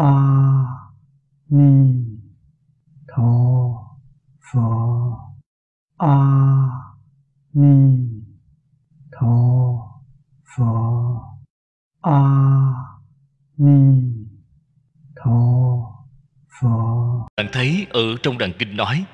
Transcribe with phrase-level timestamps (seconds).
[0.00, 0.12] a
[1.48, 1.72] ni
[3.08, 3.32] tho
[4.52, 4.68] pho
[5.98, 6.16] a
[7.52, 7.74] ni
[9.12, 9.34] tho
[10.52, 10.70] pho
[12.00, 12.20] a
[13.58, 13.78] ni
[15.16, 15.38] tho
[16.60, 19.04] pho bạn thấy ở trong đàn kinh nói,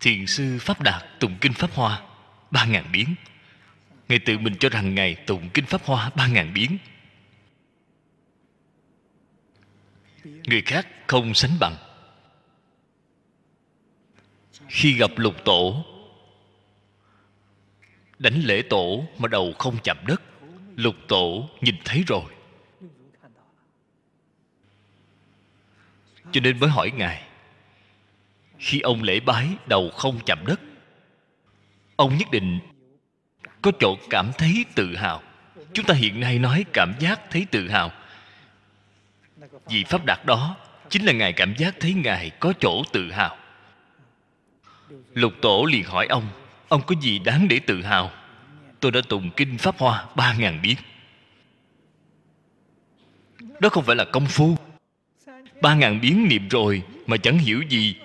[0.00, 2.02] thiền sư pháp đạt tụng kinh pháp hoa
[2.50, 3.14] ba ngàn biến.
[4.08, 6.78] Ngài tự mình cho rằng ngài tụng kinh pháp hoa ba ngàn biến.
[10.24, 11.76] Người khác không sánh bằng.
[14.68, 15.84] Khi gặp lục tổ,
[18.18, 20.22] đánh lễ tổ mà đầu không chạm đất,
[20.76, 22.24] lục tổ nhìn thấy rồi.
[26.32, 27.22] Cho nên mới hỏi ngài,
[28.58, 30.60] khi ông lễ bái đầu không chạm đất,
[31.96, 32.58] ông nhất định
[33.62, 35.22] có chỗ cảm thấy tự hào.
[35.72, 37.90] Chúng ta hiện nay nói cảm giác thấy tự hào
[39.66, 40.56] vị pháp đạt đó,
[40.90, 43.36] chính là ngài cảm giác thấy ngài có chỗ tự hào.
[45.14, 46.28] Lục tổ liền hỏi ông
[46.68, 48.10] ông có gì đáng để tự hào?
[48.80, 50.76] Tôi đã tụng kinh pháp hoa ba ngàn biến.
[53.60, 54.56] Đó không phải là công phu.
[55.60, 57.96] Ba ngàn biến niệm rồi mà chẳng hiểu gì.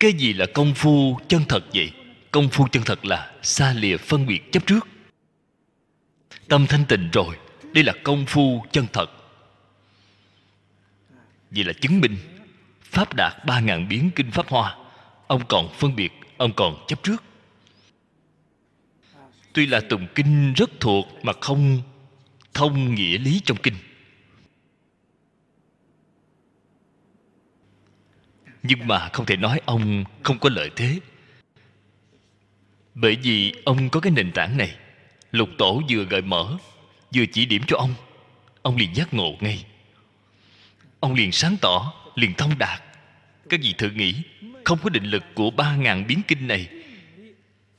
[0.00, 1.92] Cái gì là công phu chân thật vậy?
[2.30, 4.88] Công phu chân thật là xa lìa phân biệt chấp trước.
[6.48, 7.36] Tâm thanh tịnh rồi,
[7.74, 9.10] đây là công phu chân thật.
[11.50, 12.16] Vì là chứng minh,
[12.82, 14.76] pháp đạt ba ngàn biến kinh pháp hoa,
[15.26, 17.22] ông còn phân biệt, ông còn chấp trước.
[19.52, 21.82] Tuy là tụng kinh rất thuộc mà không
[22.54, 23.74] thông nghĩa lý trong kinh.
[28.62, 30.98] Nhưng mà không thể nói ông không có lợi thế
[33.00, 34.74] bởi vì ông có cái nền tảng này.
[35.32, 36.56] Lục tổ vừa gợi mở,
[37.14, 37.94] vừa chỉ điểm cho ông.
[38.62, 39.64] Ông liền giác ngộ ngay.
[41.00, 42.82] Ông liền sáng tỏ, liền thông đạt.
[43.48, 44.14] Các vị thử nghĩ,
[44.64, 46.68] không có định lực của ba ngàn biến kinh này.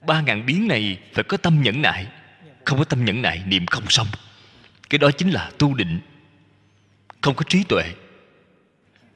[0.07, 2.07] Ba ngàn biến này phải có tâm nhẫn nại.
[2.65, 4.07] Không có tâm nhẫn nại, niệm không xong.
[4.89, 5.99] Cái đó chính là tu định.
[7.21, 7.83] Không có trí tuệ.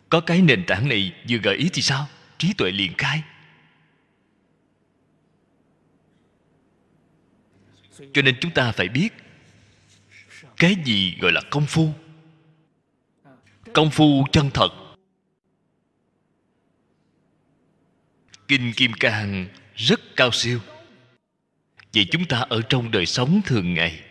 [0.10, 2.08] Có cái nền tảng này vừa gợi ý thì sao?
[2.38, 3.22] Trí tuệ liền khai.
[8.14, 9.10] Cho nên chúng ta phải biết
[10.58, 11.94] cái gì gọi là công phu.
[13.74, 14.70] Công phu chân thật.
[18.48, 20.60] Kinh kim cang rất cao siêu.
[21.94, 24.04] Vậy chúng ta ở trong đời sống thường ngày,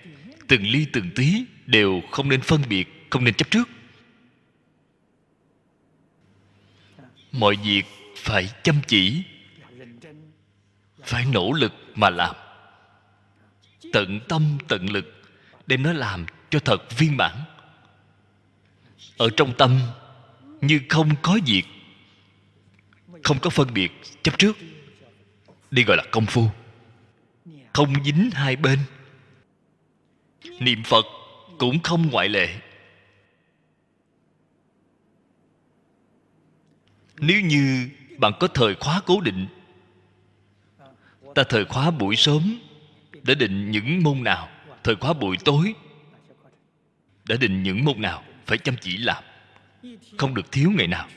[0.48, 3.68] từng ly từng tí đều không nên phân biệt, không nên chấp trước.
[7.32, 7.84] Mọi việc
[8.16, 9.22] phải chăm chỉ,
[11.02, 12.36] phải nỗ lực mà làm
[13.92, 15.22] tận tâm, tận lực,
[15.66, 17.36] đem nó làm cho thật viên mãn.
[19.16, 19.80] Ở trong tâm,
[20.60, 21.64] như không có việc,
[23.24, 23.92] không có phân biệt,
[24.22, 24.56] chấp trước,
[25.70, 26.48] đi gọi là công phu.
[27.72, 28.78] Không dính hai bên.
[30.60, 31.04] Niệm phật
[31.58, 32.58] cũng không ngoại lệ.
[37.18, 37.88] Nếu như
[38.18, 39.46] bạn có thời khóa cố định,
[41.34, 42.58] ta thời khóa buổi sớm
[43.22, 44.48] đã định những môn nào,
[44.84, 45.74] thời khóa buổi tối.
[47.28, 49.24] Đã định những môn nào phải chăm chỉ làm,
[50.18, 51.08] không được thiếu ngày nào.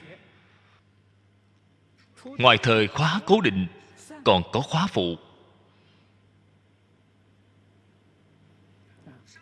[2.23, 3.67] Ngoài thời khóa cố định,
[4.23, 5.15] còn có khóa phụ.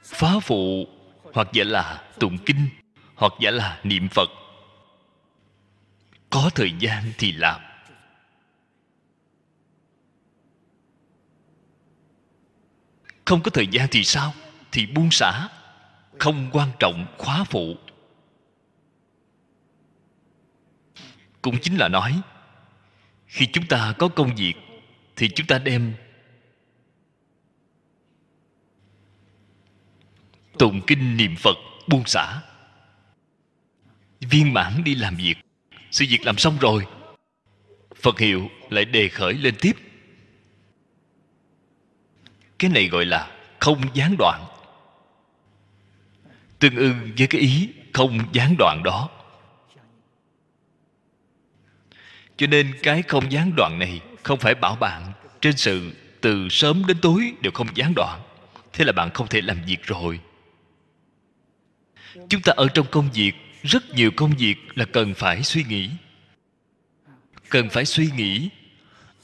[0.04, 0.88] Phá phụ
[1.34, 2.68] hoặc giả là tụng kinh,
[3.16, 4.30] hoặc giả là niệm phật.
[6.30, 7.62] Có thời gian thì làm.
[13.26, 14.34] Không có thời gian thì sao?
[14.72, 15.50] Thì buông xả.
[16.20, 17.76] Không quan trọng khóa phụ.
[21.42, 22.22] Cũng chính là nói,
[23.28, 24.54] khi chúng ta có công việc,
[25.16, 25.94] thì chúng ta đem
[30.60, 32.42] tụng kinh niệm phật buông xả.
[34.20, 35.36] Viên mãn đi làm việc.
[35.92, 36.88] Sự việc làm xong rồi,
[37.96, 39.74] phật hiệu lại đề khởi lên tiếp
[42.60, 44.46] cái này gọi là không gián đoạn.
[46.60, 49.10] Tương ưng với cái ý không gián đoạn đó.
[52.38, 55.12] Cho nên cái không gián đoạn này không phải bảo bạn
[55.42, 55.92] trên sự
[56.22, 58.22] từ sớm đến tối đều không gián đoạn.
[58.74, 60.20] Thế là bạn không thể làm việc rồi.
[62.30, 63.34] Chúng ta ở trong công việc,
[63.64, 65.90] rất nhiều công việc là cần phải suy nghĩ.
[67.50, 68.50] Cần phải suy nghĩ.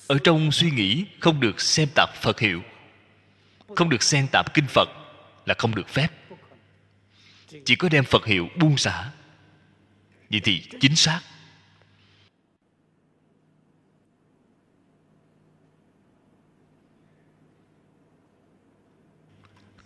[0.08, 2.62] Ở trong suy nghĩ không được xem tạp phật hiệu
[3.76, 4.90] không được xen tạp kinh phật
[5.46, 6.08] là không được phép.
[7.66, 9.12] Chỉ có đem phật hiệu buông xả.
[10.30, 11.22] Vậy thì chính xác.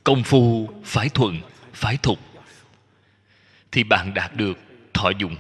[0.04, 1.42] Công phu phải thuận
[1.74, 2.20] phải thục.
[3.72, 4.58] Thì bạn đạt được
[4.94, 5.36] thọ dụng.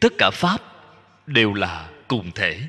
[0.00, 0.62] Tất cả pháp
[1.26, 2.68] đều là cùng thể.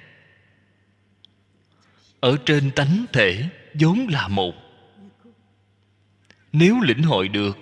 [2.20, 4.56] Ở trên tánh thể vốn là một.
[6.52, 7.58] Nếu lĩnh hội được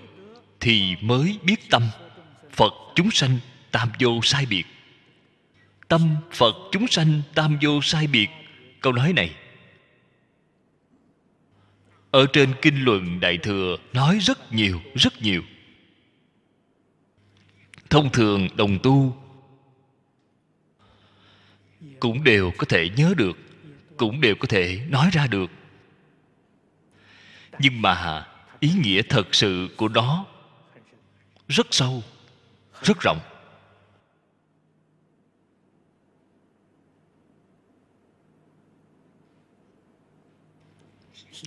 [0.59, 1.83] thì mới biết tâm,
[2.51, 3.37] phật chúng sanh
[3.71, 4.63] tam vô sai biệt.
[5.87, 8.29] Tâm phật chúng sanh tam vô sai biệt.
[8.81, 9.35] Câu nói này
[12.15, 15.41] ở trên kinh luận đại thừa nói rất nhiều rất nhiều.
[17.89, 19.15] Thông thường đồng tu
[21.99, 23.37] cũng đều có thể nhớ được,
[23.97, 25.51] cũng đều có thể nói ra được.
[27.59, 28.27] Nhưng mà
[28.59, 30.25] ý nghĩa thật sự của nó
[31.47, 32.03] rất sâu,
[32.81, 33.19] rất rộng.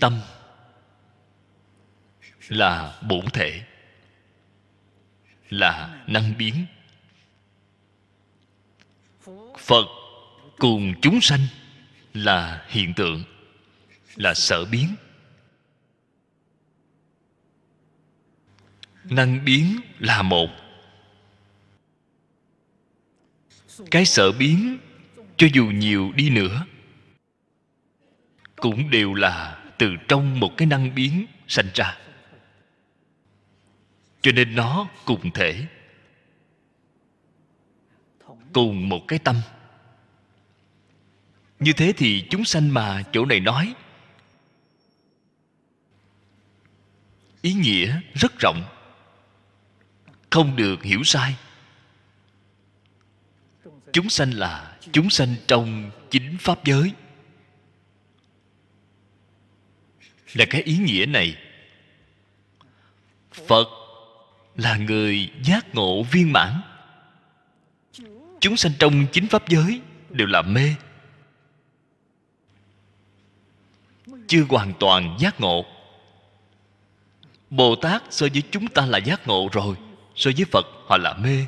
[0.01, 0.21] Tâm
[2.49, 3.63] là bổn thể,
[5.51, 6.67] là năng biến.
[9.59, 9.98] Phật
[10.59, 11.41] cùng chúng sanh
[12.15, 13.25] là hiện tượng,
[14.17, 14.95] là sở biến.
[19.05, 20.49] Năng biến là một.
[23.91, 24.79] Cái sở biến
[25.37, 26.67] cho dù nhiều đi nữa,
[28.57, 31.99] cũng đều là từ trong một cái năng biến sanh ra.
[34.23, 35.67] Cho nên nó cùng thể,
[38.53, 39.37] cùng một cái tâm
[41.61, 43.75] như thế thì chúng sanh mà chỗ này nói,
[47.43, 48.63] ý nghĩa rất rộng,
[50.31, 51.37] không được hiểu sai.
[53.93, 56.93] Chúng sanh là chúng sanh trong chính pháp giới.
[60.35, 61.37] Là cái ý nghĩa này,
[63.33, 63.69] phật
[64.57, 66.61] là người giác ngộ viên mãn.
[68.41, 70.75] Chúng sanh trong chính pháp giới đều là mê.
[74.29, 75.65] Chưa hoàn toàn giác ngộ.
[77.51, 79.77] Bồ tát so với chúng ta là giác ngộ rồi,
[80.15, 81.47] so với phật họ là mê.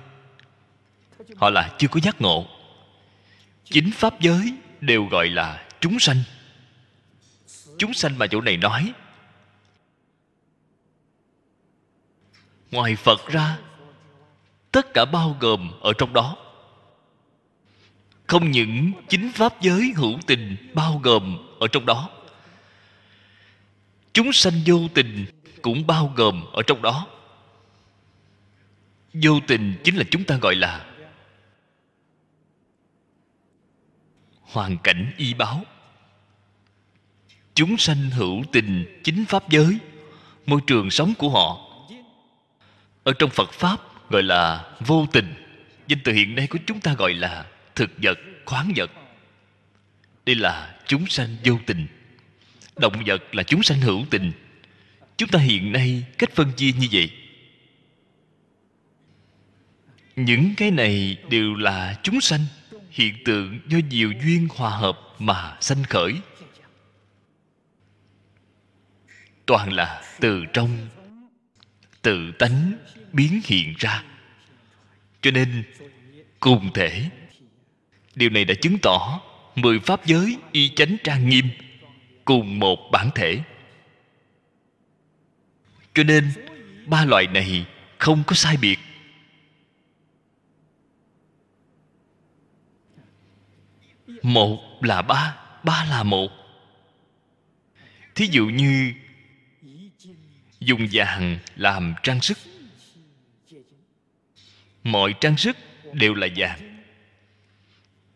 [1.36, 2.46] Họ là chưa có giác ngộ.
[3.64, 6.22] Chính pháp giới đều gọi là chúng sanh.
[7.78, 8.92] Chúng sanh mà chỗ này nói.
[12.70, 13.58] Ngoài phật ra,
[14.72, 16.36] tất cả bao gồm ở trong đó.
[18.26, 22.10] Không những chính pháp giới hữu tình bao gồm ở trong đó
[24.12, 25.26] chúng sanh vô tình
[25.62, 27.06] cũng bao gồm ở trong đó.
[29.12, 30.86] Vô tình chính là chúng ta gọi là
[34.40, 35.64] hoàn cảnh y báo.
[37.54, 39.78] Chúng sanh hữu tình chính pháp giới,
[40.46, 41.66] môi trường sống của họ.
[43.02, 45.34] Ở trong phật pháp gọi là vô tình,
[45.86, 48.90] danh từ hiện nay của chúng ta gọi là thực vật, khoáng vật.
[50.26, 51.86] Đây là chúng sanh vô tình
[52.80, 54.32] động vật là chúng sanh hữu tình.
[55.16, 57.10] Chúng ta hiện nay cách phân chia như vậy.
[60.16, 62.40] Những cái này đều là chúng sanh,
[62.90, 66.14] hiện tượng do nhiều duyên hòa hợp mà sanh khởi.
[69.46, 70.88] Toàn là từ trong
[72.02, 72.72] tự tánh
[73.12, 74.04] biến hiện ra.
[75.22, 75.62] Cho nên,
[76.40, 77.10] cùng thể,
[78.14, 79.20] điều này đã chứng tỏ
[79.54, 81.48] mười pháp giới y chánh trang nghiêm
[82.30, 83.40] cùng một bản thể.
[85.94, 86.30] Cho nên,
[86.86, 87.66] ba loại này
[87.98, 88.78] không có sai biệt.
[94.22, 96.28] Một là ba ba là một.
[98.14, 98.92] Thí dụ như,
[100.60, 102.38] dùng vàng làm trang sức.
[104.84, 105.56] Mọi trang sức
[105.92, 106.82] đều là vàng.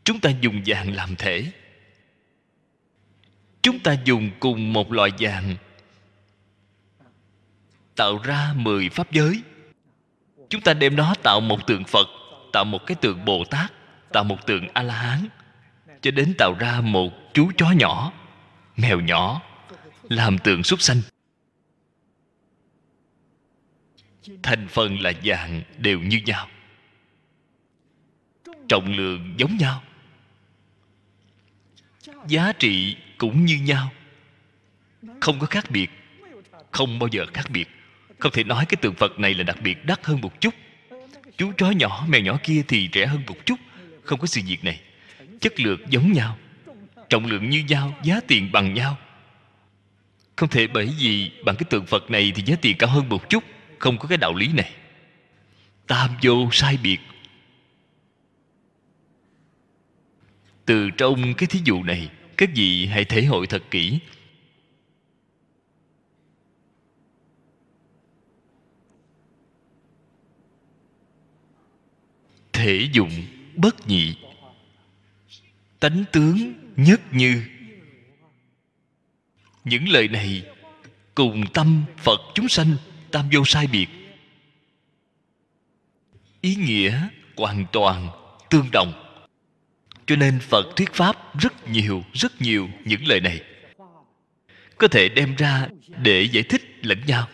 [0.04, 1.52] Chúng ta dùng vàng làm thể
[3.64, 5.56] chúng ta dùng cùng một loại vàng,
[7.96, 9.42] tạo ra mười pháp giới.
[10.48, 12.06] Chúng ta đem nó tạo một tượng phật,
[12.52, 13.72] tạo một cái tượng bồ tát,
[14.12, 15.28] tạo một tượng a la hán
[16.02, 18.12] cho đến tạo ra một chú chó nhỏ,
[18.76, 19.42] mèo nhỏ,
[20.02, 21.00] làm tượng súc sanh.
[24.42, 26.48] Thành phần là dạng đều như nhau,
[28.68, 29.82] trọng lượng giống nhau.
[32.26, 33.92] Giá trị cũng như nhau.
[35.20, 35.90] Không có khác biệt,
[36.70, 37.68] không bao giờ khác biệt.
[38.18, 40.54] Không thể nói cái tượng phật này là đặc biệt đắt hơn một chút.
[41.36, 43.60] Chú chó nhỏ, mèo nhỏ kia thì rẻ hơn một chút.
[44.02, 44.80] Không có sự việc này.
[45.40, 46.38] Chất lượng giống nhau,
[47.08, 48.98] trọng lượng như nhau, giá tiền bằng nhau.
[50.36, 53.30] Không thể bởi vì bằng cái tượng phật này thì giá tiền cao hơn một
[53.30, 53.44] chút.
[53.78, 54.70] Không có cái đạo lý này.
[55.86, 56.98] Tam vô sai biệt.
[60.64, 63.98] Từ trong cái thí dụ này các vị hãy thể hội thật kỹ.
[72.52, 73.10] Thể dụng
[73.56, 74.16] bất nhị.
[75.80, 77.42] Tánh tướng nhất như.
[79.64, 80.42] Những lời này
[81.14, 82.76] cùng tâm phật chúng sanh,
[83.10, 83.86] tam vô sai biệt.
[86.40, 88.08] Ý nghĩa hoàn toàn
[88.50, 89.03] tương đồng
[90.06, 93.42] cho nên phật thuyết pháp rất nhiều rất nhiều những lời này.
[94.78, 95.68] Có thể đem ra
[96.02, 97.28] để giải thích lẫn nhau.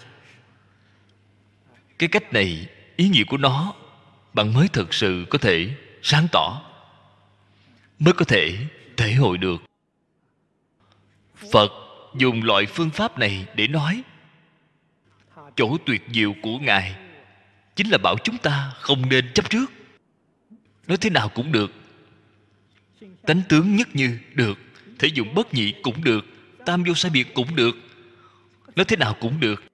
[1.98, 3.74] Cái cách này, ý nghĩa của nó,
[4.34, 5.68] bạn mới thực sự có thể
[6.02, 6.62] sáng tỏ,
[7.98, 8.56] mới có thể
[8.96, 9.62] thể hội được.
[11.52, 11.72] Phật
[12.16, 14.02] dùng loại phương pháp này để nói,
[15.56, 16.96] chỗ tuyệt diệu của ngài
[17.76, 19.72] chính là bảo chúng ta không nên chấp trước.
[20.86, 21.79] Nói thế nào cũng được
[23.22, 24.58] tánh tướng nhất như được,
[24.98, 26.24] thể dụng bất nhị cũng được,
[26.66, 27.76] tam vô sai biệt cũng được
[28.76, 29.64] nói thế nào cũng được.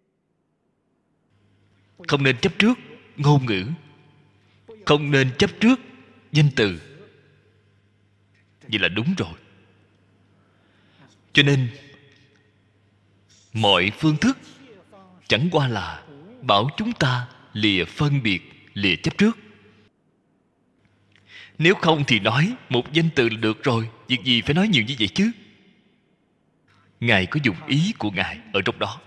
[2.08, 2.78] Không nên chấp trước
[3.16, 3.66] ngôn ngữ,
[4.86, 5.80] không nên chấp trước
[6.32, 6.80] danh từ.
[8.68, 9.32] Vậy là đúng rồi.
[11.32, 11.68] Cho nên,
[13.52, 14.38] mọi phương thức
[15.28, 16.04] chẳng qua là
[16.42, 18.40] bảo chúng ta lìa phân biệt,
[18.74, 19.38] lìa chấp trước
[21.58, 24.82] nếu không thì nói, một danh từ là được rồi, việc gì phải nói nhiều
[24.82, 25.30] như vậy chứ?
[27.00, 29.00] Ngài có dùng ý của ngài ở trong đó.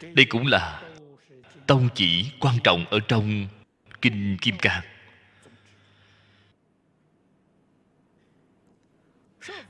[0.00, 0.82] Đây cũng là
[1.66, 3.46] tông chỉ quan trọng ở trong
[4.02, 4.82] kinh kim cang.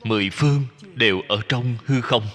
[0.04, 2.26] Mười phương đều ở trong hư không.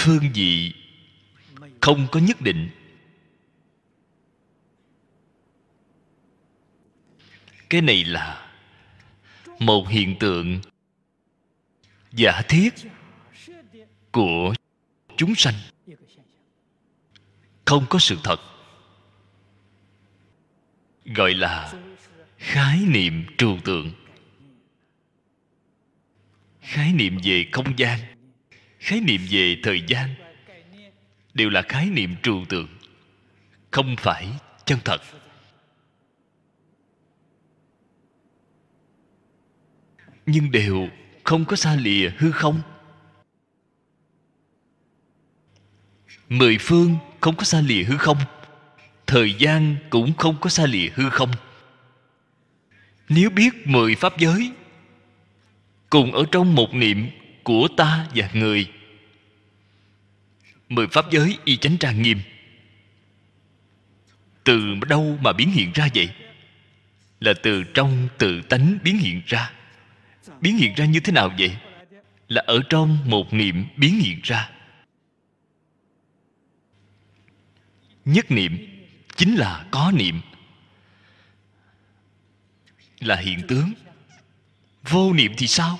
[0.00, 0.74] Phương vị
[1.80, 2.68] không có nhất định.
[7.70, 8.52] Cái này là
[9.58, 10.60] một hiện tượng
[12.12, 12.74] giả thiết
[14.12, 14.54] của
[15.16, 15.54] chúng sanh.
[17.64, 18.40] Không có sự thật,
[21.04, 21.74] gọi là
[22.38, 23.92] khái niệm trừu tượng.
[26.60, 28.17] Khái niệm về không gian
[28.78, 30.14] khái niệm về thời gian
[31.34, 32.68] đều là khái niệm trừu tượng,
[33.70, 34.28] không phải
[34.64, 35.02] chân thật.
[40.26, 40.88] Nhưng đều
[41.24, 42.60] không có xa lìa hư không.
[46.28, 48.18] Mười phương không có xa lìa hư không,
[49.06, 51.30] thời gian cũng không có xa lìa hư không.
[53.08, 54.52] Nếu biết mười pháp giới,
[55.90, 57.10] cùng ở trong một niệm
[57.48, 58.70] của ta và người.
[60.68, 62.20] Mười pháp giới y chánh trang nghiêm.
[64.44, 66.08] Từ đâu mà biến hiện ra vậy?
[67.20, 69.52] Là từ trong tự tánh biến hiện ra.
[70.40, 71.56] Biến hiện ra như thế nào vậy?
[72.28, 74.50] Là ở trong một niệm biến hiện ra.
[78.04, 78.58] Nhất niệm
[79.16, 80.20] chính là có niệm.
[83.00, 83.72] Là hiện tướng.
[84.82, 85.78] Vô niệm thì sao?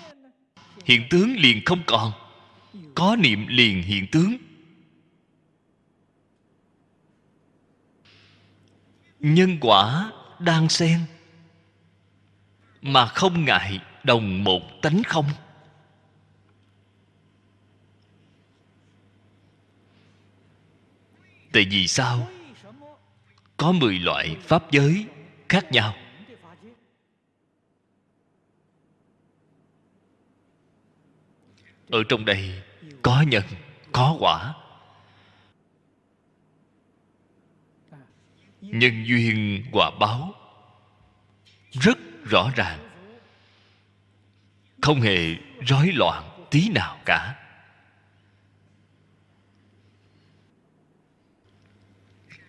[0.89, 2.13] Hiện tướng liền không còn.
[2.95, 4.37] Có niệm liền hiện tướng.
[9.21, 11.01] Nhân quả đang xen,
[12.83, 15.27] mà không ngại đồng một tánh không.
[21.53, 22.29] Tại vì sao?
[23.57, 25.07] Có mười loại pháp giới
[25.49, 25.95] khác nhau.
[31.91, 32.63] Ở trong đây
[33.03, 33.45] có nhân,
[33.93, 34.55] có quả.
[38.61, 40.35] Nhân duyên quả báo,
[41.71, 42.89] rất rõ ràng.
[44.83, 47.35] Không hề rối loạn tí nào cả.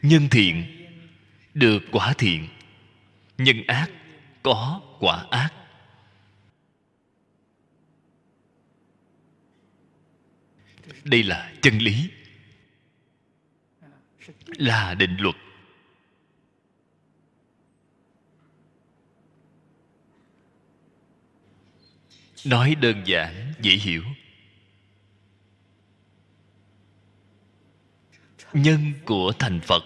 [0.01, 0.65] Nhân thiện,
[1.53, 2.47] được quả thiện.
[3.37, 3.89] Nhân ác,
[4.43, 5.58] có quả ác.
[11.03, 12.09] Đây là chân lý.
[14.47, 15.35] Là định luật.
[22.45, 24.03] Nói đơn giản, dễ hiểu.
[28.53, 29.83] Nhân của thành phật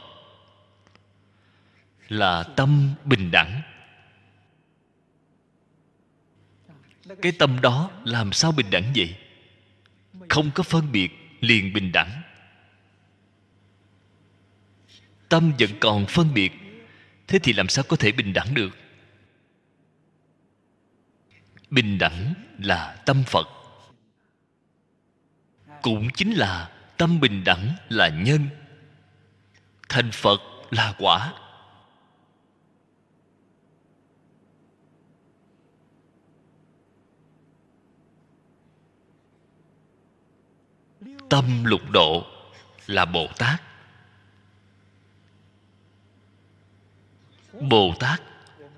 [2.08, 3.62] là tâm bình đẳng.
[7.22, 9.16] Cái tâm đó làm sao bình đẳng vậy?
[10.30, 11.12] Không có phân biệt,
[11.42, 12.22] liền bình đẳng.
[15.30, 16.52] Tâm vẫn còn phân biệt,
[17.28, 18.78] thế thì làm sao có thể bình đẳng được?
[21.70, 23.48] Bình đẳng là tâm phật.
[25.82, 28.48] Cũng chính là tâm bình đẳng là nhân.
[29.90, 31.34] Thành phật là quả.
[41.34, 42.26] Tâm lục độ
[42.88, 43.62] là bồ tát.
[47.62, 48.22] Bồ tát,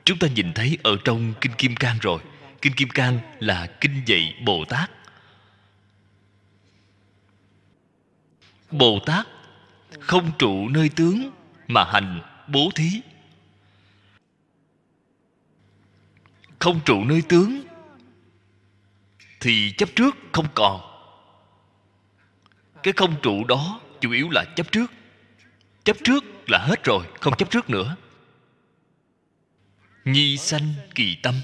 [0.04, 2.22] chúng ta nhìn thấy ở trong kinh kim cang rồi.
[2.62, 4.92] Kinh kim cang là kinh dạy bồ tát.
[8.72, 9.28] Bồ tát
[10.00, 11.32] không trụ nơi tướng
[11.68, 13.02] mà hành bố thí.
[16.60, 17.64] Không trụ nơi tướng
[19.40, 20.95] thì chấp trước không còn
[22.86, 24.92] cái không trụ đó chủ yếu là chấp trước.
[25.84, 27.96] Chấp trước là hết rồi, không chấp trước nữa.
[30.06, 31.36] Nhi sanh kỳ tâm,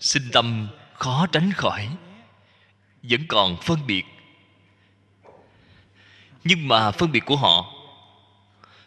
[0.00, 1.88] sinh tâm khó tránh khỏi,
[3.02, 4.04] vẫn còn phân biệt.
[6.44, 7.74] Nhưng mà phân biệt của họ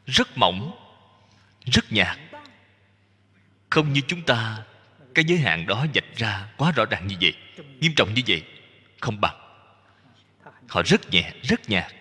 [0.06, 0.71] rất mỏng,
[1.65, 2.17] rất nhạt.
[3.69, 4.63] Không như chúng ta,
[5.15, 7.34] cái giới hạn đó dạch ra quá rõ ràng như vậy,
[7.80, 8.43] nghiêm trọng như vậy,
[8.99, 9.50] không bằng
[10.71, 11.93] họ rất nhẹ, rất nhạt.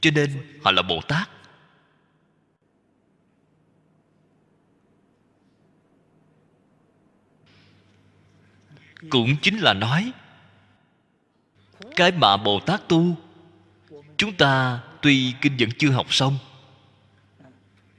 [0.00, 0.30] Cho nên,
[0.64, 1.28] họ là bồ tát.
[9.10, 10.12] Cũng chính là nói,
[11.96, 13.16] cái mà bồ tát tu,
[14.16, 16.38] chúng ta tuy kinh vẫn chưa học xong,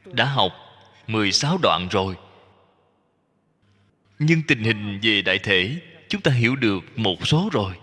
[0.05, 0.51] đã học
[1.07, 2.15] 16 đoạn rồi.
[4.19, 7.75] Nhưng tình hình về đại thể, chúng ta hiểu được một số rồi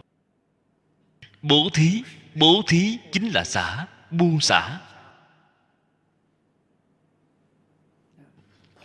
[1.42, 2.02] bố thí
[2.34, 4.78] bố thí chính là xả buông xả.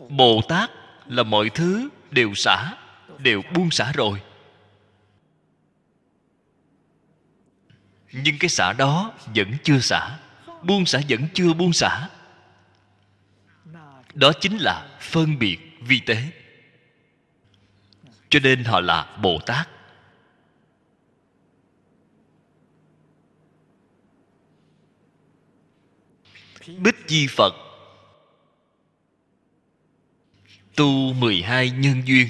[0.10, 0.70] Bồ tát
[1.08, 2.74] là mọi thứ đều xả,
[3.18, 4.22] đều buông xả rồi.
[8.12, 10.20] Nhưng cái xả đó vẫn chưa xả,
[10.64, 12.10] buông xả vẫn chưa buông xả.
[14.14, 16.24] Đó chính là phân biệt vi tế.
[18.30, 19.70] Cho nên họ là bồ tát.
[26.68, 27.54] Bích di phật.
[30.76, 32.28] Tu 12 nhân duyên.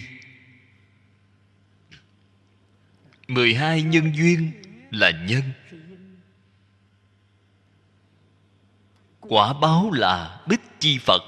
[3.28, 4.52] 12 nhân duyên
[4.92, 5.42] là nhân.
[9.20, 11.22] Quả báo là bích chi phật.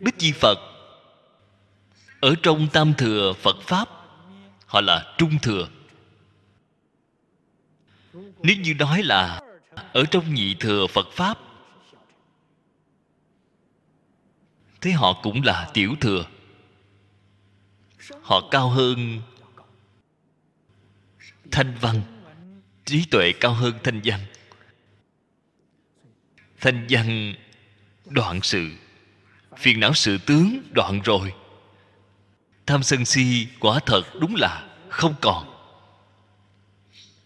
[0.00, 0.58] Bích chi phật,
[2.20, 3.88] ở trong tam thừa phật pháp,
[4.66, 5.68] họ là trung thừa.
[8.42, 9.40] Nếu như nói là
[9.74, 11.38] ở trong nhị thừa phật pháp,
[14.80, 16.24] thế họ cũng là tiểu thừa.
[18.22, 19.20] Họ cao hơn
[21.50, 22.02] thanh văn,
[22.84, 24.20] trí tuệ cao hơn thanh văn.
[26.60, 27.34] Thanh văn
[28.06, 28.70] đoạn sự,
[29.56, 31.34] phiền não sự tướng đoạn rồi.
[32.66, 35.48] Tham sân si quả thật đúng là không còn.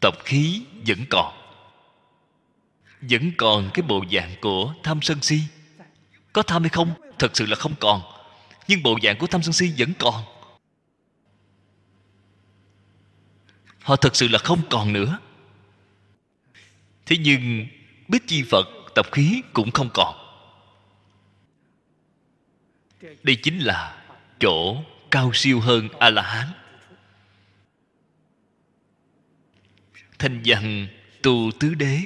[0.01, 1.36] Tập khí vẫn còn
[3.01, 5.41] vẫn còn cái bộ dạng của tham sân si.
[6.33, 6.91] Có tham hay không?
[7.19, 8.03] Thật sự là không còn.
[8.69, 10.25] Nhưng bộ dạng của tham sân si vẫn còn.
[13.83, 15.19] Họ thật sự là không còn nữa.
[17.07, 17.67] Thế nhưng,
[18.09, 20.15] bích chi phật tập khí cũng không còn.
[23.23, 24.05] Đây chính là
[24.41, 24.77] chỗ
[25.11, 26.49] cao siêu hơn a la hán
[30.19, 30.89] thanh văn
[31.23, 32.01] tu tứ đế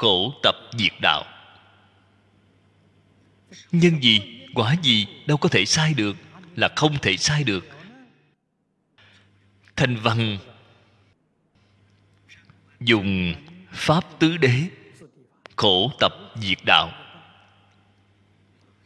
[0.00, 1.24] khổ tập diệt đạo.
[3.72, 4.20] Nhân gì,
[4.54, 6.16] quả gì đâu có thể sai được,
[6.56, 7.68] là không thể sai được.
[9.76, 10.38] Thanh văn
[12.80, 13.34] dùng
[13.72, 14.68] pháp tứ đế
[15.56, 16.92] khổ tập diệt đạo.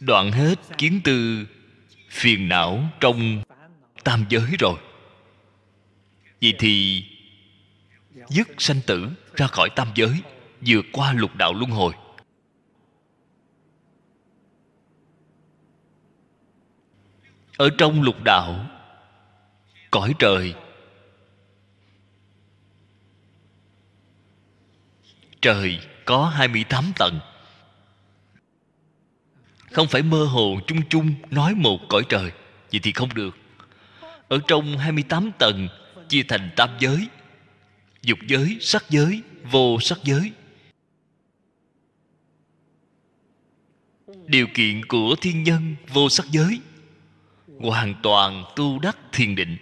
[0.00, 1.46] Đoạn hết kiến tư
[2.10, 3.42] phiền não trong
[4.04, 4.78] tam giới rồi.
[6.40, 7.04] Vậy thì
[8.28, 10.20] dứt sanh tử ra khỏi tam giới
[10.66, 11.94] vượt qua lục đạo luân hồi.
[17.56, 18.66] Ở trong lục đạo,
[19.90, 20.54] cõi trời
[25.44, 27.20] trời có 28 tầng.
[29.72, 32.30] Không phải mơ hồ chung chung nói một cõi trời,
[32.72, 33.36] vậy thì không được.
[34.28, 35.68] Ở trong 28 tầng
[36.08, 37.08] chia thành tam giới,
[38.02, 40.32] dục giới, sắc giới, vô sắc giới.
[44.26, 46.60] Điều kiện của thiên nhân vô sắc giới.
[47.60, 49.56] Hoàn toàn tu đắc thiền định.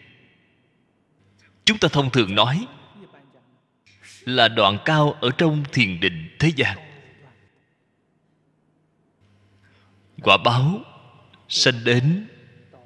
[1.65, 2.67] Chúng ta thông thường nói
[4.21, 6.79] là đoạn cao ở trong thiền định thế gian.
[10.23, 10.81] Quả báo
[11.49, 12.27] sanh đến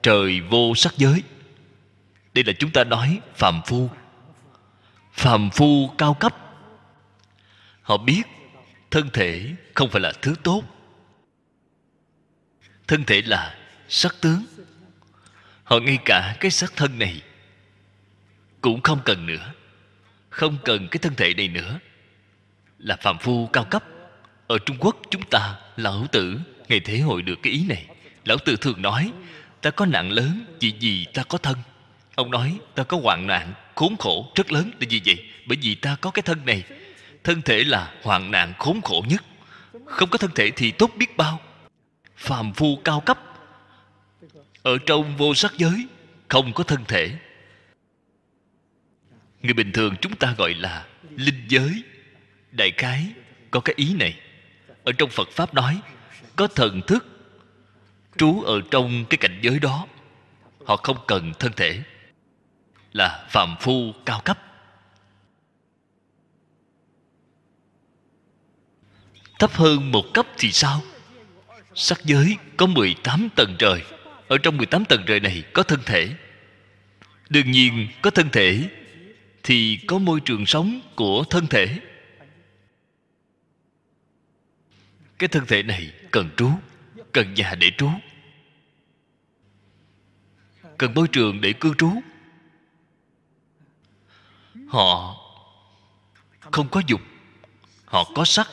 [0.02, 1.22] trời vô sắc giới.
[2.34, 3.90] Đây là chúng ta nói phàm phu.
[5.12, 6.36] Phàm phu cao cấp.
[7.82, 8.22] Họ biết
[8.90, 10.62] thân thể không phải là thứ tốt
[12.88, 13.54] thân thể là
[13.88, 14.44] sắc tướng.
[15.64, 17.22] Họ ngay cả cái xác thân này
[18.60, 19.52] cũng không cần nữa,
[20.30, 21.78] không cần cái thân thể này nữa.
[22.78, 23.84] Là phàm phu cao cấp,
[24.46, 27.86] ở trung quốc chúng ta, lão tử, ngày thế hội được cái ý này.
[28.24, 29.12] Lão tử thường nói,
[29.60, 31.56] ta có nạn lớn vì gì ta có thân.
[32.14, 35.74] Ông nói, ta có hoạn nạn, khốn khổ rất lớn là gì vậy, bởi vì
[35.74, 36.62] ta có cái thân này.
[37.24, 39.24] Thân thể là hoạn nạn khốn khổ nhất.
[39.86, 41.40] Không có thân thể thì tốt biết bao
[42.16, 43.18] phàm phu cao cấp.
[44.62, 45.86] Ở trong vô sắc giới,
[46.28, 47.18] không có thân thể.
[49.42, 51.82] Người bình thường chúng ta gọi là linh giới.
[52.52, 53.12] Đại khái,
[53.50, 54.20] có cái ý này.
[54.84, 55.80] Ở trong phật pháp nói,
[56.36, 57.06] có thần thức
[58.16, 59.86] trú ở trong cái cảnh giới đó.
[60.66, 61.82] Họ không cần thân thể.
[62.92, 64.38] Là phàm phu cao cấp.
[69.38, 70.82] Thấp hơn một cấp thì sao?
[71.76, 73.82] Sắc giới có 18 tầng trời.
[74.28, 76.16] Ở trong 18 tầng trời này có thân thể.
[77.28, 78.68] Đương nhiên, có thân thể
[79.42, 81.80] thì có môi trường sống của thân thể.
[85.18, 86.50] Cái thân thể này cần trú,
[87.12, 87.90] cần nhà để trú.
[90.78, 91.90] Cần môi trường để cư trú.
[94.68, 95.16] Họ
[96.40, 97.00] không có dục,
[97.84, 98.48] họ có sắc,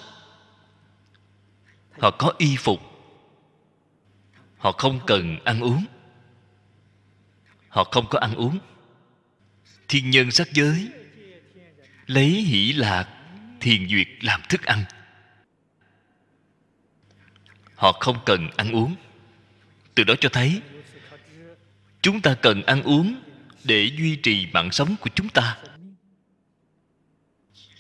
[1.99, 2.92] họ có y phục
[4.63, 5.85] họ không cần ăn uống.
[7.69, 8.59] Họ không có ăn uống.
[9.87, 10.89] Thiên nhân sắc giới.
[12.05, 13.07] Lấy hỷ lạc,
[13.59, 14.83] thiền duyệt làm thức ăn.
[17.75, 18.95] Họ không cần ăn uống.
[19.95, 20.61] Từ đó cho thấy,
[22.01, 23.21] chúng ta cần ăn uống
[23.63, 25.57] để duy trì mạng sống của chúng ta.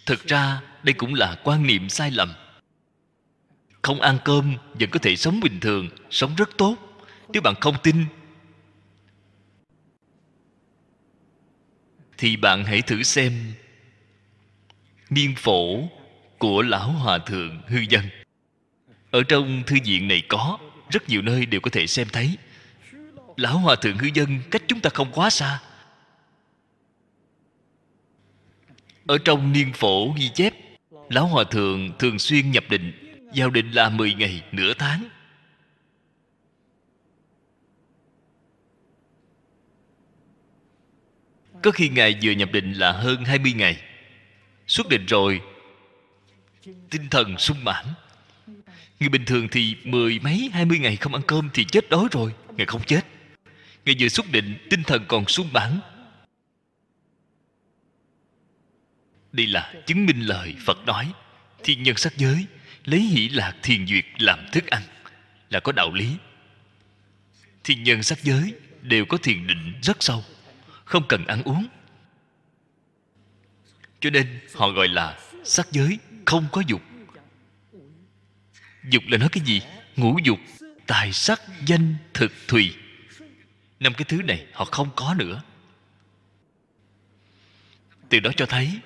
[0.05, 2.33] Thực ra, đây cũng là quan niệm sai lầm
[3.83, 6.77] không ăn cơm vẫn có thể sống bình thường, sống rất tốt.
[7.33, 8.05] Nếu bạn không tin,
[12.17, 13.53] thì bạn hãy thử xem
[15.09, 15.89] niên phổ
[16.37, 18.03] của lão hòa thượng hư dân.
[19.11, 20.57] Ở trong thư viện này có
[20.89, 22.37] rất nhiều nơi đều có thể xem thấy.
[23.37, 25.61] Lão hòa thượng hư dân cách chúng ta không quá xa.
[29.05, 30.53] Ở trong niên phổ ghi chép,
[31.09, 33.02] lão hòa thượng thường xuyên nhập định
[33.33, 35.09] giao định là 10 ngày nửa tháng.
[41.63, 43.81] Có khi ngài vừa nhập định là hơn 20 ngày.
[44.67, 45.41] Xuất định rồi,
[46.63, 47.85] tinh thần sung mãn.
[48.99, 52.07] Người bình thường thì mười mấy, hai mươi ngày không ăn cơm thì chết đói
[52.11, 53.01] rồi, ngài không chết.
[53.85, 55.79] Ngài vừa xuất định, tinh thần còn sung mãn.
[59.31, 61.13] Đây là chứng minh lời phật nói,
[61.63, 62.45] thiên nhân sắc giới
[62.83, 64.83] lấy hỷ lạc thiền duyệt làm thức ăn,
[65.49, 66.15] là có đạo lý.
[67.63, 70.23] Thiên nhân sắc giới đều có thiền định rất sâu,
[70.85, 71.67] không cần ăn uống.
[73.99, 76.81] Cho nên họ gọi là sắc giới không có dục.
[78.89, 79.61] Dục là nói cái gì?
[79.95, 80.39] Ngũ dục,
[80.87, 82.75] tài sắc, danh, thực, thùy.
[83.79, 85.41] Năm cái thứ này họ không có nữa.
[88.09, 88.79] Từ đó cho thấy,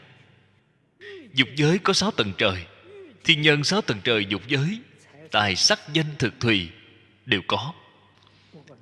[1.34, 2.66] dục giới có sáu tầng trời
[3.28, 4.82] thiên nhân sáu tầng trời dục giới,
[5.32, 6.70] tài sắc danh thực thùy,
[7.26, 7.74] đều có.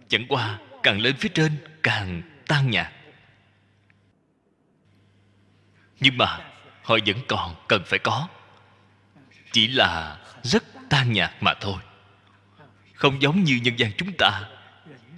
[0.08, 2.91] Chẳng qua, càng lên phía trên, càng tan nhạt
[5.99, 6.39] nhưng mà,
[6.84, 8.27] họ vẫn còn cần phải có.
[9.51, 11.77] Chỉ là rất tan nhạt mà thôi.
[12.93, 14.41] Không giống như nhân gian chúng ta,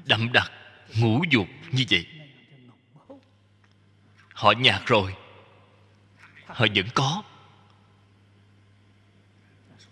[0.06, 0.52] đậm đặc,
[0.96, 2.08] ngũ dục như vậy.
[4.34, 5.16] Họ nhạt rồi,
[6.46, 7.24] họ vẫn có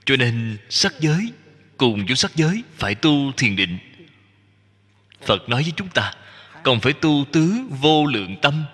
[0.05, 1.31] cho nên sắc giới,
[1.77, 3.77] cùng với sắc giới phải tu thiền định.
[5.21, 6.13] Phật nói với chúng ta,
[6.63, 8.65] còn phải tu tứ vô lượng tâm,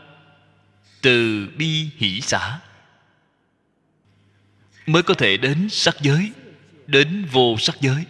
[1.02, 2.60] từ bi hỷ xã
[4.86, 6.32] mới có thể đến sắc giới,
[6.88, 8.06] đến vô sắc giới.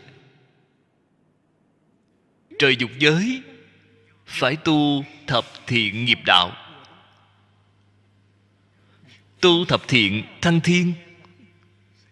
[2.59, 3.41] Trời dục giới
[4.25, 6.51] phải tu thập thiện nghiệp đạo.
[9.41, 10.93] Tu thập thiện thăng thiên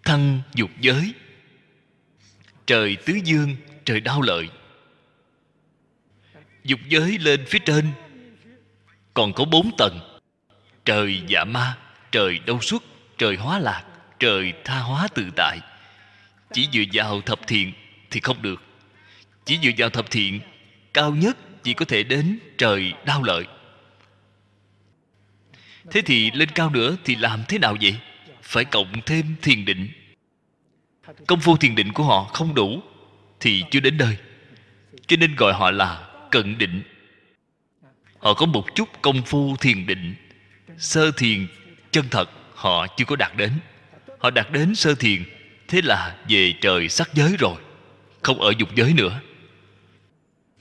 [0.10, 1.13] thăng dục giới.
[2.65, 4.50] Trời tứ dương, trời đau lợi.
[6.63, 7.91] Dục giới lên phía trên,
[9.13, 10.19] còn có bốn tầng.
[10.86, 11.78] Trời dạ ma,
[12.12, 12.84] trời đâu xuất
[13.17, 13.84] trời hóa lạc,
[14.19, 15.60] trời tha hóa tự tại.
[16.54, 17.74] Chỉ dựa vào thập thiện
[18.10, 18.63] thì không được.
[19.45, 20.39] Chỉ dựa vào thập thiện,
[20.93, 23.45] cao nhất chỉ có thể đến trời đau lợi.
[25.91, 27.95] Thế thì lên cao nữa thì làm thế nào vậy?
[28.41, 29.89] Phải cộng thêm thiền định
[31.28, 32.82] công phu thiền định của họ không đủ
[33.39, 34.17] thì chưa đến nơi.
[35.08, 36.82] Cho nên gọi họ là cận định.
[38.19, 40.15] Họ có một chút công phu thiền định,
[40.78, 41.48] sơ thiền
[41.91, 43.52] chân thật họ chưa có đạt đến.
[44.19, 45.24] Họ đạt đến sơ thiền,
[45.67, 47.56] thế là về trời sắc giới rồi,
[48.22, 49.19] không ở dục giới nữa.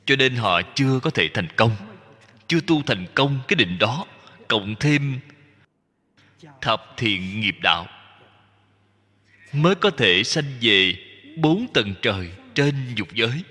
[0.06, 1.76] Cho nên họ chưa có thể thành công,
[2.46, 4.06] chưa tu thành công cái định đó,
[4.48, 5.20] cộng thêm
[6.60, 7.86] thập thiện nghiệp đạo
[9.52, 10.94] mới có thể sanh về
[11.36, 13.42] bốn tầng trời trên dục giới.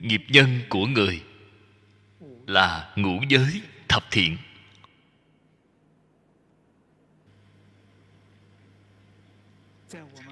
[0.00, 1.22] Nghiệp nhân của người
[2.46, 4.36] là ngũ giới thập thiện.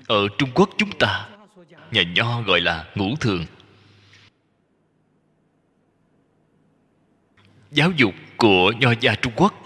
[0.07, 1.29] Ở trung quốc chúng ta,
[1.91, 3.45] nhà nho gọi là ngũ thường.
[7.71, 9.62] Giáo dục của nho gia trung quốc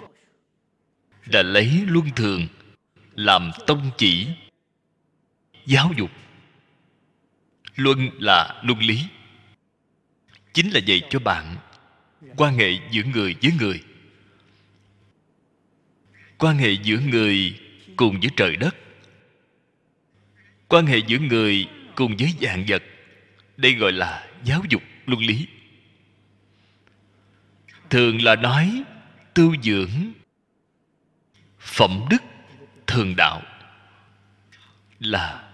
[1.26, 2.46] là lấy luân thường
[3.14, 4.28] làm tông chỉ,
[5.66, 6.10] giáo dục.
[7.76, 9.04] Luân là luân lý,
[10.54, 11.56] chính là dạy cho bạn
[12.36, 13.82] quan hệ giữa người với người,
[16.38, 17.60] quan hệ giữa người
[17.96, 18.76] cùng với trời đất,
[20.68, 22.82] quan hệ giữa người cùng với dạng vật.
[23.56, 25.46] Đây gọi là giáo dục luân lý.
[27.90, 28.82] Thường là nói
[29.34, 30.12] tu dưỡng
[31.66, 32.22] phẩm đức
[32.86, 33.42] thường đạo
[35.00, 35.52] là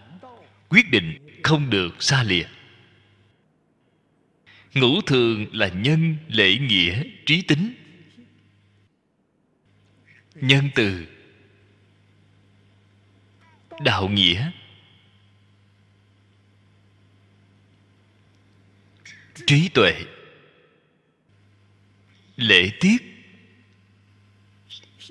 [0.69, 2.47] quyết định không được xa lìa.
[4.75, 7.75] Ngũ thường là nhân lễ nghĩa trí tính.
[10.35, 11.07] Nhân từ,
[13.81, 14.51] đạo nghĩa.
[19.47, 20.05] Trí tuệ,
[22.37, 22.97] lễ tiết.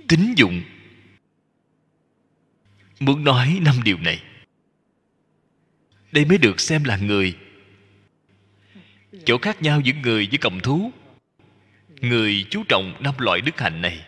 [0.08, 0.62] Tín dụng
[3.02, 4.24] muốn nói năm điều này,
[6.12, 7.38] đây mới được xem là người.
[9.26, 10.92] Chỗ khác nhau giữa người với cầm thú.
[12.02, 14.06] Người chú trọng năm loại đức hạnh này.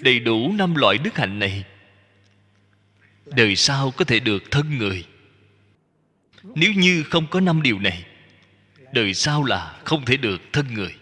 [0.00, 1.64] Đầy đủ năm loại đức hạnh này,
[3.26, 5.06] đời sau có thể được thân người.
[6.42, 8.06] Nếu như không có năm điều này,
[8.92, 10.94] đời sau là không thể được thân người.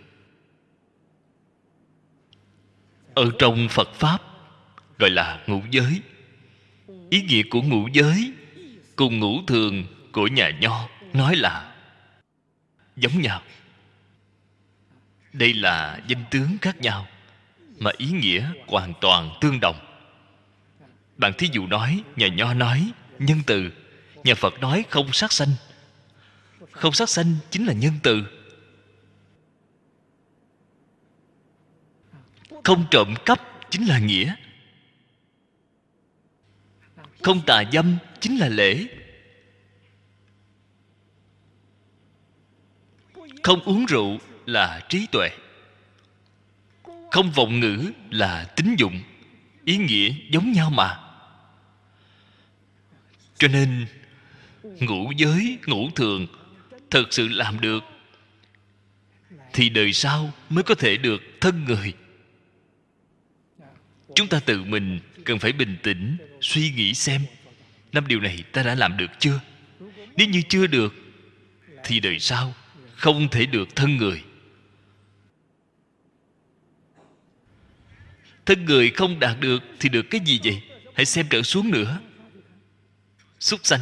[3.14, 4.29] Ở trong phật pháp
[5.00, 6.00] gọi là ngũ giới.
[7.10, 8.32] Ý nghĩa của ngũ giới
[8.96, 11.74] cùng ngũ thường của nhà nho nói là
[12.96, 13.42] giống nhau.
[15.32, 17.06] Đây là danh tướng khác nhau
[17.78, 19.76] mà ý nghĩa hoàn toàn tương đồng.
[21.16, 23.70] Bạn thí dụ nói, nhà nho nói, nhân từ.
[24.24, 25.52] Nhà phật nói không sát sanh.
[26.70, 28.22] Không sát sanh chính là nhân từ.
[32.64, 34.34] Không trộm cắp chính là nghĩa
[37.22, 38.86] không tà dâm chính là lễ.
[43.42, 45.28] Không uống rượu là trí tuệ.
[47.10, 49.00] Không vọng ngữ là tín dụng.
[49.64, 51.00] Ý nghĩa giống nhau mà.
[53.38, 53.86] Cho nên,
[54.62, 56.26] ngũ giới, ngũ thường
[56.90, 57.84] thật sự làm được,
[59.52, 61.94] thì đời sau mới có thể được thân người.
[64.14, 67.22] Chúng ta tự mình cần phải bình tĩnh, suy nghĩ xem,
[67.92, 69.40] năm điều này ta đã làm được chưa?
[70.16, 70.94] Nếu như chưa được,
[71.84, 72.54] thì đời sau
[72.96, 74.22] không thể được thân người.
[78.46, 80.62] Thân người không đạt được thì được cái gì vậy?
[80.94, 81.98] Hãy xem trở xuống nữa.
[83.40, 83.80] Súc sanh.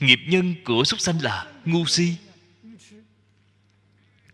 [0.00, 2.14] Nghiệp nhân của súc sanh là ngu si.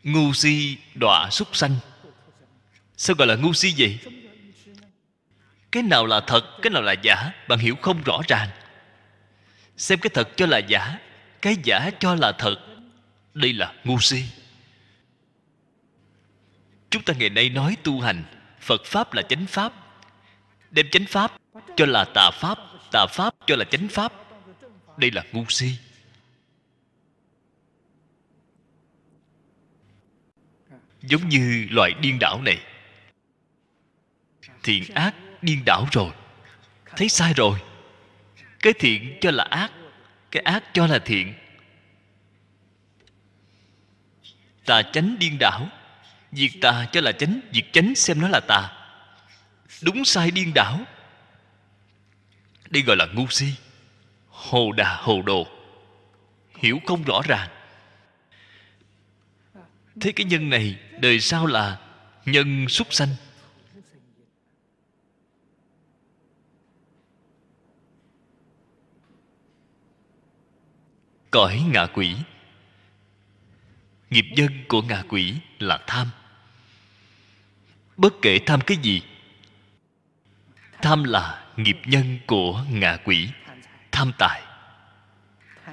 [0.05, 1.77] Ngu si đọa súc sanh.
[2.97, 3.99] Sao gọi là ngu si vậy?
[5.73, 8.49] Cái nào là thật, cái nào là giả, bạn hiểu không rõ ràng.
[9.77, 10.99] Xem cái thật cho là giả,
[11.43, 12.57] cái giả cho là thật.
[13.35, 14.25] Đây là ngu si.
[16.91, 18.25] Chúng ta ngày nay nói tu hành,
[18.61, 19.73] phật pháp là chánh pháp.
[20.71, 21.33] Đem chánh pháp
[21.77, 22.59] cho là tà pháp
[22.93, 24.13] tà pháp cho là chánh pháp.
[24.97, 25.73] Đây là ngu si.
[31.03, 32.59] Giống như loại điên đảo này,
[34.63, 36.11] thiện ác điên đảo rồi.
[36.97, 37.59] Thấy sai rồi.
[38.59, 39.73] Cái thiện cho là ác,
[40.31, 41.35] cái ác cho là thiện.
[44.65, 45.69] Tà chánh điên đảo,
[46.33, 48.73] việc tà cho là chánh, việc chánh xem nó là tà
[49.83, 50.81] đúng sai điên đảo.
[52.71, 53.47] Đây gọi là ngu si.
[54.29, 55.47] Hồ đà hồ đồ.
[56.57, 57.49] Hiểu không rõ ràng.
[60.01, 61.79] Thế cái nhân này đời sau là
[62.25, 63.09] nhân súc sanh.
[71.31, 72.17] Cõi ngạ quỷ.
[74.11, 76.11] Nghiệp nhân của ngạ quỷ là tham.
[77.97, 79.03] Bất kể tham cái gì,
[80.83, 83.29] tham là nghiệp nhân của ngạ quỷ,
[83.93, 84.43] tham tài,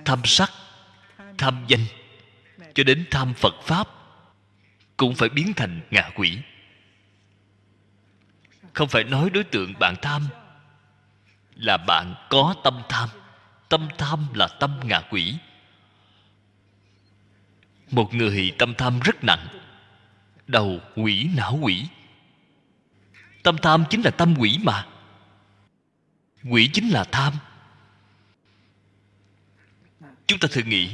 [0.06, 0.52] tham sắc,
[1.38, 1.86] tham danh.
[2.74, 3.88] Cho đến tham phật pháp
[4.98, 6.38] cũng phải biến thành ngạ quỷ.
[8.74, 10.28] Không phải nói đối tượng bạn tham
[11.56, 13.10] là bạn có tâm tham
[13.76, 15.36] tâm tham là tâm ngạ quỷ.
[17.92, 19.48] Một người tâm tham rất nặng,
[20.48, 21.86] đầu quỷ, não quỷ.
[23.44, 24.86] Tâm tham chính là tâm quỷ mà.
[26.50, 27.34] Quỷ chính là tham.
[30.28, 30.90] Chúng ta thử nghĩ,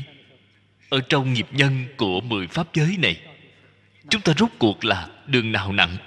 [0.89, 3.21] ở trong nghiệp nhân của mười pháp giới này,
[4.09, 5.97] chúng ta rốt cuộc là đường nào nặng,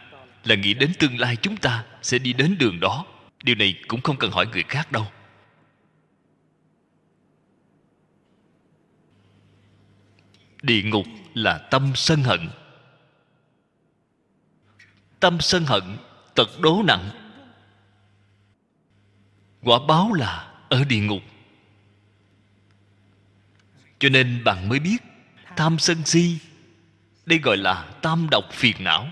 [0.45, 3.07] là nghĩ đến tương lai chúng ta sẽ đi đến đường đó?
[3.43, 5.07] Điều này cũng không cần hỏi người khác đâu.
[10.65, 12.49] Địa ngục là tâm sân hận.
[15.21, 15.83] Tâm sân hận
[16.35, 17.11] tật đố nặng.
[19.63, 21.23] Quả báo là ở địa ngục.
[23.99, 24.97] Cho nên bạn mới biết,
[25.57, 26.39] tham sân si,
[27.27, 29.09] đây gọi là tam độc phiền não.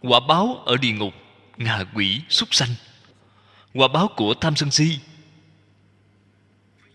[0.00, 1.14] Quả báo ở địa ngục,
[1.56, 2.70] ngạ quỷ súc sanh.
[3.74, 4.98] Quả báo của tham sân si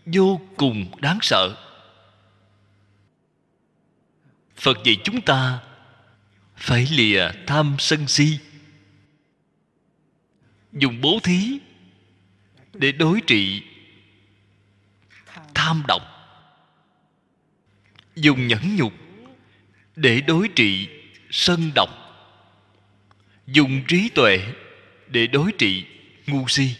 [0.06, 1.69] vô cùng đáng sợ
[4.60, 5.60] phật dạy chúng ta
[6.56, 8.38] phải lìa tham sân si.
[10.72, 11.58] Dùng bố thí
[12.74, 13.62] để đối trị
[15.54, 16.02] tham độc
[18.16, 18.92] dùng nhẫn nhục
[19.96, 20.88] để đối trị
[21.30, 21.88] sân độc
[23.46, 24.38] dùng trí tuệ
[25.08, 25.84] để đối trị
[26.26, 26.74] ngu si.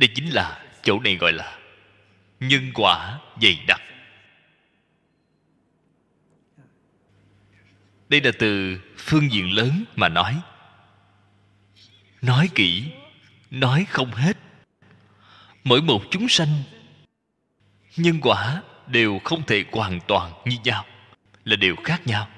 [0.00, 1.58] Đây chính là chỗ này gọi là
[2.40, 3.80] nhân quả dày đặc.
[8.08, 10.40] Đây là từ phương diện lớn mà nói.
[12.22, 12.92] Nói kỹ,
[13.50, 14.36] nói không hết.
[15.64, 16.62] Mỗi một chúng sanh,
[17.96, 20.84] nhân quả đều không thể hoàn toàn như nhau,
[21.44, 22.28] là đều khác nhau.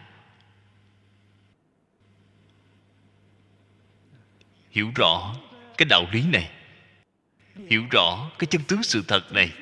[4.71, 5.35] Hiểu rõ
[5.79, 6.51] cái đạo lý này
[7.71, 9.53] hiểu rõ cái chân tướng sự thật này,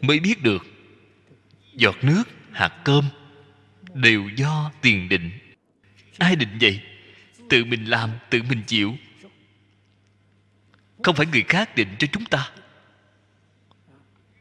[0.00, 0.66] mới biết được
[1.74, 3.04] giọt nước, hạt cơm
[3.94, 5.30] đều do tiền định.
[6.18, 6.80] Ai định vậy?
[7.48, 8.96] Tự mình làm, tự mình chịu.
[11.02, 12.50] Không phải người khác định cho chúng ta.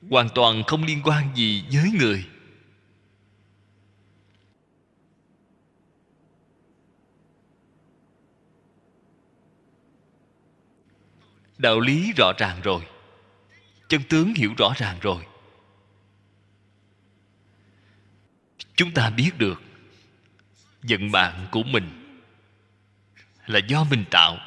[0.09, 2.26] Hoàn toàn không liên quan gì với người.
[11.58, 12.82] Đạo lý rõ ràng rồi.
[13.88, 15.26] Chân tướng hiểu rõ ràng rồi.
[18.76, 19.62] Chúng ta biết được,
[20.82, 22.20] vận mạng của mình
[23.45, 24.38] là do mình tạo.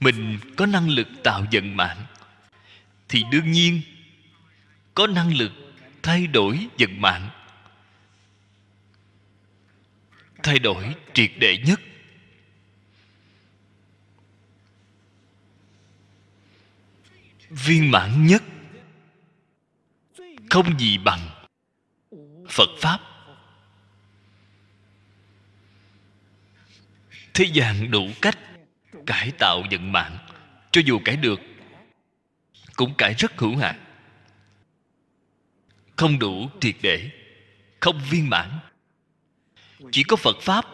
[0.00, 2.06] Mình có năng lực tạo vận mạng,
[3.08, 3.80] thì đương nhiên
[4.94, 5.52] có năng lực
[6.02, 7.28] thay đổi vận mạng,
[10.42, 11.80] thay đổi triệt để nhất.
[17.50, 18.42] Viên mãn nhất.
[20.50, 21.20] Không gì bằng
[22.48, 23.00] phật pháp.
[27.34, 28.38] Thế gian đủ cách
[29.06, 30.18] cải tạo vận mạng,
[30.72, 31.40] cho dù cải được,
[32.76, 33.84] cũng cải rất hữu hạn.
[35.96, 37.10] Không đủ triệt để,
[37.80, 38.58] không viên mãn.
[39.92, 40.64] Chỉ có phật pháp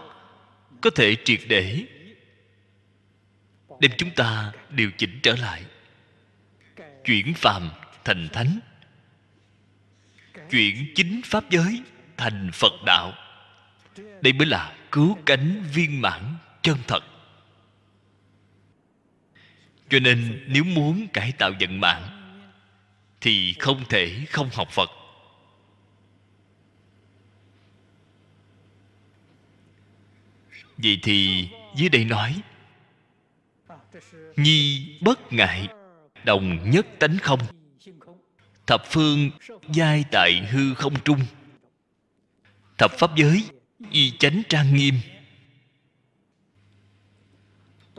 [0.80, 1.84] có thể triệt để,
[3.80, 5.64] đem chúng ta điều chỉnh trở lại
[7.04, 7.70] chuyển phàm
[8.04, 8.60] thành thánh.
[10.50, 11.82] Chuyển chính pháp giới
[12.16, 13.12] thành phật đạo.
[13.96, 17.00] Đây mới là cứu cánh viên mãn chân thật.
[19.88, 22.02] Cho nên nếu muốn cải tạo vận mạng,
[23.20, 24.90] thì không thể không học phật.
[30.76, 32.40] Vậy thì, dưới đây nói,
[34.36, 35.68] nhi bất ngại
[36.24, 37.40] đồng nhất tánh không.
[38.66, 39.30] Thập phương,
[39.72, 41.20] giai tại hư không trung.
[42.78, 43.44] Thập pháp giới,
[43.90, 44.94] y chánh trang nghiêm.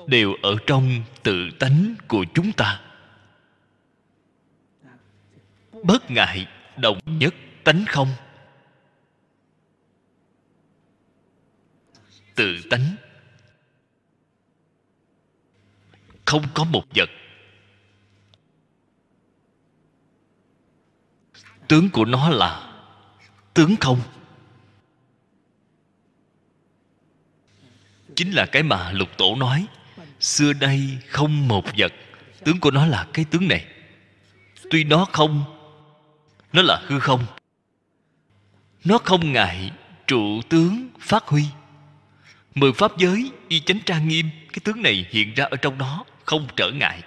[0.07, 2.81] Đều ở trong tự tánh của chúng ta.
[5.83, 6.47] Bất ngại
[6.77, 8.07] đồng nhất tánh không.
[12.35, 12.95] Tự tánh.
[16.25, 17.09] Không có một vật
[21.67, 22.73] tướng của nó là
[23.53, 24.01] tướng không?
[28.15, 29.65] Chính là cái mà lục tổ nói,
[30.19, 31.93] xưa đây không một vật,
[32.43, 33.65] tướng của nó là cái tướng này.
[34.71, 35.43] Tuy nó không,
[36.53, 37.25] nó là hư không.
[38.85, 39.71] Nó không ngại
[40.07, 41.43] trụ tướng phát huy.
[42.55, 46.05] Mười pháp giới y chánh trang nghiêm, cái tướng này hiện ra ở trong đó
[46.25, 47.03] không trở ngại.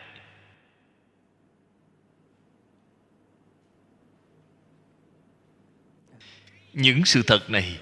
[6.78, 7.78] Những sự thật này.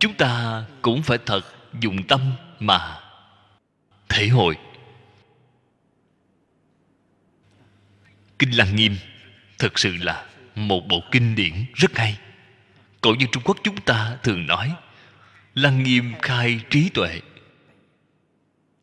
[0.00, 1.40] Chúng ta cũng phải thật
[1.80, 3.00] dùng tâm mà
[4.08, 4.58] thể hội.
[8.38, 8.96] Kinh lăng nghiêm
[9.58, 12.18] thực sự là một bộ kinh điển rất hay.
[13.00, 14.74] Cổ nhân trung quốc chúng ta thường nói,
[15.54, 17.20] lăng nghiêm khai trí tuệ.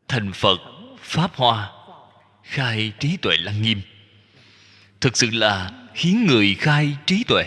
[0.08, 0.60] Thành phật,
[1.00, 1.72] pháp hoa,
[2.44, 3.82] khai trí tuệ lăng nghiêm.
[5.02, 7.46] Thực sự là khiến người khai trí tuệ.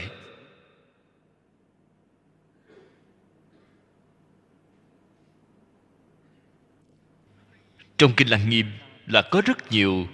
[7.99, 8.67] Trong kinh lăng nghiêm
[9.07, 10.09] là có rất nhiều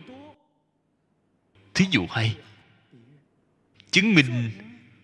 [1.74, 2.36] thí dụ hay.
[3.90, 4.50] Chứng minh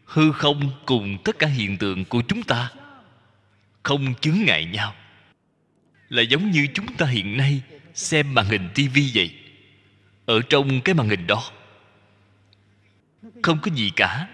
[0.04, 2.70] hư không cùng tất cả hiện tượng của chúng ta
[3.82, 4.94] không chướng ngại nhau.
[6.08, 7.62] Là giống như chúng ta hiện nay
[7.94, 9.34] xem màn hình tivi vậy.
[10.26, 11.50] Ở trong cái màn hình đó,
[13.42, 14.28] không có gì cả.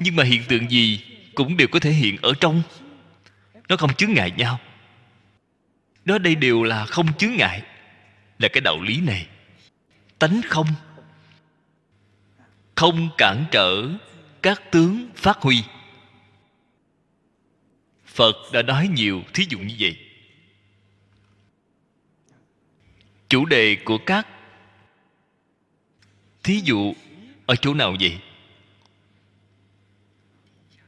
[0.00, 2.62] Nhưng mà hiện tượng gì cũng đều có thể hiện ở trong.
[3.68, 4.60] Nó không chướng ngại nhau
[6.06, 7.62] đó đây đều là không chướng ngại.
[8.38, 9.26] Là cái đạo lý này.
[10.18, 10.66] Tánh không.
[12.74, 13.88] Không cản trở
[14.42, 15.62] các tướng phát huy.
[18.06, 19.96] Phật đã nói nhiều thí dụ như vậy.
[23.28, 24.26] Chủ đề của các
[26.42, 26.94] thí dụ
[27.46, 28.18] ở chỗ nào vậy?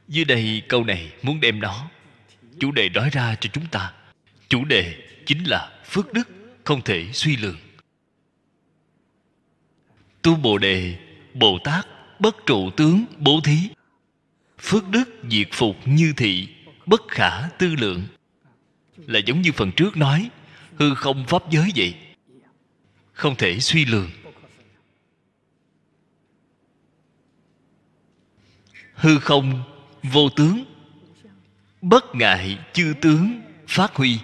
[0.07, 1.89] Dưới đây câu này muốn đem nó,
[2.59, 3.93] chủ đề nói ra cho chúng ta.
[4.49, 6.29] Chủ đề chính là phước đức
[6.63, 7.57] không thể suy lường.
[10.21, 10.97] Tu bồ đề,
[11.33, 11.87] bồ tát,
[12.19, 13.69] bất trụ tướng, bố thí,
[14.59, 16.47] phước đức diệt phục như thị,
[16.85, 18.03] bất khả tư lượng.
[18.97, 20.29] Là giống như phần trước nói,
[20.77, 21.95] hư không pháp giới vậy,
[23.13, 24.11] không thể suy lường.
[28.93, 29.63] Hư không
[30.03, 30.63] vô tướng,
[31.81, 34.19] bất ngại chư tướng phát huy.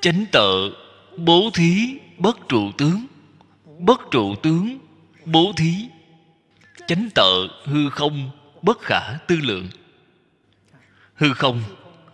[0.00, 0.76] Chánh tự,
[1.16, 3.06] bố thí, bất trụ tướng.
[3.78, 4.78] Bất trụ tướng,
[5.24, 5.74] bố thí.
[6.86, 8.30] Chánh tự, hư không,
[8.62, 9.68] bất khả tư lượng.
[11.14, 11.62] Hư không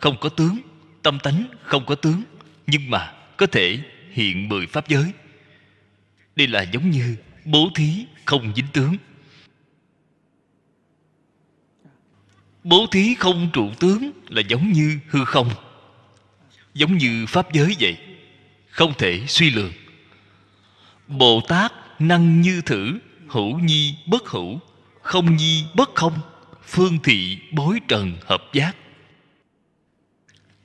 [0.00, 0.58] không có tướng.
[1.02, 2.22] Tâm tánh, không có tướng.
[2.66, 3.78] Nhưng mà có thể
[4.10, 5.12] hiện mười pháp giới.
[6.36, 8.96] Đây là giống như bố thí không dính tướng.
[12.64, 15.50] Bố thí không trụ tướng là giống như hư không
[16.76, 17.98] giống như pháp giới vậy.
[18.68, 19.72] Không thể suy lường.
[21.08, 22.98] Bồ tát năng như thử,
[23.28, 24.60] hữu nhi bất hữu,
[25.02, 26.20] không nhi bất không,
[26.62, 28.76] phương thị bối trần hợp giác.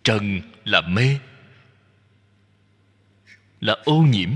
[0.03, 1.17] Trần là mê,
[3.59, 4.29] là ô nhiễm.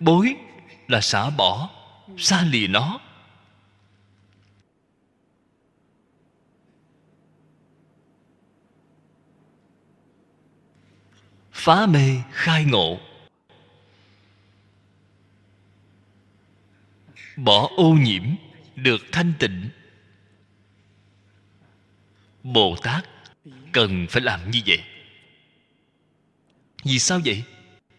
[0.00, 0.34] Bối
[0.88, 1.70] là xả bỏ,
[2.18, 3.00] xa lìa nó.
[11.60, 13.00] Phá mê khai ngộ.
[17.36, 18.22] Bỏ ô nhiễm
[18.76, 19.68] được thanh tịnh.
[22.42, 23.04] Bồ tát
[23.72, 24.84] cần phải làm như vậy.
[26.84, 27.44] Vì sao vậy?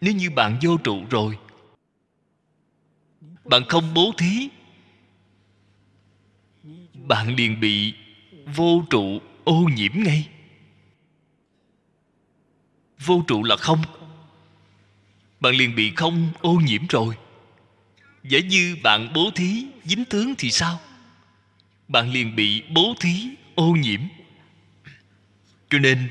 [0.00, 1.38] Nếu như bạn vô trụ rồi,
[3.44, 4.48] bạn không bố thí,
[6.94, 7.94] bạn liền bị
[8.54, 10.28] vô trụ ô nhiễm ngay
[13.04, 13.82] vô trụ là không.
[15.40, 17.14] Bạn liền bị không ô nhiễm rồi.
[18.24, 20.80] Giả như bạn bố thí, dính tướng thì sao?
[21.88, 24.00] Bạn liền bị bố thí ô nhiễm.
[25.70, 26.08] Cho nên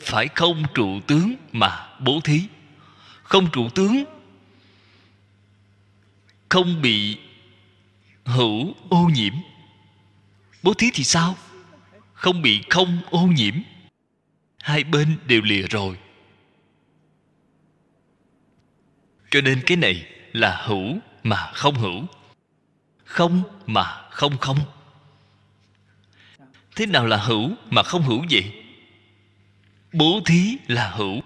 [0.00, 2.42] phải không trụ tướng mà bố thí.
[3.22, 4.04] Không trụ tướng,
[6.48, 7.18] không bị
[8.24, 9.34] hữu ô nhiễm.
[10.62, 11.36] Bố thí thì sao?
[12.12, 13.54] Không bị không ô nhiễm.
[14.62, 15.96] Hai bên đều lìa rồi.
[19.30, 22.04] Cho nên cái này là hữu mà không hữu.
[23.04, 24.58] Không mà không không.
[26.76, 28.52] Thế nào là hữu mà không hữu vậy?
[29.92, 31.20] Bố thí là hữu.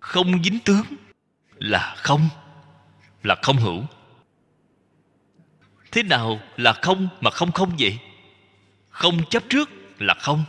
[0.00, 0.84] Không dính tướng
[1.58, 2.28] là không
[3.22, 3.84] là không hữu.
[5.92, 7.98] Thế nào là không mà không không vậy?
[8.90, 10.44] Không chấp trước là không.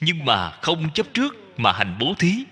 [0.00, 2.44] Nhưng mà không chấp trước mà hành bố thí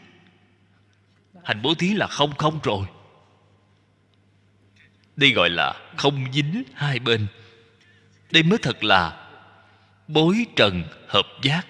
[1.44, 2.86] hành bố thí là không không rồi.
[5.16, 7.26] Đây gọi là không dính hai bên.
[8.30, 9.28] Đây mới thật là
[10.08, 11.66] bối trần hợp giác.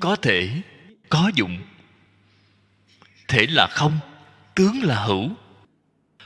[0.00, 0.62] Có thể,
[1.08, 1.58] có dụng.
[3.28, 3.98] Thể là không,
[4.54, 5.30] tướng là hữu.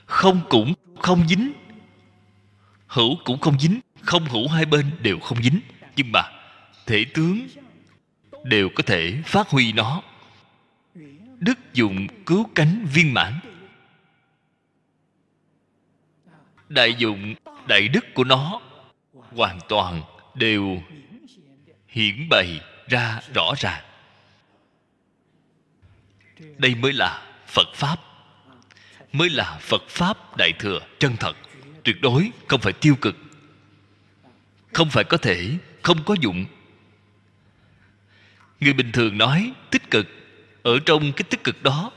[0.06, 1.52] Không cũng không dính.
[2.86, 5.60] Hữu cũng không dính, không hữu hai bên đều không dính.
[5.96, 6.22] Nhưng mà
[6.86, 7.46] thể tướng
[8.44, 10.02] đều có thể phát huy nó
[11.40, 13.40] đức dụng cứu cánh viên mãn.
[16.68, 17.34] Đại dụng,
[17.68, 18.60] đại đức của nó
[19.12, 20.02] hoàn toàn
[20.34, 20.82] đều
[21.88, 23.84] hiển bày ra rõ ràng.
[26.58, 28.00] Đây mới là phật pháp,
[29.12, 31.36] mới là phật pháp đại thừa chân thật,
[31.84, 33.16] tuyệt đối không phải tiêu cực,
[34.72, 35.50] không phải có thể,
[35.82, 36.44] không có dụng.
[38.60, 39.52] Người bình thường nói
[40.66, 41.92] ở trong cái tích cực đó,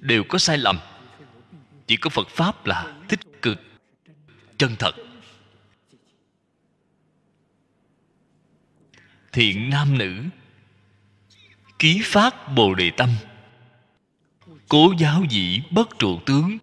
[0.00, 0.78] đều có sai lầm.
[1.86, 3.62] Chỉ có phật pháp là tích cực,
[4.58, 4.94] chân thật.
[9.32, 10.22] Thiện nam nữ,
[11.78, 13.08] ký phát bồ đề tâm.
[14.68, 16.58] Cố giáo dĩ bất trụ tướng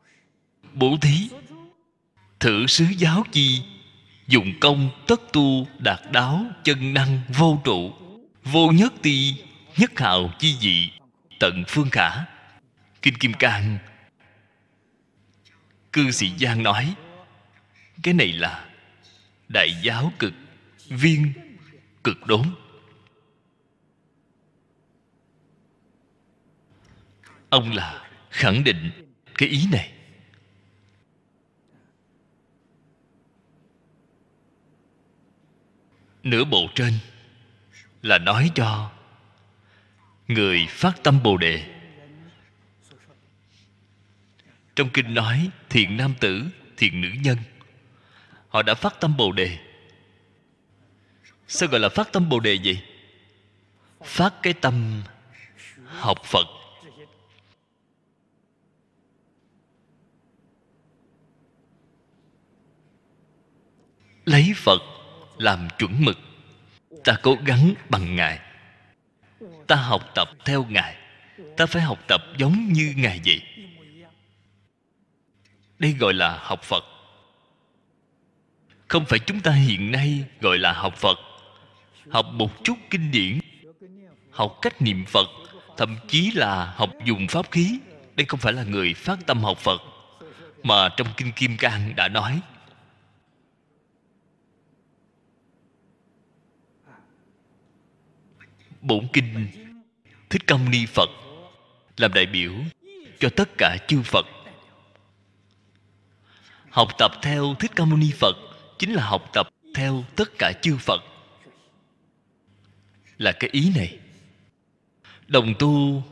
[0.73, 1.29] bố thí.
[2.39, 3.61] Thử sứ giáo chi
[4.27, 7.93] dụng công tất tu, đạt đáo chân năng vô trụ.
[8.43, 9.33] Vô nhất ti
[9.77, 10.91] nhất hào chi dị,
[11.39, 12.09] tận phương khả.
[13.01, 13.77] Kinh kim cang.
[15.91, 16.95] Cư sĩ giang nói,
[18.03, 18.69] cái này là
[19.47, 20.33] đại giáo cực
[20.89, 21.33] viên
[22.03, 22.45] cực đốn.
[27.49, 28.91] Ông là khẳng định
[29.37, 29.91] cái ý này.
[36.23, 36.93] Nửa bộ trên
[38.01, 38.91] là nói cho
[40.27, 41.75] người phát tâm bồ đề.
[44.75, 46.45] Trong kinh nói, thiện nam tử,
[46.77, 47.37] thiện nữ nhân.
[48.49, 49.57] Họ đã phát tâm bồ đề.
[51.47, 52.81] Sao gọi là phát tâm bồ đề vậy?
[54.03, 55.03] Phát cái tâm
[55.85, 56.45] học phật.
[64.25, 64.81] Lấy phật
[65.37, 66.17] làm chuẩn mực.
[67.03, 68.44] Ta cố gắng bằng ngài
[69.67, 70.95] ta học tập theo ngài.
[71.57, 73.41] Ta phải học tập giống như ngài vậy.
[75.79, 76.83] Đây gọi là học phật.
[78.87, 81.19] Không phải chúng ta hiện nay gọi là học phật.
[82.09, 83.39] Học một chút kinh điển,
[84.31, 85.27] học cách niệm phật,
[85.77, 87.79] thậm chí là học dùng pháp khí.
[88.15, 89.81] Đây không phải là người phát tâm học phật,
[90.63, 92.39] mà trong kinh kim cang đã nói
[98.85, 99.47] bổn kinh,
[100.29, 101.09] thích ca mâu ni phật,
[101.97, 102.53] làm đại biểu
[103.19, 104.25] cho tất cả chư phật.
[106.69, 108.35] Học tập theo thích ca mâu ni phật
[108.79, 111.01] chính là học tập theo tất cả chư phật.
[113.17, 113.97] Là cái ý này.
[115.27, 116.03] Đồng tu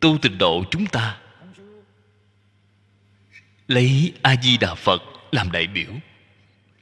[0.00, 1.18] tu tịnh độ chúng ta.
[3.68, 5.92] Lấy a di đà phật làm đại biểu.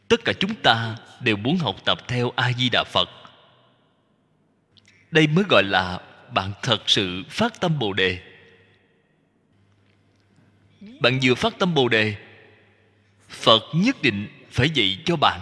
[0.08, 3.08] Tất cả chúng ta đều muốn học tập theo a di đà phật
[5.10, 6.00] đây mới gọi là
[6.34, 8.18] bạn thật sự phát tâm bồ đề.
[11.00, 12.16] Bạn vừa phát tâm bồ đề,
[13.28, 15.40] phật nhất định phải dạy cho bạn.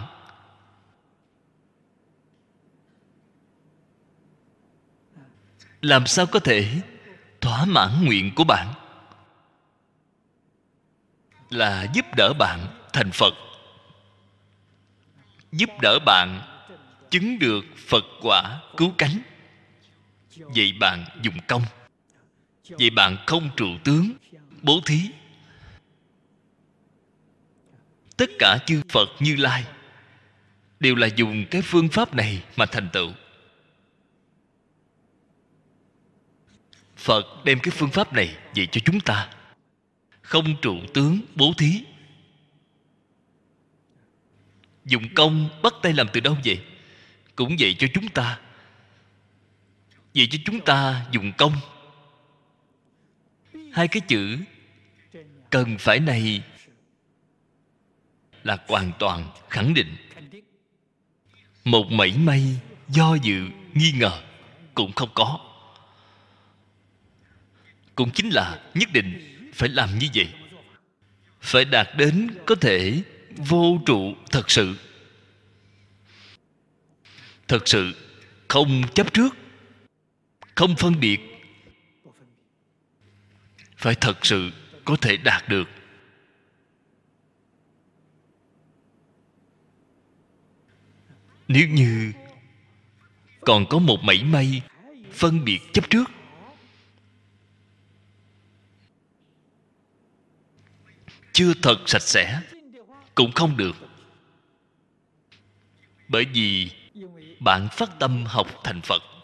[5.81, 6.81] Làm sao có thể
[7.41, 8.73] thỏa mãn nguyện của bạn?
[11.49, 12.59] Là giúp đỡ bạn
[12.93, 13.33] thành phật.
[15.51, 16.41] Giúp đỡ bạn
[17.09, 19.21] chứng được phật quả cứu cánh
[20.39, 21.63] vậy bạn dùng công.
[22.69, 24.13] Vậy bạn không trụ tướng,
[24.61, 24.99] bố thí.
[28.17, 29.65] Tất cả chư phật như lai
[30.79, 33.11] đều là dùng cái phương pháp này mà thành tựu.
[36.97, 39.29] Phật đem cái phương pháp này dạy cho chúng ta.
[40.21, 41.83] Không trụ tướng, bố thí.
[44.85, 46.61] Dùng công bắt tay làm từ đâu vậy?
[47.35, 48.39] Cũng vậy cho chúng ta
[50.15, 51.53] vậy cho chúng ta dùng công.
[53.71, 54.37] Hai cái chữ
[55.49, 56.43] cần phải này
[58.43, 59.95] là hoàn toàn khẳng định.
[61.63, 64.21] Một mảy may do dự, nghi ngờ
[64.73, 65.39] cũng không có.
[67.95, 70.29] Cũng chính là nhất định phải làm như vậy.
[71.41, 73.01] Phải đạt đến có thể
[73.37, 74.75] vô trụ thật sự.
[77.47, 77.93] Thật sự
[78.47, 79.38] không chấp trước
[80.59, 81.19] không phân biệt.
[83.77, 84.51] Phải thật sự
[84.85, 85.69] có thể đạt được.
[91.47, 92.11] Nếu như
[93.41, 94.61] còn có một mảy may
[95.11, 96.11] phân biệt chấp trước.
[101.31, 102.41] Chưa thật sạch sẽ
[103.15, 103.75] cũng không được.
[106.07, 106.71] Bởi vì
[107.39, 109.18] bạn phát tâm học thành phật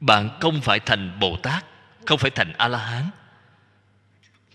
[0.00, 1.64] bạn không phải thành bồ tát,
[2.06, 3.10] không phải thành a la hán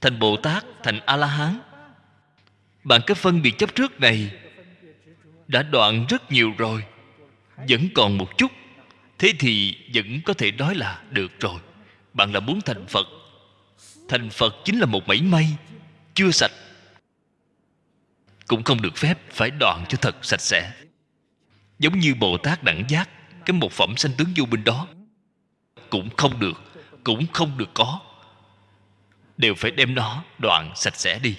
[0.01, 1.59] thành bồ tát, thành a la hán
[2.83, 4.31] bạn cái phân biệt chấp trước này
[5.47, 6.83] đã đoạn rất nhiều rồi,
[7.69, 8.51] vẫn còn một chút.
[9.19, 11.59] Thế thì vẫn có thể nói là được rồi.
[12.13, 13.07] Bạn là muốn thành phật.
[14.09, 15.47] Thành phật chính là một mảy may,
[16.13, 16.51] chưa sạch.
[18.47, 20.71] Cũng không được phép phải đoạn cho thật sạch sẽ.
[21.79, 23.09] Giống như bồ tát đẳng giác,
[23.45, 24.87] cái một phẩm sanh tướng vô minh đó
[25.91, 26.61] cũng không được,
[27.03, 27.99] cũng không được có.
[29.37, 31.35] Đều phải đem nó đoạn sạch sẽ đi.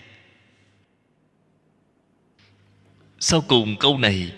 [3.19, 4.33] Sau cùng câu này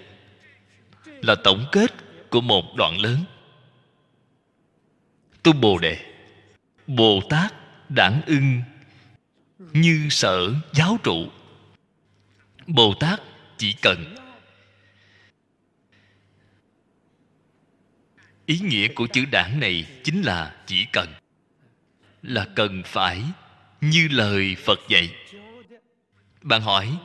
[1.04, 1.92] là tổng kết
[2.30, 3.24] của một đoạn lớn.
[5.42, 6.14] Tu bồ đề,
[6.86, 7.54] bồ tát
[7.88, 8.62] đản ưng
[9.58, 11.26] như sở giáo trụ.
[12.66, 13.20] Bồ tát
[13.56, 14.14] chỉ cần
[18.46, 21.08] ý nghĩa của chữ đảng này chính là chỉ cần.
[22.22, 23.22] Là cần phải,
[23.80, 25.14] như lời phật dạy.
[26.42, 26.98] Bạn hỏi,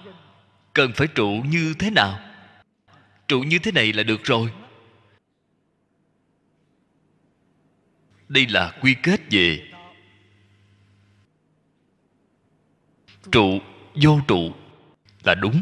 [0.73, 2.19] cần phải trụ như thế nào?
[3.27, 4.53] Trụ như thế này là được rồi.
[8.29, 9.71] Đây là quy kết về
[13.31, 13.59] trụ
[13.95, 14.53] vô trụ
[15.23, 15.61] là đúng.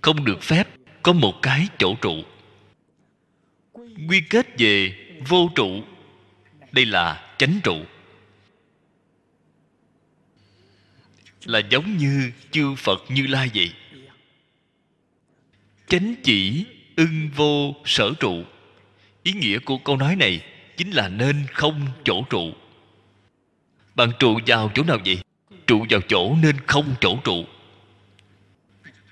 [0.00, 0.68] Không được phép
[1.02, 2.22] có một cái chỗ trụ
[4.08, 4.94] quy kết về
[5.28, 5.82] vô trụ.
[6.72, 7.84] Đây là chánh trụ.
[11.44, 13.72] Là giống như chư phật như lai vậy.
[15.88, 16.64] Chánh chỉ
[16.96, 18.44] ưng vô sở trụ.
[19.22, 20.44] Ý nghĩa của câu nói này
[20.76, 22.52] chính là nên không chỗ trụ.
[23.94, 25.18] Bạn trụ vào chỗ nào vậy?
[25.66, 27.44] Trụ vào chỗ nên không chỗ trụ.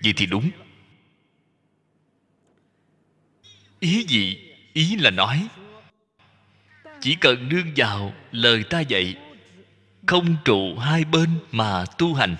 [0.02, 0.50] Vậy thì đúng.
[3.80, 5.48] Ý gì ý là nói,
[7.00, 9.16] chỉ cần nương vào lời ta dạy,
[10.06, 12.36] không trụ hai bên mà tu hành.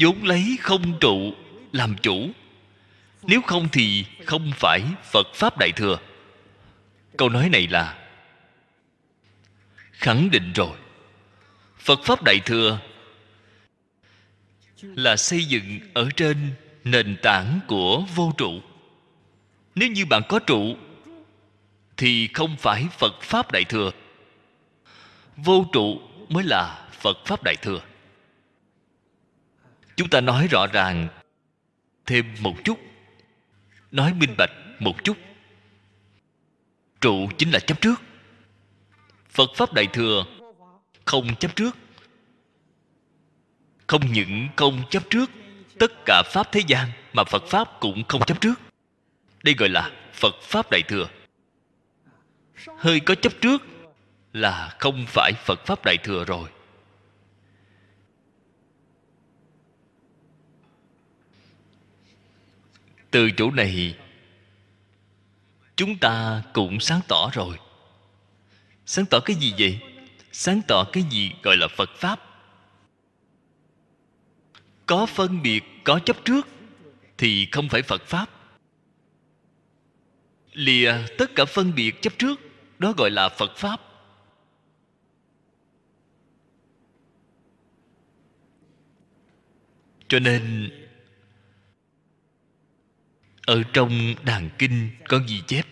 [0.00, 1.32] Vốn lấy không trụ
[1.72, 2.30] làm chủ,
[3.22, 5.98] nếu không thì không phải phật pháp đại thừa.
[7.16, 7.98] Câu nói này là
[9.92, 10.76] khẳng định rồi.
[11.78, 12.78] Phật pháp đại thừa
[14.82, 18.60] là xây dựng ở trên nền tảng của vô trụ
[19.80, 20.76] nếu như bạn có trụ,
[21.96, 23.90] thì không phải phật pháp đại thừa.
[25.36, 27.80] Vô trụ mới là phật pháp đại thừa.
[29.96, 31.08] Chúng ta nói rõ ràng
[32.06, 32.78] thêm một chút,
[33.90, 35.16] nói minh bạch một chút.
[37.00, 38.02] Trụ chính là chấp trước.
[39.30, 40.24] Phật pháp đại thừa
[41.04, 41.76] không chấp trước.
[43.86, 45.30] Không những không chấp trước
[45.78, 48.69] tất cả pháp thế gian, mà phật pháp cũng không chấp trước
[49.42, 51.08] đây gọi là phật pháp đại thừa.
[52.78, 53.62] Hơi có chấp trước
[54.32, 56.48] là không phải phật pháp đại thừa rồi.
[63.10, 63.96] Từ chỗ này,
[65.76, 67.58] chúng ta cũng sáng tỏ rồi.
[68.86, 69.80] Sáng tỏ cái gì vậy?
[70.32, 72.20] Sáng tỏ cái gì gọi là phật pháp?
[74.86, 76.48] Có phân biệt, có chấp trước
[77.18, 78.39] thì không phải phật pháp
[80.60, 82.40] lìa tất cả phân biệt chấp trước,
[82.78, 83.80] đó gọi là phật pháp.
[90.08, 90.70] Cho nên,
[93.46, 95.66] ở trong đàn kinh có ghi chép,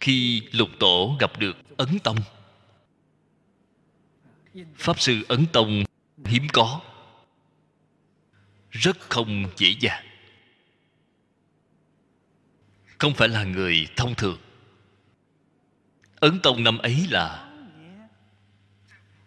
[0.00, 2.18] khi lục tổ gặp được ấn tông,
[4.76, 5.84] pháp sư ấn tông
[6.24, 6.80] hiếm có,
[8.70, 10.09] rất không dễ dàng
[13.00, 14.38] không phải là người thông thường.
[16.14, 17.50] Ấn tông năm ấy là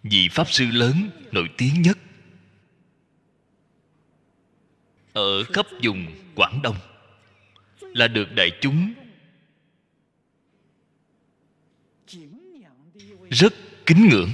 [0.03, 1.97] vị pháp sư lớn nổi tiếng nhất
[5.13, 6.05] ở khắp vùng
[6.35, 6.75] quảng đông,
[7.81, 8.93] là được đại chúng
[13.29, 13.53] rất
[13.85, 14.29] kính ngưỡng.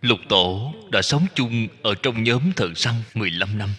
[0.00, 3.70] Lục Tổ đã sống chung ở trong nhóm thợ săn 15 năm.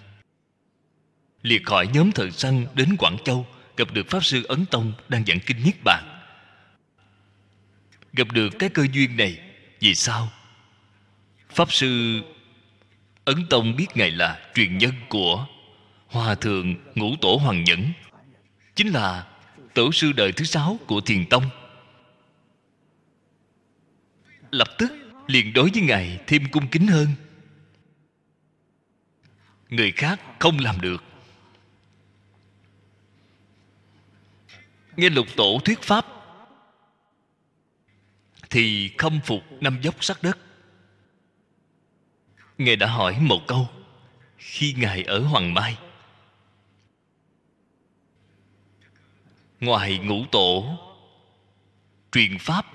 [1.42, 5.26] Liệt khỏi nhóm thợ săn đến Quảng Châu, Gặp được Pháp Sư Ấn Tông đang
[5.26, 6.22] giảng kinh Niết Bàn.
[8.14, 9.40] Gặp được cái cơ duyên này,
[9.80, 10.32] Vì sao?
[11.50, 12.22] Pháp Sư
[13.26, 15.48] Ấn Tông biết Ngài là truyền nhân của
[16.08, 17.92] Hòa Thượng Ngũ Tổ Hoàng Nhẫn,
[18.76, 19.28] Chính là
[19.74, 21.44] Tổ sư đời thứ sáu của Thiền Tông.
[24.52, 24.92] Lập tức
[25.28, 27.08] liền đối với ngài thêm cung kính hơn.
[29.70, 31.04] Người khác không làm được.
[35.00, 36.06] Nghe lục tổ thuyết pháp,
[38.50, 40.38] thì khâm phục năm dốc sắc đất.
[42.58, 43.70] Ngài đã hỏi một câu,
[44.38, 45.78] khi ngài ở hoàng mai,
[49.60, 50.78] ngoài ngũ tổ
[52.12, 52.66] truyền pháp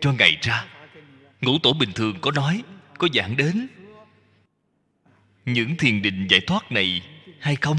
[0.00, 0.66] cho ngài ra,
[1.40, 2.62] ngũ tổ bình thường có nói,
[2.98, 3.68] có giảng đến
[5.44, 7.02] những thiền định giải thoát này
[7.40, 7.76] hay không?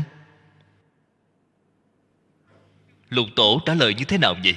[3.13, 4.55] Lục tổ trả lời như thế nào vậy?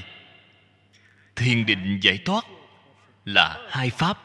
[1.36, 2.44] Thiền định giải thoát
[3.24, 4.18] là hai pháp.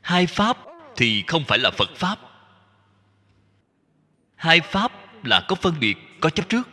[0.00, 0.56] Hai pháp
[0.96, 2.18] thì không phải là phật pháp.
[4.36, 4.92] Hai pháp
[5.24, 6.68] là có phân biệt, có chấp trước.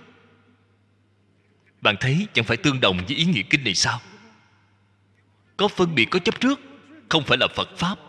[1.81, 3.99] Bạn thấy chẳng phải tương đồng với ý nghĩa kinh này sao?
[5.57, 6.59] Có phân biệt, có chấp trước,
[7.09, 7.99] không phải là phật pháp.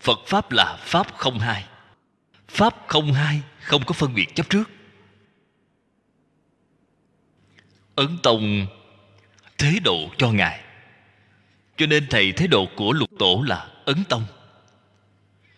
[0.00, 1.64] Phật pháp là pháp không hai.
[2.48, 4.70] Pháp không hai không có phân biệt chấp trước.
[7.94, 8.66] Ấn tông
[9.58, 10.60] thế độ cho ngài.
[11.76, 14.26] Cho nên thầy, thế độ của lục tổ là ấn tông.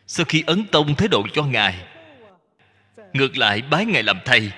[0.07, 1.85] Sau khi ấn tông thế độ cho ngài,
[3.13, 4.53] ngược lại bái ngài làm thầy.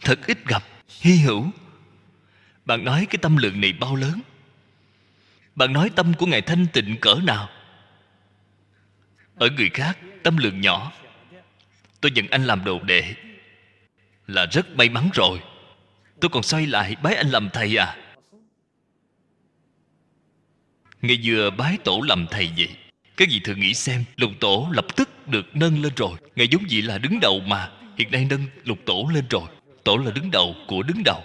[0.00, 0.62] Thật ít gặp,
[1.00, 1.46] hy hữu.
[2.64, 4.20] Bạn nói cái tâm lượng này bao lớn?
[5.54, 7.48] Bạn nói tâm của ngài thanh tịnh cỡ nào?
[9.36, 10.92] Ở người khác, tâm lượng nhỏ.
[12.00, 13.14] Tôi nhận anh làm đồ đệ
[14.26, 15.40] là rất may mắn rồi.
[16.20, 17.96] Tôi còn xoay lại bái anh làm thầy à?
[21.02, 22.68] Ngày vừa bái tổ làm thầy vậy
[23.16, 26.18] các vị thử nghĩ xem, lục tổ lập tức được nâng lên rồi.
[26.36, 29.48] Ngài giống vậy là đứng đầu mà, hiện nay nâng lục tổ lên rồi.
[29.84, 31.22] Tổ là đứng đầu của đứng đầu.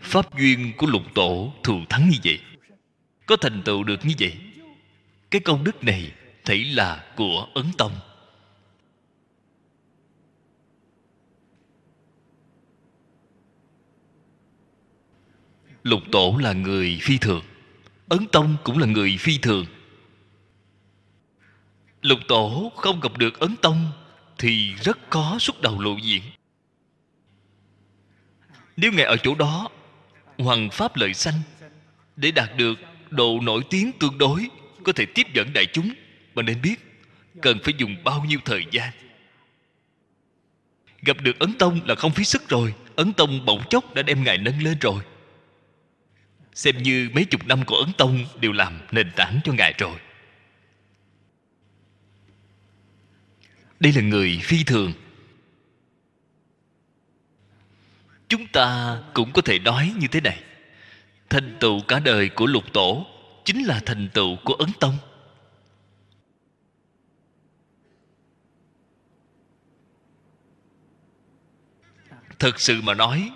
[0.00, 2.40] Pháp duyên của lục tổ thù thắng như vậy,
[3.26, 4.32] có thành tựu được như vậy.
[5.30, 6.12] Cái công đức này,
[6.44, 7.92] thấy là của ấn tông.
[15.82, 17.42] Lục tổ là người phi thường.
[18.08, 19.66] Ấn tông cũng là người phi thường.
[22.02, 23.92] Lục tổ không gặp được ấn tông
[24.38, 26.22] thì rất khó xuất đầu lộ diện.
[28.76, 29.68] Nếu ngài ở chỗ đó,
[30.38, 31.40] hoàng pháp lợi sanh,
[32.16, 32.78] để đạt được
[33.10, 34.48] độ nổi tiếng tương đối,
[34.84, 35.92] có thể tiếp dẫn đại chúng.
[36.34, 36.76] Mà nên biết,
[37.42, 38.90] cần phải dùng bao nhiêu thời gian.
[41.02, 42.74] Gặp được ấn tông là không phí sức rồi.
[42.96, 45.02] Ấn tông bỗng chốc đã đem ngài nâng lên rồi
[46.52, 49.98] xem như mấy chục năm của ấn tông đều làm nền tảng cho ngài rồi.
[53.80, 54.92] Đây là người phi thường.
[58.28, 60.42] Chúng ta cũng có thể nói như thế này.
[61.28, 63.06] Thành tựu cả đời của lục tổ
[63.44, 64.98] chính là thành tựu của ấn tông.
[72.38, 73.30] Thật sự mà nói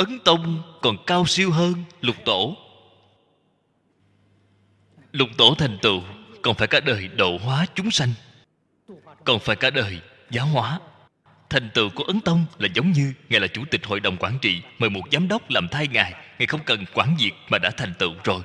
[0.00, 2.56] ấn tông còn cao siêu hơn lục tổ.
[5.12, 6.02] Lục tổ thành tựu,
[6.42, 8.12] còn phải cả đời độ hóa chúng sanh.
[9.24, 10.80] Còn phải cả đời giáo hóa.
[11.50, 14.38] Thành tựu của ấn tông là giống như ngài là chủ tịch hội đồng quản
[14.42, 16.12] trị, mời một giám đốc làm thay ngài.
[16.38, 18.42] Ngài không cần quản việc mà đã thành tựu rồi.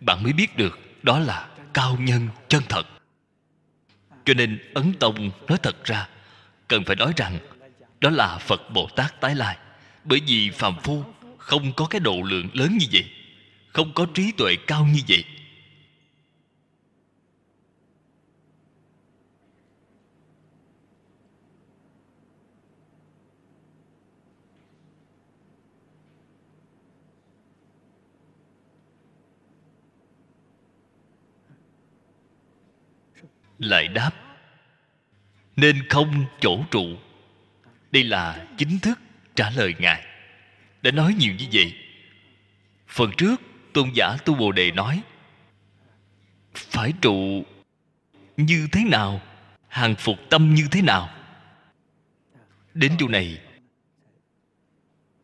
[0.00, 2.86] Bạn mới biết được đó là cao nhân chân thật.
[4.24, 6.08] Cho nên ấn tông nói thật ra,
[6.68, 7.38] cần phải nói rằng
[8.00, 9.58] đó là phật bồ tát tái lai.
[10.04, 11.04] Bởi vì phàm phu
[11.38, 13.10] không có cái độ lượng lớn như vậy,
[13.68, 15.24] không có trí tuệ cao như vậy.
[33.58, 34.10] Lại đáp,
[35.56, 36.96] nên không chỗ trụ
[37.92, 38.98] đây là chính thức
[39.34, 40.04] trả lời ngài.
[40.82, 41.74] Đã nói nhiều như vậy.
[42.88, 43.40] Phần trước,
[43.72, 45.02] tôn giả tu bồ đề nói,
[46.54, 47.44] phải trụ
[48.36, 49.20] như thế nào?
[49.68, 51.10] Hàng phục tâm như thế nào?
[52.74, 53.38] Đến chỗ này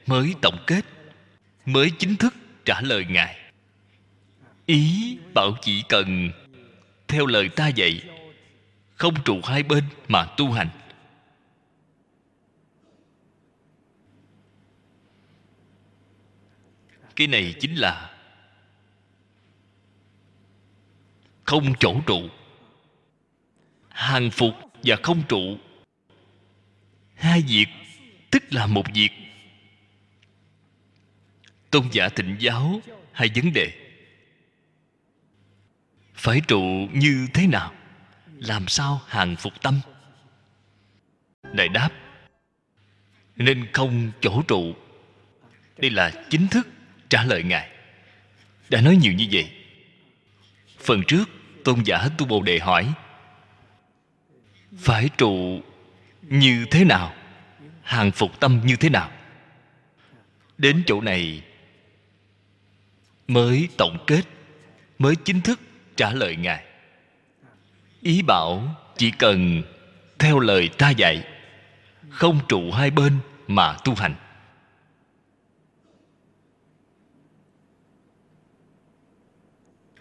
[0.07, 0.85] mới tổng kết,
[1.67, 2.35] mới chính thức
[2.65, 3.39] trả lời ngài.
[4.67, 6.31] Ý bảo chỉ cần,
[7.09, 8.03] theo lời ta dạy,
[8.95, 10.69] không trụ hai bên mà tu hành.
[17.17, 18.11] Cái này chính là
[21.45, 22.29] không chỗ trụ.
[23.89, 25.59] Hàng phục và không trụ.
[27.15, 27.67] Hai việc,
[28.31, 29.11] tức là một việc.
[31.71, 32.81] Tôn giả thịnh giáo,
[33.13, 33.73] hai vấn đề.
[36.15, 37.75] Phải trụ như thế nào?
[38.39, 39.81] Làm sao hàng phục tâm?
[41.53, 41.91] Đại đáp,
[43.37, 44.75] nên không chỗ trụ.
[45.79, 46.69] Đây là chính thức
[47.15, 47.69] trả lời ngài.
[48.69, 49.51] Đã nói nhiều như vậy.
[50.81, 51.25] Phần trước,
[51.65, 52.93] tôn giả tu bồ đề hỏi,
[54.79, 55.61] phải trụ
[56.23, 57.15] như thế nào?
[57.83, 59.11] Hàng phục tâm như thế nào?
[60.59, 61.43] Đến chỗ này
[63.29, 64.23] mới tổng kết,
[64.99, 65.61] mới chính thức
[65.97, 66.65] trả lời ngài.
[68.03, 69.63] Ý bảo chỉ cần
[70.19, 71.25] theo lời ta dạy,
[72.11, 74.15] không trụ hai bên mà tu hành.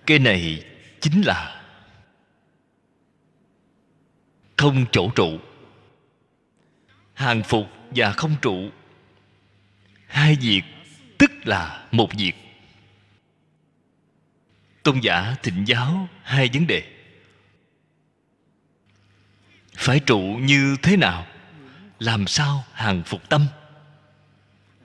[0.05, 0.63] Cái này
[1.01, 1.61] chính là
[4.57, 5.39] không chỗ trụ.
[7.13, 8.69] Hàng phục và không trụ.
[10.07, 10.61] Hai việc,
[11.17, 12.33] tức là một việc.
[14.83, 16.83] Tôn giả thịnh giáo hai vấn đề.
[19.75, 21.27] Phải trụ như thế nào?
[21.99, 23.47] Làm sao hàng phục tâm?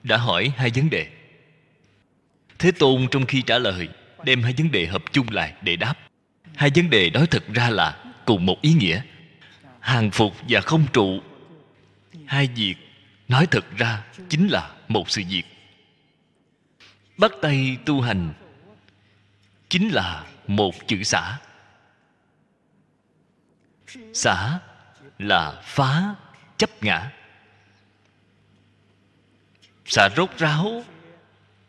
[0.03, 1.07] Đã hỏi hai vấn đề.
[2.59, 3.89] Thế tôn trong khi trả lời
[4.23, 5.93] đem hai vấn đề hợp chung lại để đáp.
[6.55, 9.01] Hai vấn đề đó thật ra là cùng một ý nghĩa.
[9.79, 11.19] Hàng phục và không trụ.
[12.25, 12.75] Hai việc
[13.27, 15.43] nói thật ra chính là một sự việc.
[17.17, 18.33] Bắt tay tu hành
[19.69, 21.37] chính là một chữ xả.
[24.13, 24.59] Xả
[25.19, 26.15] là phá,
[26.57, 27.11] chấp ngã.
[29.85, 30.83] Xả rốt ráo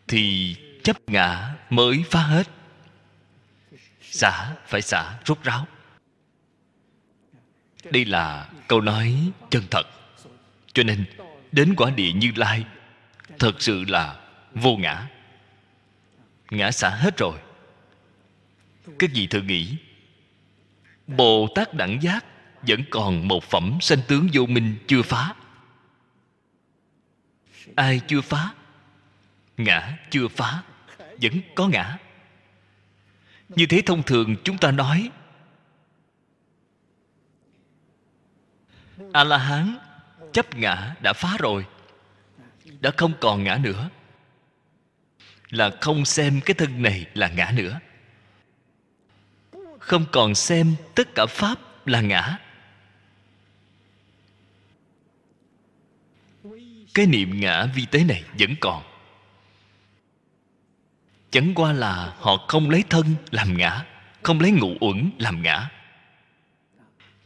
[0.09, 2.49] thì chấp ngã mới phá hết.
[4.03, 5.66] Xả, phải xả rốt ráo.
[7.85, 9.83] Đây là câu nói chân thật.
[10.72, 11.05] Cho nên,
[11.53, 12.64] đến quả địa như lai,
[13.39, 14.20] thật sự là
[14.55, 15.07] vô ngã.
[16.51, 17.39] Ngã xả hết rồi.
[18.99, 19.76] Các vị thử nghĩ
[21.07, 22.24] bồ tát đẳng giác
[22.62, 25.35] vẫn còn một phẩm sanh tướng vô minh chưa phá.
[27.76, 28.51] Ai chưa phá?
[29.57, 30.62] Ngã chưa phá
[31.23, 31.99] vẫn có ngã.
[33.49, 35.11] Như thế thông thường chúng ta nói
[39.12, 39.79] a la hán
[40.33, 41.66] chấp ngã đã phá rồi,
[42.81, 43.91] đã không còn ngã nữa.
[45.51, 47.81] Là không xem cái thân này là ngã nữa.
[49.79, 52.39] Không còn xem tất cả pháp là ngã.
[56.95, 58.89] Cái niệm ngã vi tế này vẫn còn
[61.31, 63.85] chẳng qua là họ không lấy thân làm ngã,
[64.22, 65.68] không lấy ngụ uẩn làm ngã.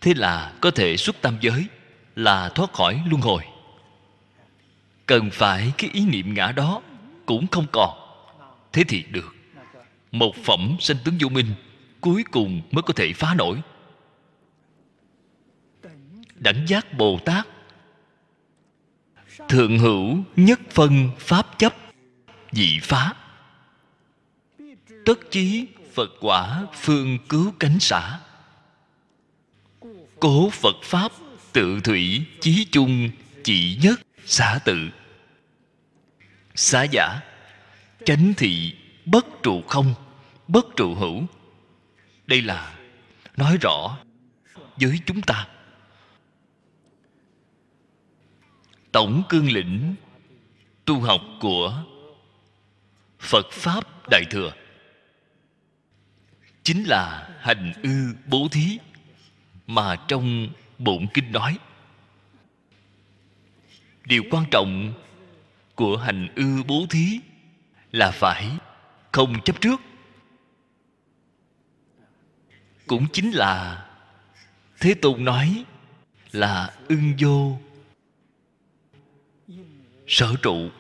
[0.00, 1.66] Thế là có thể xuất tam giới,
[2.16, 3.42] là thoát khỏi luân hồi.
[5.06, 6.82] Cần phải cái ý niệm ngã đó
[7.26, 7.98] cũng không còn.
[8.72, 9.34] Thế thì được.
[10.12, 11.54] Một phẩm sanh tướng vô minh
[12.00, 13.62] cuối cùng mới có thể phá nổi.
[16.34, 17.46] Đẳng giác bồ tát.
[19.48, 21.74] Thượng hữu nhất phân pháp chấp,
[22.52, 23.12] dị phá
[25.04, 28.18] tất chí phật quả phương cứu cánh xã
[30.20, 31.12] cố phật pháp
[31.52, 33.10] tự thủy chí chung
[33.44, 34.76] chỉ nhất xã tự.
[36.54, 37.20] Xá giả,
[38.04, 38.74] chánh thị
[39.04, 39.94] bất trụ không,
[40.48, 41.22] bất trụ hữu.
[42.26, 42.78] Đây là
[43.36, 43.98] nói rõ
[44.76, 45.48] với chúng ta.
[48.92, 49.94] Tổng cương lĩnh
[50.84, 51.82] tu học của
[53.18, 54.52] phật pháp đại thừa
[56.64, 58.78] chính là hành ư bố thí
[59.66, 60.48] mà trong
[60.78, 61.58] bổn kinh nói.
[64.04, 64.92] Điều quan trọng
[65.74, 67.20] của hành ư bố thí
[67.92, 68.50] là phải
[69.12, 69.80] không chấp trước.
[72.86, 73.86] Cũng chính là
[74.80, 75.64] thế tôn nói
[76.32, 77.58] là ưng vô
[80.06, 80.70] sở trụ.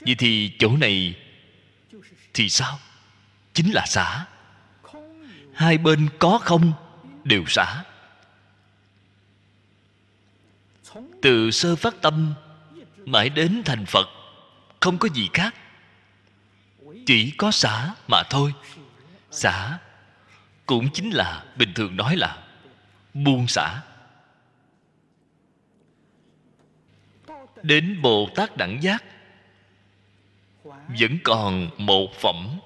[0.00, 1.16] Vậy thì chỗ này
[2.34, 2.78] thì sao?
[3.54, 4.26] Chính là xả
[5.54, 6.72] hai bên có không
[7.24, 7.84] đều xả
[11.22, 12.34] từ sơ phát tâm,
[12.96, 14.08] mãi đến thành phật,
[14.80, 15.54] không có gì khác.
[17.06, 18.52] Chỉ có xả mà thôi.
[19.30, 19.78] Xả
[20.66, 22.42] cũng chính là, bình thường nói là,
[23.14, 23.80] buông xả.
[27.62, 29.04] Đến bồ tát đẳng giác
[31.00, 32.58] vẫn còn một phẩm,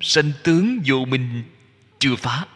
[0.00, 1.44] sanh tướng vô minh
[1.98, 2.46] chưa phá.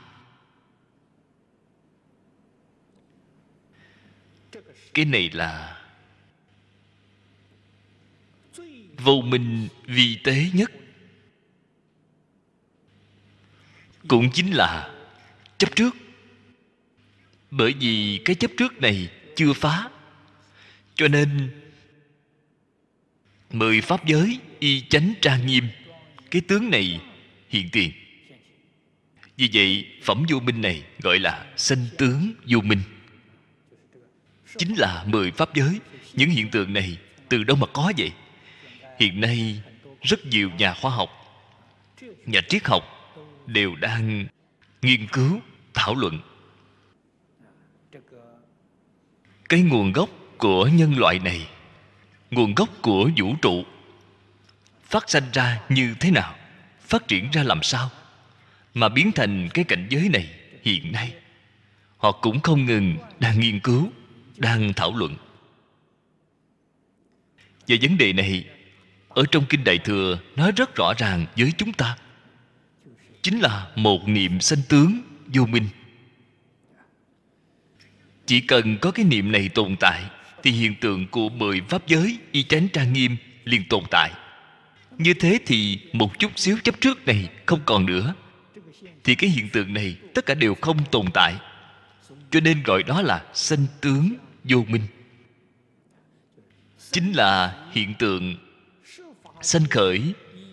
[4.95, 5.83] Cái này là
[8.99, 10.71] vô minh vi tế nhất.
[14.09, 14.95] Cũng chính là
[15.59, 15.97] chấp trước.
[17.51, 19.91] Bởi vì cái chấp trước này chưa phá,
[20.95, 21.51] cho nên
[23.51, 25.65] mười pháp giới y chánh trang nghiêm.
[26.31, 27.01] Cái tướng này
[27.49, 27.93] hiện tiền.
[29.37, 32.81] Vì vậy, phẩm vô minh này gọi là sanh tướng vô minh.
[34.59, 35.81] Chính là mười pháp giới.
[36.15, 36.97] Những hiện tượng này
[37.29, 38.13] từ đâu mà có vậy?
[38.99, 39.63] Hiện nay,
[40.03, 41.11] rất nhiều nhà khoa học,
[42.27, 42.85] nhà triết học
[43.47, 44.27] đều đang
[44.83, 45.41] nghiên cứu,
[45.75, 46.21] thảo luận.
[49.49, 51.49] Cái nguồn gốc của nhân loại này,
[52.31, 53.65] nguồn gốc của vũ trụ
[54.87, 56.35] phát sanh ra như thế nào?
[56.81, 57.91] Phát triển ra làm sao?
[58.75, 60.31] Mà biến thành cái cảnh giới này
[60.63, 61.15] hiện nay,
[61.97, 63.91] họ cũng không ngừng đang nghiên cứu,
[64.37, 65.17] đang thảo luận.
[67.67, 68.45] Về vấn đề này
[69.09, 71.97] ở trong kinh đại thừa nói rất rõ ràng với chúng ta.
[73.23, 75.69] Chính là một niệm sanh tướng vô minh.
[78.27, 80.05] Chỉ cần có cái niệm này tồn tại,
[80.43, 84.11] thì hiện tượng của mười pháp giới y chánh trang nghiêm liền tồn tại
[84.99, 88.15] như thế thì một chút xíu chấp trước này không còn nữa.
[89.05, 91.35] Thì cái hiện tượng này tất cả đều không tồn tại.
[92.31, 94.83] Cho nên gọi đó là sanh tướng vô minh.
[96.91, 98.37] Chính là hiện tượng
[99.43, 100.03] sanh khởi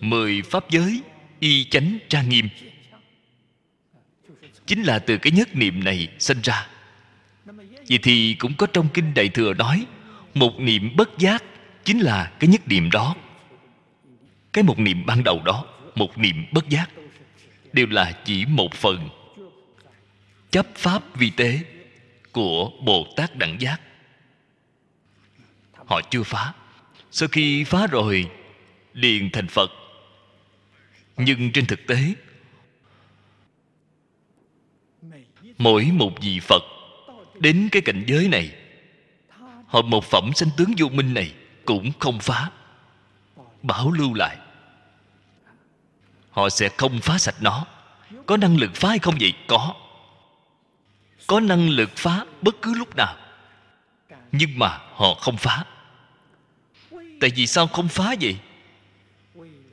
[0.01, 1.01] mười pháp giới
[1.39, 2.49] y chánh trang nghiêm.
[4.65, 6.67] Chính là từ cái nhất niệm này sinh ra.
[7.89, 9.85] Vậy thì cũng có trong kinh đại thừa nói,
[10.33, 11.43] một niệm bất giác
[11.83, 13.15] chính là cái nhất niệm đó
[14.53, 16.89] cái một niệm ban đầu đó, một niệm bất giác,
[17.73, 19.09] đều là chỉ một phần
[20.51, 21.59] chấp pháp vi tế
[22.31, 23.81] của bồ tát đẳng giác.
[25.85, 26.53] Họ chưa phá.
[27.11, 28.29] Sau khi phá rồi
[28.93, 29.71] liền thành phật.
[31.17, 32.13] Nhưng trên thực tế,
[35.57, 36.63] mỗi một vị phật
[37.39, 38.55] đến cái cảnh giới này,
[39.67, 41.33] họ một phẩm sanh tướng vô minh này
[41.65, 42.51] cũng không phá,
[43.61, 44.37] bảo lưu lại
[46.33, 47.65] họ sẽ không phá sạch nó.
[48.25, 49.33] Có năng lực phá hay không vậy?
[49.47, 49.75] Có.
[51.27, 53.15] Có năng lực phá bất cứ lúc nào.
[54.31, 55.63] Nhưng mà họ không phá.
[57.21, 58.37] Tại vì sao không phá vậy?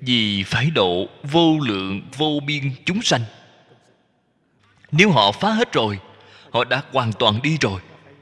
[0.00, 3.22] Vì phải độ vô lượng, vô biên chúng sanh.
[4.92, 5.98] Nếu họ phá hết rồi,
[6.52, 7.80] họ đã hoàn toàn đi rồi.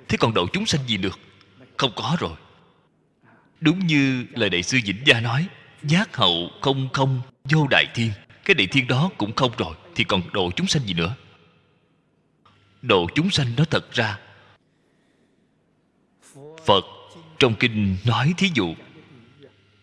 [0.08, 1.18] Thế còn độ chúng sanh gì được?
[1.76, 2.36] Không có rồi.
[3.60, 5.46] Đúng như lời đại sư vĩnh gia nói,
[5.82, 8.10] giác hậu không không vô đại thiên
[8.48, 11.14] cái đại thiên đó cũng không rồi, thì còn độ chúng sanh gì nữa?
[12.82, 14.18] Độ chúng sanh nó thật ra,
[16.66, 16.84] phật
[17.38, 18.74] trong kinh nói thí dụ,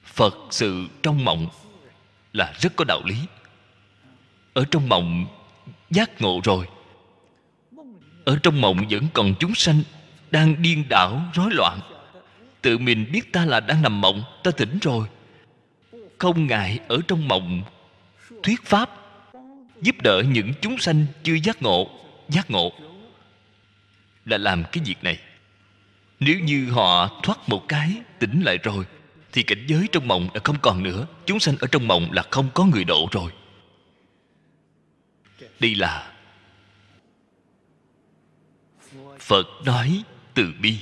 [0.03, 1.47] phật sự trong mộng
[2.33, 3.15] là rất có đạo lý.
[4.53, 5.25] Ở trong mộng
[5.89, 6.67] giác ngộ rồi,
[8.25, 9.83] ở trong mộng vẫn còn chúng sanh
[10.31, 11.79] đang điên đảo, rối loạn.
[12.61, 15.07] Tự mình biết ta là đang nằm mộng, ta tỉnh rồi.
[16.17, 17.63] Không ngại ở trong mộng
[18.45, 18.89] thuyết pháp,
[19.81, 21.89] giúp đỡ những chúng sanh chưa giác ngộ
[22.29, 22.71] giác ngộ
[24.25, 25.19] là làm cái việc này.
[26.19, 28.85] Nếu như họ thoát một cái, tỉnh lại rồi,
[29.31, 31.07] thì cảnh giới trong mộng đã không còn nữa.
[31.25, 33.31] Chúng sanh ở trong mộng là không có người độ rồi.
[35.59, 36.13] Đây là
[39.19, 40.77] phật nói từ bi.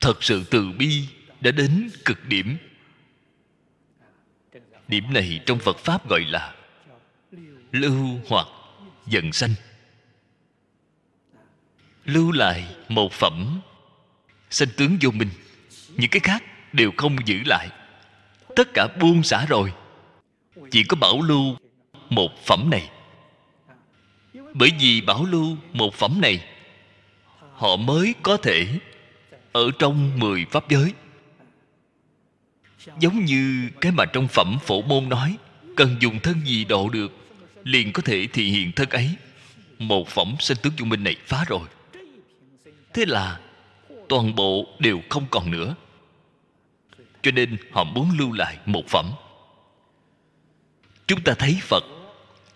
[0.00, 1.04] Thật sự từ bi
[1.40, 2.56] đã đến cực điểm
[4.88, 6.54] điểm này trong phật pháp gọi là
[7.72, 8.46] lưu hoặc
[9.06, 9.54] dần sanh.
[12.04, 13.60] Lưu lại một phẩm,
[14.50, 15.30] sanh tướng vô minh.
[15.88, 17.68] Những cái khác đều không giữ lại.
[18.56, 19.72] Tất cả buông xả rồi.
[20.70, 21.56] Chỉ có bảo lưu
[22.10, 22.90] một phẩm này.
[24.54, 26.44] Bởi vì bảo lưu một phẩm này,
[27.52, 28.66] họ mới có thể
[29.52, 30.92] ở trong mười pháp giới
[33.00, 35.36] giống như cái mà trong phẩm phổ môn nói,
[35.76, 37.12] cần dùng thân gì độ được,
[37.64, 39.10] liền có thể thị hiện thân ấy.
[39.78, 41.68] Một phẩm sinh tướng dung minh này phá rồi.
[42.94, 43.40] Thế là
[44.08, 45.74] toàn bộ đều không còn nữa.
[47.22, 49.06] Cho nên họ muốn lưu lại một phẩm.
[51.06, 51.84] Chúng ta thấy phật.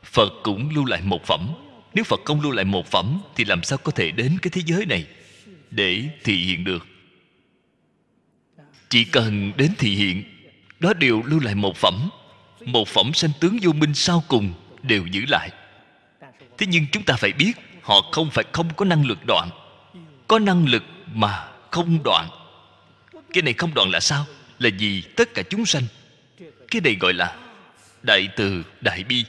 [0.02, 1.48] Phật cũng lưu lại một phẩm.
[1.94, 4.62] Nếu phật không lưu lại một phẩm thì làm sao có thể đến cái thế
[4.66, 5.06] giới này
[5.70, 6.86] để thị hiện được?
[8.92, 10.24] Chỉ cần đến thị hiện,
[10.80, 12.10] đó đều lưu lại một phẩm.
[12.60, 15.50] Một phẩm sanh tướng vô minh sau cùng đều giữ lại.
[16.58, 19.50] Thế nhưng chúng ta phải biết, họ không phải không có năng lực đoạn.
[20.28, 20.82] Có năng lực
[21.12, 22.28] mà không đoạn.
[23.32, 24.26] Cái này không đoạn là sao?
[24.58, 25.84] Là vì tất cả chúng sanh.
[26.70, 27.36] Cái này gọi là
[28.02, 29.24] đại từ đại bi.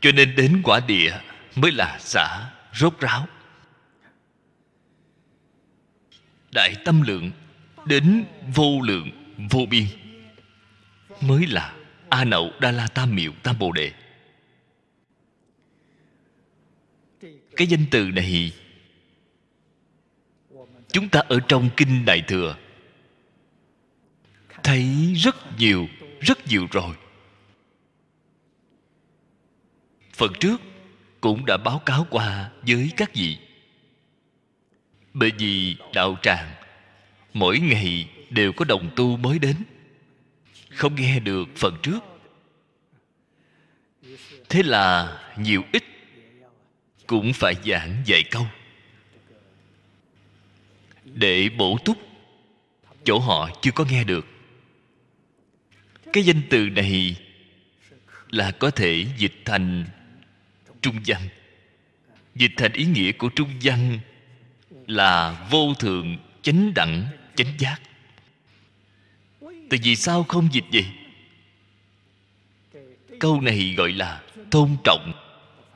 [0.00, 1.12] Cho nên đến quả địa
[1.54, 3.28] mới là xả rốt ráo.
[6.50, 7.30] Đại tâm lượng,
[7.84, 8.24] đến
[8.54, 9.84] vô lượng, vô biên.
[11.20, 11.76] Mới là
[12.08, 13.92] a nậu đa la tam miệu tam bồ đề.
[17.56, 18.52] Cái danh từ này,
[20.92, 22.56] chúng ta ở trong kinh đại thừa
[24.62, 25.88] thấy rất nhiều
[26.20, 26.96] rất nhiều rồi.
[30.12, 30.60] Phần trước
[31.20, 33.38] cũng đã báo cáo qua với các vị
[35.14, 36.50] bởi vì đạo tràng.
[37.32, 39.56] Mỗi ngày đều có đồng tu mới đến.
[40.70, 41.98] Không nghe được phần trước.
[44.48, 45.84] Thế là nhiều ít
[47.06, 48.46] cũng phải giảng vài câu.
[51.04, 51.98] Để bổ túc,
[53.04, 54.26] chỗ họ chưa có nghe được.
[56.12, 57.16] Cái danh từ này
[58.30, 59.84] là có thể dịch thành
[60.82, 61.28] trung văn.
[62.34, 63.98] Dịch thành ý nghĩa của trung văn
[64.90, 67.06] là vô thượng chánh đẳng,
[67.36, 67.80] chánh giác.
[69.40, 70.86] Tại vì sao không dịch vậy?
[73.20, 75.12] Câu này gọi là tôn trọng,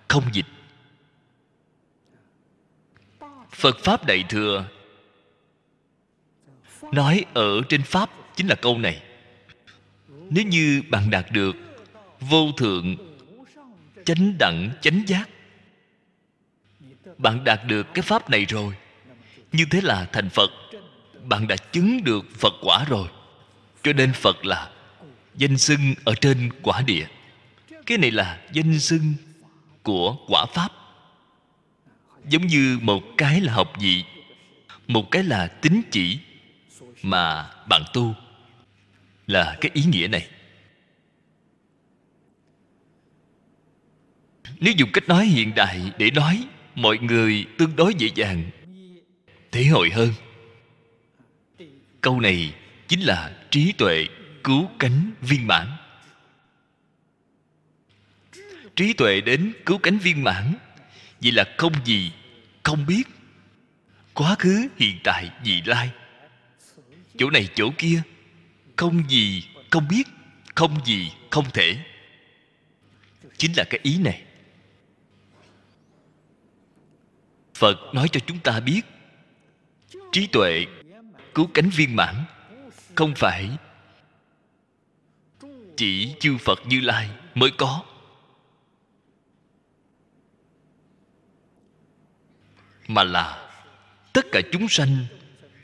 [0.09, 0.47] không dịch.
[3.51, 4.69] Phật pháp đại thừa
[6.93, 9.03] nói ở trên pháp chính là câu này.
[10.09, 11.57] Nếu như bạn đạt được
[12.21, 12.97] vô thượng,
[14.05, 15.29] chánh đẳng, chánh giác,
[17.19, 18.75] bạn đạt được cái pháp này rồi
[19.57, 20.51] như thế là thành phật.
[21.25, 23.09] Bạn đã chứng được phật quả rồi.
[23.83, 24.71] Cho nên phật là
[25.35, 27.07] danh xưng ở trên quả địa.
[27.87, 29.15] Cái này là danh xưng
[29.83, 30.69] của quả pháp.
[32.29, 34.05] Giống như một cái là học vị,
[34.87, 36.19] một cái là tính chỉ
[37.03, 38.15] mà bạn tu.
[39.27, 40.27] Là cái ý nghĩa này.
[44.61, 46.45] Nếu dùng cách nói hiện đại để nói,
[46.75, 48.51] mọi người tương đối dễ dàng
[49.55, 50.13] thể hội hơn.
[52.01, 52.55] Câu này
[52.89, 54.07] chính là trí tuệ
[54.45, 55.67] cứu cánh viên mãn.
[58.77, 60.55] Trí tuệ đến cứu cánh viên mãn,
[61.23, 62.13] vậy là không gì
[62.63, 63.03] không biết.
[64.15, 65.91] Quá khứ, hiện tại, vị lai.
[67.19, 68.03] Chỗ này, chỗ kia,
[68.77, 70.09] không gì không biết,
[70.55, 71.77] không gì không thể.
[73.37, 74.23] Chính là cái ý này.
[77.55, 78.81] Phật nói cho chúng ta biết
[80.15, 80.67] trí tuệ,
[81.35, 82.15] cứu cánh viên mãn.
[82.95, 83.51] Không phải
[85.77, 87.83] chỉ chư phật như lai mới có.
[92.89, 93.51] Mà là
[94.13, 94.97] tất cả chúng sanh,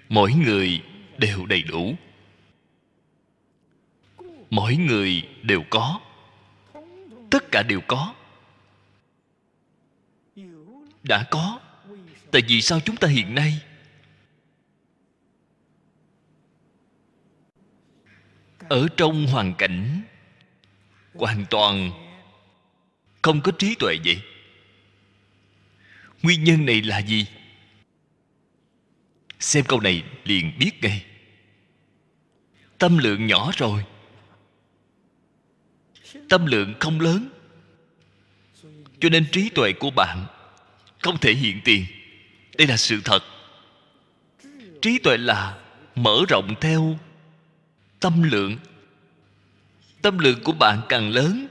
[0.08, 0.82] mỗi người
[1.18, 1.94] đều đầy đủ.
[4.50, 6.00] Mỗi người đều có.
[7.30, 8.14] Tất cả đều có.
[11.02, 11.60] Đã có.
[12.30, 13.60] Tại vì sao chúng ta hiện nay
[18.70, 20.02] ở trong hoàn cảnh
[21.14, 21.90] hoàn toàn
[23.22, 24.20] không có trí tuệ vậy.
[26.22, 27.26] Nguyên nhân này là gì?
[29.40, 31.04] Xem câu này liền biết ngay.
[32.78, 33.84] Tâm lượng nhỏ rồi.
[36.28, 37.28] Tâm lượng không lớn.
[39.00, 40.26] Cho nên trí tuệ của bạn
[41.02, 41.84] không thể hiện tiền.
[42.58, 43.22] Đây là sự thật.
[44.82, 45.58] Trí tuệ là
[45.94, 46.98] mở rộng theo
[48.00, 48.56] tâm lượng.
[50.02, 51.46] Tâm lượng của bạn càng lớn,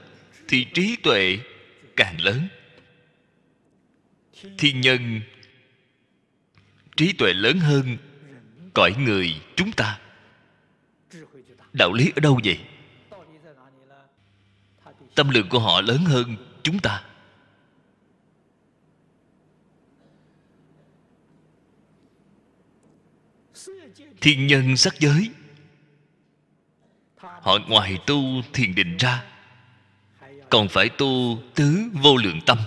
[0.48, 1.38] thì trí tuệ
[1.96, 2.48] càng lớn.
[4.58, 5.20] Thiên nhân,
[6.96, 7.96] trí tuệ lớn hơn
[8.74, 10.00] cõi người chúng ta.
[11.72, 12.58] Đạo lý ở đâu vậy?
[15.14, 17.04] Tâm lượng của họ lớn hơn chúng ta.
[24.20, 25.30] Thiên nhân sắc giới
[27.40, 29.24] họ ngoài tu thiền định ra,
[30.50, 32.58] còn phải tu tứ vô lượng tâm.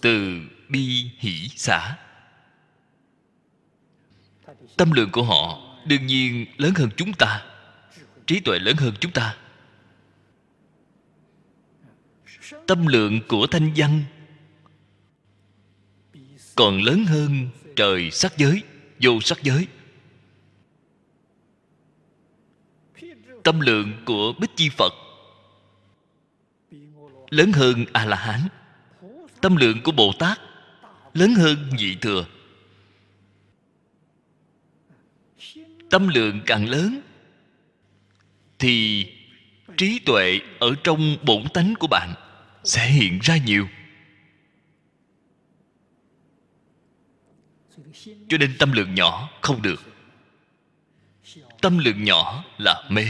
[0.00, 1.96] Từ bi hỷ xã
[4.76, 7.42] tâm lượng của họ đương nhiên lớn hơn chúng ta,
[8.26, 9.36] trí tuệ lớn hơn chúng ta.
[12.66, 14.04] Tâm lượng của thanh văn
[16.54, 18.62] còn lớn hơn trời sắc giới,
[19.02, 19.66] vô sắc giới.
[23.44, 24.92] Tâm lượng của bích chi phật.
[27.30, 28.40] Lớn hơn a la hán
[29.40, 30.38] tâm lượng của bồ tát
[31.14, 32.26] lớn hơn nhị thừa.
[35.90, 37.00] Tâm lượng càng lớn,
[38.58, 39.06] thì
[39.76, 42.14] trí tuệ ở trong bổn tánh của bạn
[42.64, 43.68] sẽ hiện ra nhiều.
[48.04, 49.82] Cho nên tâm lượng nhỏ không được.
[51.60, 53.06] Tâm lượng nhỏ là mê.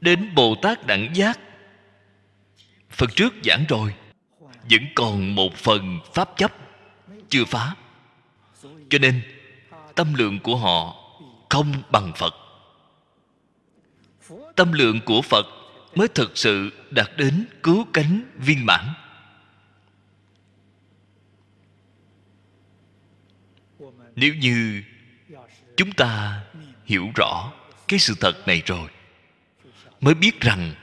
[0.00, 1.40] Đến bồ tát đẳng giác.
[2.90, 3.94] Phần trước giảng rồi,
[4.70, 6.52] vẫn còn một phần pháp chấp
[7.28, 7.74] chưa phá.
[8.90, 9.22] Cho nên,
[9.94, 10.96] tâm lượng của họ
[11.50, 12.34] không bằng phật.
[14.56, 15.46] Tâm lượng của phật
[15.94, 18.84] mới thực sự đạt đến cứu cánh viên mãn.
[24.16, 24.82] Nếu như
[25.76, 26.42] chúng ta
[26.84, 27.52] hiểu rõ
[27.88, 28.88] cái sự thật này rồi
[30.00, 30.74] mới biết rằng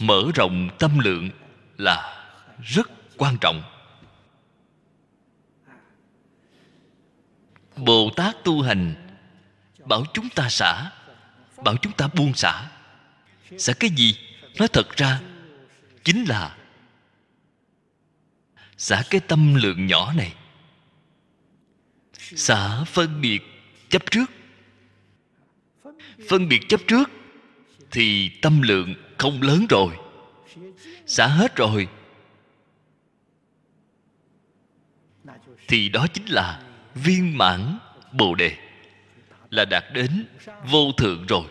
[0.00, 1.30] mở rộng tâm lượng
[1.78, 2.24] là
[2.62, 3.62] rất quan trọng.
[7.76, 8.94] Bồ tát tu hành
[9.84, 10.90] bảo chúng ta xả,
[11.64, 12.70] bảo chúng ta buông xả.
[13.58, 14.18] Xả cái gì?
[14.58, 15.20] Nói thật ra,
[16.04, 16.56] chính là
[18.76, 20.34] xả cái tâm lượng nhỏ này.
[22.18, 23.42] Xả phân biệt
[23.88, 24.30] chấp trước.
[26.28, 27.10] Phân biệt chấp trước
[27.92, 29.96] thì tâm lượng không lớn rồi.
[31.06, 31.88] Xả hết rồi.
[35.68, 36.62] Thì đó chính là
[36.94, 37.78] viên mãn
[38.12, 38.56] bồ đề,
[39.50, 40.26] là đạt đến
[40.70, 41.44] vô thượng rồi.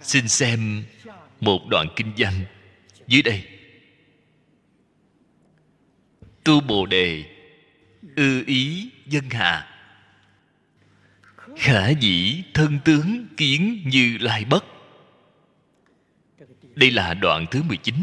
[0.00, 0.84] Xin xem
[1.40, 2.32] một đoạn kinh văn
[3.06, 3.48] dưới đây.
[6.44, 7.24] Tu bồ đề,
[8.16, 9.73] ư ý dân hà
[11.56, 14.64] khả dĩ thân tướng kiến như lai bất.
[16.74, 17.94] Đây là đoạn thứ 19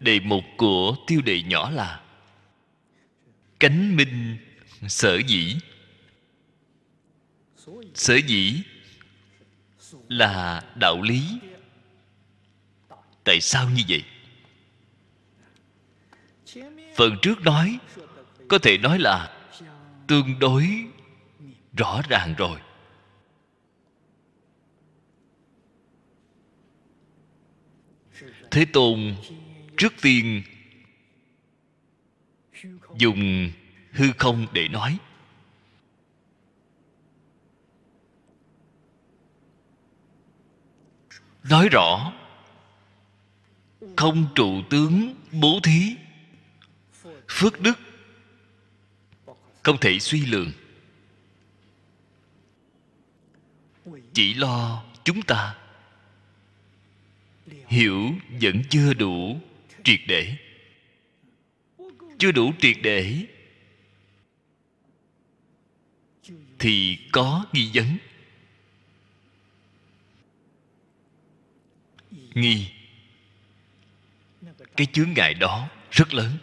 [0.00, 2.00] Đề mục của tiêu đề nhỏ là
[3.60, 4.36] Cánh minh
[4.88, 5.56] sở dĩ.
[7.94, 8.62] Sở dĩ
[10.08, 11.22] là đạo lý.
[13.24, 14.04] Tại sao như vậy?
[16.96, 17.78] Phần trước nói,
[18.48, 19.32] Có thể nói là
[20.06, 20.86] Tương đối
[21.76, 22.60] rõ ràng rồi.
[28.50, 29.14] Thế tôn
[29.76, 30.42] trước tiên
[32.96, 33.50] dùng
[33.92, 34.98] hư không để nói.
[41.50, 42.12] Nói rõ,
[43.96, 45.96] không trụ tướng bố thí,
[47.28, 47.78] phước đức
[49.62, 50.52] không thể suy lượng
[54.12, 55.56] chỉ lo chúng ta.
[57.66, 59.40] Hiểu vẫn chưa đủ
[59.84, 60.36] triệt để.
[62.18, 63.26] Chưa đủ triệt để
[66.58, 67.98] thì có nghi vấn.
[72.34, 72.70] Nghi.
[74.76, 76.38] Cái chướng ngại đó rất lớn.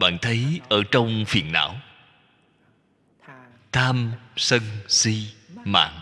[0.00, 1.80] Bạn thấy ở trong phiền não
[3.72, 5.26] tham sân si
[5.64, 6.00] mạng.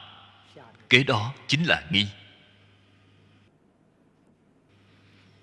[0.90, 2.06] Kế đó chính là nghi.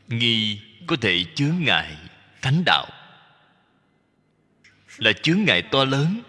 [0.07, 1.97] Nghi có thể chướng ngại
[2.41, 2.87] thánh đạo.
[4.97, 6.21] Là chướng ngại to lớn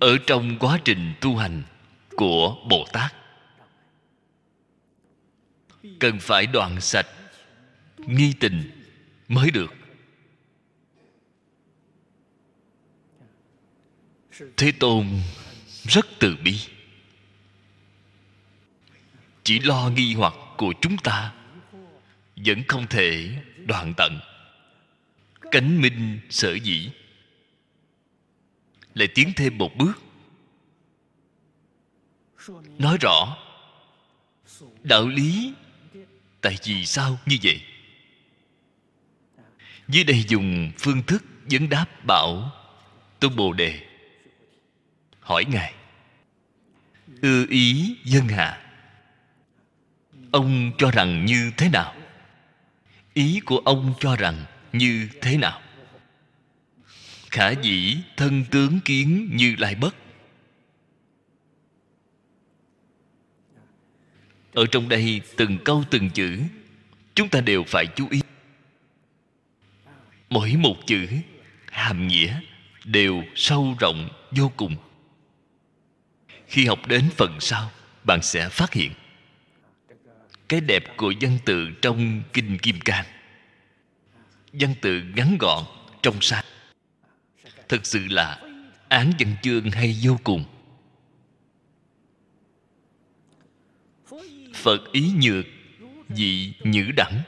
[0.00, 1.62] ở trong quá trình tu hành
[2.16, 3.14] của bồ tát.
[5.98, 7.06] Cần phải đoạn sạch
[7.98, 8.70] nghi tình
[9.28, 9.74] mới được.
[14.56, 15.06] Thế tôn
[15.84, 16.60] rất từ bi.
[19.42, 21.34] Chỉ lo nghi hoặc của chúng ta
[22.36, 24.20] vẫn không thể đoạn tận.
[25.50, 26.90] Cánh minh sở dĩ
[28.94, 29.92] lại tiến thêm một bước.
[32.78, 33.36] Nói rõ,
[34.82, 35.52] đạo lý
[36.40, 37.60] tại vì sao như vậy?
[39.88, 42.52] Dưới đây dùng phương thức vấn đáp bảo
[43.20, 43.95] tôn bồ đề
[45.26, 45.74] hỏi ngài.
[47.22, 48.60] Ư ý dân hạ,
[50.32, 51.94] ông cho rằng như thế nào?
[53.14, 55.60] Ý của ông cho rằng như thế nào?
[57.30, 59.94] Khả dĩ thân tướng kiến như lai bất.
[64.52, 66.40] Ở trong đây từng câu từng chữ,
[67.14, 68.20] chúng ta đều phải chú ý.
[70.30, 71.06] Mỗi một chữ,
[71.70, 72.40] hàm nghĩa
[72.84, 74.76] đều sâu rộng vô cùng
[76.56, 77.70] khi học đến phần sau,
[78.04, 78.92] bạn sẽ phát hiện
[80.48, 83.04] cái đẹp của văn tự trong kinh kim cang.
[84.52, 85.64] Văn tự ngắn gọn,
[86.02, 86.44] trong sáng.
[87.68, 88.40] Thực sự là
[88.88, 90.44] án văn chương hay vô cùng.
[94.54, 95.46] Phật ý nhược
[96.08, 97.20] dị nhữ đẳng.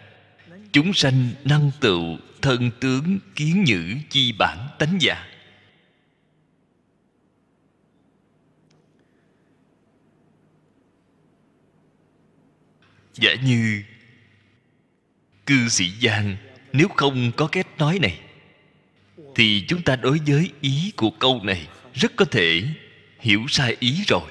[0.73, 5.27] Chúng sanh năng tựu thân tướng kiến nhữ chi bản tánh giả.
[13.19, 13.83] Giả như
[15.47, 16.37] cư sĩ giang,
[16.73, 18.21] nếu không có cách nói này,
[19.35, 22.63] thì chúng ta đối với ý của câu này rất có thể
[23.21, 24.31] hiểu sai ý rồi.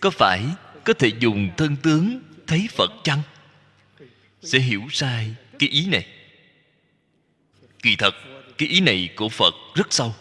[0.00, 0.44] Có phải
[0.84, 3.22] có thể dùng thân tướng thấy phật chăng?
[4.42, 6.06] Sẽ hiểu sai cái ý này.
[7.82, 8.14] Kỳ thật,
[8.58, 10.14] cái ý này của phật rất sâu.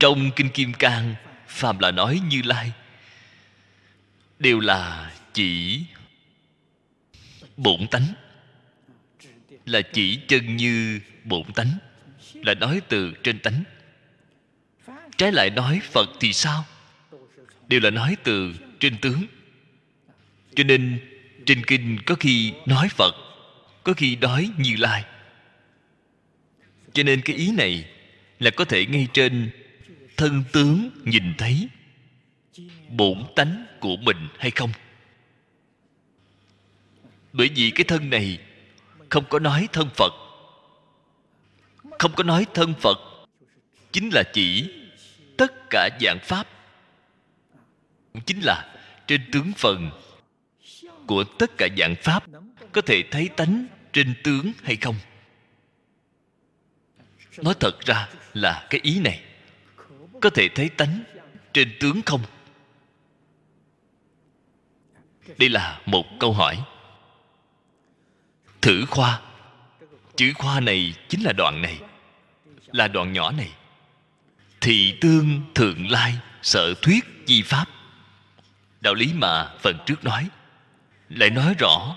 [0.00, 1.14] Trong kinh kim cang
[1.48, 2.72] phàm là nói như lai
[4.38, 5.82] đều là chỉ
[7.56, 8.14] bổn tánh,
[9.66, 11.78] là chỉ chân như bổn tánh,
[12.34, 13.64] là nói từ trên tánh.
[15.16, 16.64] Trái lại nói phật thì sao?
[17.68, 19.24] Đều là nói từ trên tướng.
[20.56, 21.00] Cho nên
[21.46, 23.14] trên kinh có khi nói phật,
[23.84, 25.04] có khi nói như lai.
[26.92, 27.84] Cho nên cái ý này
[28.38, 29.50] là có thể ngay trên
[30.16, 31.68] thân tướng nhìn thấy
[32.88, 34.70] bổn tánh của mình hay không?
[37.32, 38.38] Bởi vì cái thân này
[39.10, 40.12] không có nói thân phật.
[41.98, 42.98] Không có nói thân phật,
[43.92, 44.74] chính là chỉ
[45.36, 46.48] tất cả dạng pháp.
[48.26, 48.76] Chính là
[49.06, 49.90] trên tướng phần
[51.06, 52.24] của tất cả dạng pháp
[52.72, 54.96] có thể thấy tánh trên tướng hay không?
[57.38, 59.22] Nói thật ra là cái ý này
[60.20, 61.02] có thể thấy tánh
[61.52, 62.20] trên tướng không?
[65.38, 66.62] Đây là một câu hỏi.
[68.60, 69.20] Thử khoa.
[70.16, 71.78] Chữ khoa này chính là đoạn này,
[72.66, 73.50] là đoạn nhỏ này.
[74.60, 77.64] Thì tương thượng lai sợ thuyết di pháp.
[78.80, 80.28] Đạo lý mà phần trước nói,
[81.08, 81.96] lại nói rõ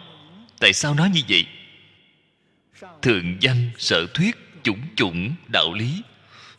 [0.60, 1.48] tại sao nói như vậy.
[3.02, 6.02] Thượng danh sở thuyết chủng chủng đạo lý,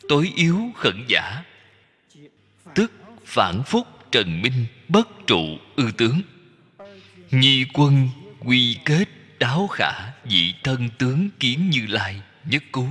[0.09, 1.43] tối yếu khẩn giả.
[2.75, 2.91] Tức
[3.25, 6.21] phản phúc trần minh bất trụ ư tướng
[7.31, 9.05] nhi quân, quy kết
[9.39, 9.91] đáo khả
[10.29, 12.87] dị thân tướng kiến như lai, nhất cứu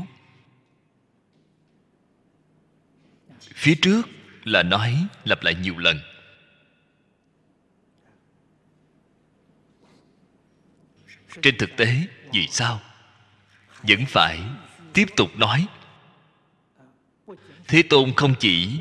[3.58, 4.08] phía trước
[4.44, 6.00] là nói, lặp lại nhiều lần.
[11.42, 12.02] Trên thực tế,
[12.32, 12.80] vì sao?
[13.82, 14.40] Vẫn phải
[14.92, 15.66] tiếp tục nói.
[17.68, 18.78] Thế tôn không chỉ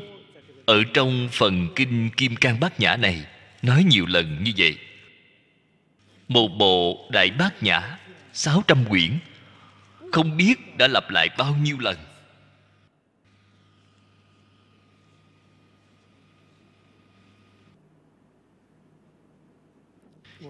[0.66, 3.26] ở trong phần kinh kim cang bát nhã này
[3.62, 4.78] nói nhiều lần như vậy
[6.28, 7.98] một bộ đại bát nhã
[8.32, 9.18] 600 quyển,
[10.12, 11.96] không biết đã lặp lại bao nhiêu lần.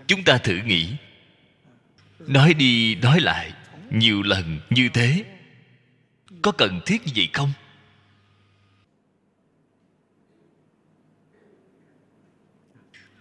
[0.07, 0.97] Chúng ta thử nghĩ,
[2.19, 3.53] nói đi nói lại
[3.91, 5.25] nhiều lần như thế,
[6.43, 7.53] có cần thiết như vậy không?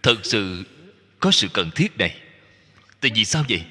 [0.02, 0.64] Thật sự
[1.20, 2.27] có sự cần thiết này
[3.00, 3.64] tại vì sao vậy?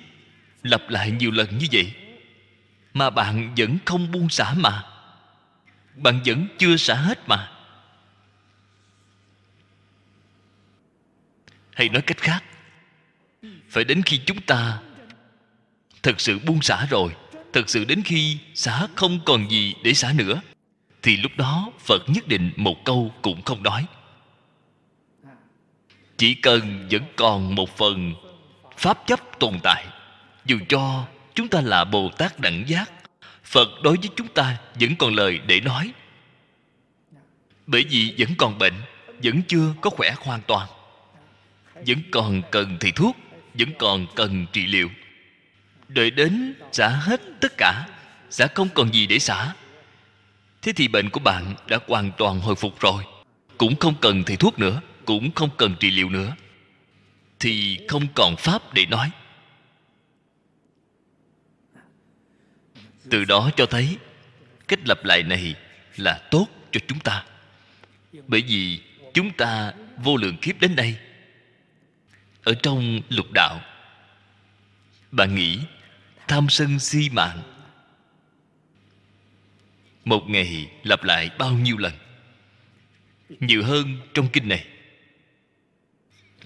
[0.63, 1.93] Lặp lại nhiều lần như vậy.
[2.93, 4.83] Mà bạn vẫn không buông xả mà.
[5.95, 7.51] Bạn vẫn chưa xả hết mà.
[11.73, 12.43] Hay nói cách khác,
[13.69, 14.79] phải đến khi chúng ta
[16.03, 17.15] thật sự buông xả rồi
[17.53, 20.41] thật sự đến khi xả không còn gì để xả nữa,
[21.01, 23.85] thì lúc đó phật nhất định một câu cũng không nói.
[26.17, 28.13] Chỉ cần vẫn còn một phần
[28.77, 29.85] pháp chấp tồn tại.
[30.45, 32.91] Dù cho chúng ta là bồ tát đẳng giác,
[33.43, 35.91] phật đối với chúng ta vẫn còn lời để nói.
[37.67, 38.73] Bởi vì vẫn còn bệnh,
[39.23, 40.67] vẫn chưa có khỏe hoàn toàn.
[41.73, 43.17] Vẫn còn cần thầy thuốc,
[43.53, 44.89] vẫn còn cần trị liệu.
[45.87, 47.87] Đợi đến xả hết tất cả,
[48.29, 49.53] xả không còn gì để xả.
[50.61, 53.03] Thế thì bệnh của bạn đã hoàn toàn hồi phục rồi.
[53.57, 56.35] Cũng không cần thầy thuốc nữa, cũng không cần trị liệu nữa
[57.39, 59.11] thì không còn pháp để nói.
[63.09, 63.97] Từ đó cho thấy,
[64.67, 65.55] cách lặp lại này
[65.97, 67.25] là tốt cho chúng ta.
[68.27, 68.81] Bởi vì
[69.13, 70.97] chúng ta vô lượng kiếp đến đây
[72.43, 73.61] ở trong lục đạo
[75.11, 75.59] bạn nghĩ
[76.27, 77.41] tham sân si mạng
[80.05, 81.93] một ngày lặp lại bao nhiêu lần?
[83.29, 84.65] Nhiều hơn trong kinh này.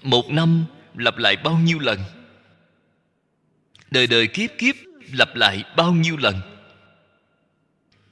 [0.02, 0.64] Một năm
[0.94, 2.00] lặp lại bao nhiêu lần?
[3.90, 4.74] Đời đời kiếp kiếp
[5.12, 6.40] lặp lại bao nhiêu lần?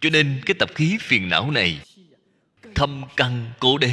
[0.01, 1.81] Cho nên cái tập khí phiền não này,
[2.74, 3.93] thâm căn cố đế.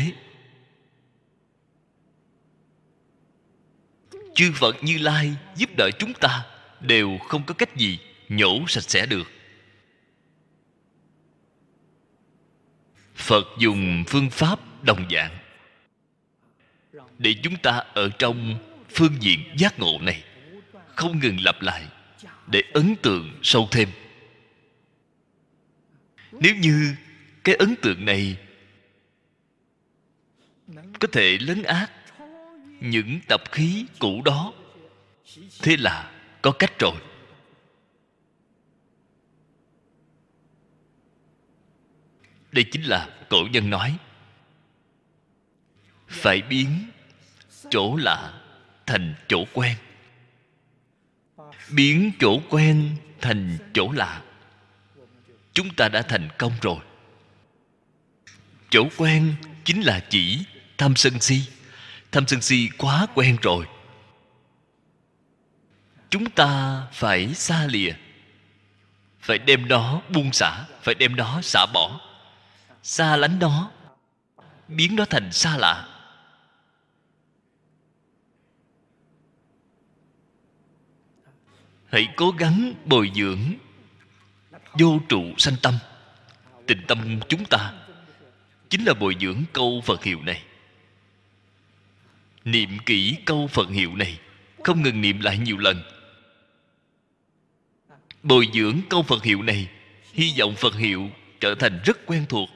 [4.36, 6.46] Chư phật như lai giúp đỡ chúng ta
[6.82, 8.00] đều không có cách gì
[8.30, 9.28] nhổ sạch sẽ được.
[13.16, 15.38] Phật dùng phương pháp đồng dạng
[17.18, 18.60] để chúng ta ở trong
[18.90, 20.24] phương diện giác ngộ này,
[20.96, 21.88] không ngừng lặp lại
[22.48, 23.90] để ấn tượng sâu thêm.
[26.32, 26.96] Nếu như
[27.44, 28.38] cái ấn tượng này
[31.00, 31.92] có thể lấn át
[32.82, 34.54] những tập khí cũ đó,
[35.62, 36.12] thế là
[36.42, 36.96] có cách rồi.
[42.52, 43.98] Đây chính là cổ nhân nói,
[46.08, 46.70] phải biến
[47.70, 48.42] chỗ lạ
[48.88, 49.76] thành chỗ quen.
[51.70, 54.22] Biến chỗ quen thành chỗ lạ.
[55.54, 56.80] Chúng ta đã thành công rồi.
[58.70, 59.36] Chỗ quen
[59.66, 60.46] chính là chỉ
[60.78, 61.42] tham sân si.
[62.12, 63.66] Tham sân si quá quen rồi.
[66.10, 67.94] Chúng ta phải xa lìa.
[69.20, 72.00] Phải đem nó buông xả, phải đem nó xả bỏ.
[72.84, 73.72] Xa lánh nó,
[74.68, 75.97] biến nó thành xa lạ.
[81.92, 83.40] Hãy cố gắng bồi dưỡng.
[84.80, 85.74] Vô trụ sanh tâm,
[86.66, 87.74] tình tâm chúng ta
[88.70, 90.44] chính là bồi dưỡng câu phật hiệu này.
[92.46, 94.20] Niệm kỹ câu phật hiệu này,
[94.64, 95.84] không ngừng niệm lại nhiều lần.
[98.24, 99.68] Bồi dưỡng câu phật hiệu này,
[100.14, 101.10] hy vọng phật hiệu
[101.40, 102.50] trở thành rất quen thuộc.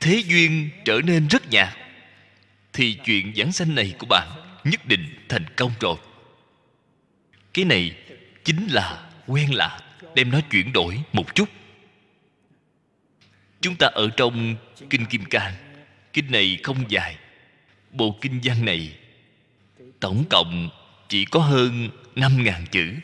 [0.00, 1.76] Thế duyên trở nên rất nhạt,
[2.72, 4.28] thì chuyện giảng sanh này của bạn
[4.64, 5.96] nhất định thành công rồi
[7.54, 7.96] cái này
[8.44, 9.80] chính là quen lạ
[10.14, 11.48] đem nó chuyển đổi một chút.
[13.60, 14.56] Chúng ta ở trong
[14.90, 15.54] kinh kim cang.
[16.12, 17.16] Kinh này không dài.
[17.90, 18.98] Bộ kinh văn này
[20.00, 20.68] tổng cộng
[21.08, 22.94] chỉ có hơn năm ngàn chữ.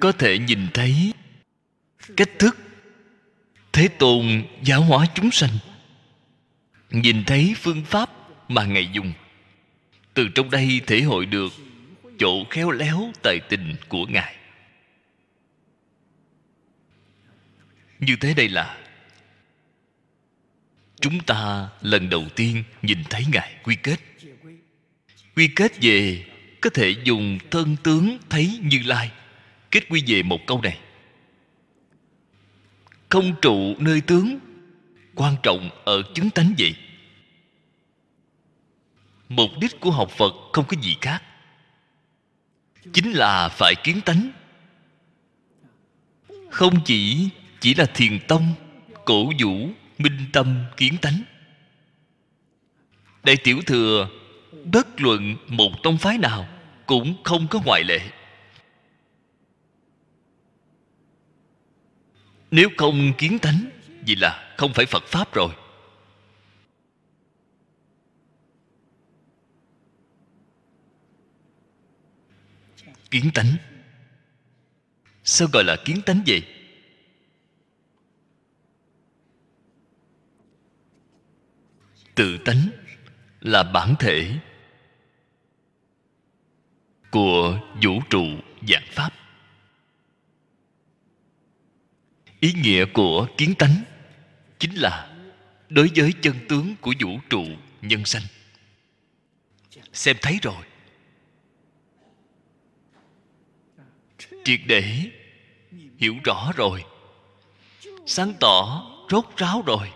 [0.00, 1.12] Có thể nhìn thấy
[2.16, 2.56] cách thức
[3.72, 5.58] thế tôn giáo hóa chúng sanh.
[6.90, 8.10] Nhìn thấy phương pháp
[8.48, 9.12] mà ngài dùng
[10.14, 11.52] từ trong đây thể hội được
[12.18, 14.36] chỗ khéo léo tài tình của ngài.
[17.98, 18.78] Như thế đây là,
[21.00, 23.96] chúng ta lần đầu tiên nhìn thấy ngài quy kết.
[25.36, 26.24] Quy kết về
[26.60, 29.10] có thể dùng thân tướng thấy như lai.
[29.70, 30.78] Kết quy về một câu này.
[33.08, 34.38] Không trụ nơi tướng,
[35.14, 36.74] quan trọng ở chứng tánh vậy
[39.36, 41.22] mục đích của học phật không có gì khác.
[42.92, 44.30] Chính là phải kiến tánh.
[46.50, 47.28] Không chỉ
[47.60, 48.54] chỉ là thiền tông,
[49.04, 51.22] cổ vũ, minh tâm kiến tánh.
[53.22, 54.08] Đại tiểu thừa,
[54.64, 56.48] bất luận một tông phái nào
[56.86, 58.00] cũng không có ngoại lệ.
[62.50, 63.70] Nếu không kiến tánh
[64.06, 65.54] vì là không phải phật pháp rồi.
[73.14, 73.56] Kiến tánh.
[75.24, 76.42] Sao gọi là kiến tánh vậy?
[82.14, 82.68] Tự tánh
[83.40, 84.38] là bản thể
[87.10, 88.24] của vũ trụ
[88.68, 89.10] dạng pháp.
[92.40, 93.84] Ý nghĩa của kiến tánh
[94.58, 95.16] chính là
[95.68, 97.44] đối với chân tướng của vũ trụ
[97.82, 98.22] nhân sanh.
[99.92, 100.64] Xem thấy rồi.
[104.44, 105.10] Triệt để.
[105.98, 106.84] Hiểu rõ rồi.
[108.06, 109.92] Sáng tỏ, rốt ráo rồi.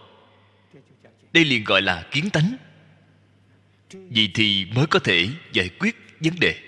[1.33, 2.57] Đây liền gọi là kiến tánh.
[3.91, 6.61] Vì thì mới có thể giải quyết vấn đề.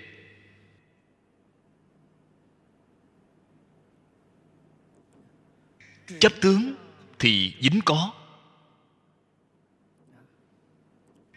[6.20, 6.74] Chấp tướng
[7.18, 8.12] thì dính có.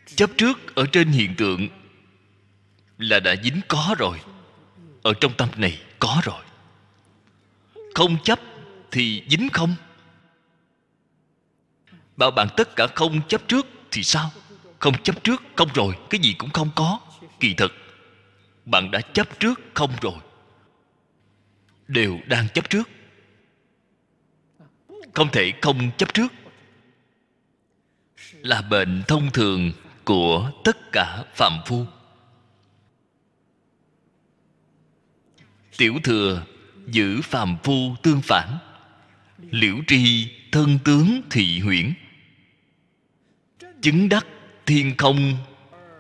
[0.06, 1.68] Chấp trước ở trên hiện tượng
[2.98, 4.20] là đã dính có rồi,
[5.04, 6.44] ở trong tâm này có rồi.
[7.96, 8.40] Không chấp
[8.92, 9.76] thì dính không?
[12.18, 14.32] Bảo bạn tất cả không chấp trước thì sao?
[14.80, 17.00] Không chấp trước không rồi, cái gì cũng không có.
[17.40, 17.74] Kỳ thực,
[18.66, 20.18] bạn đã chấp trước không rồi.
[21.88, 22.90] Đều đang chấp trước.
[25.14, 26.28] Không thể không chấp trước.
[28.42, 29.72] Là bệnh thông thường
[30.06, 31.86] của tất cả phạm phu.
[35.78, 36.46] Tiểu thừa,
[36.88, 38.58] giữ phàm phu tương phản.
[39.52, 41.94] Liễu tri, thân tướng thị huyễn.
[43.82, 44.26] Chứng đắc
[44.66, 45.38] thiên không,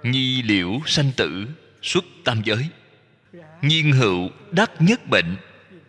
[0.04, 1.48] nhi liễu sanh tử,
[1.82, 2.70] xuất tam giới.
[3.62, 5.36] Nhiên hữu đắc nhất bệnh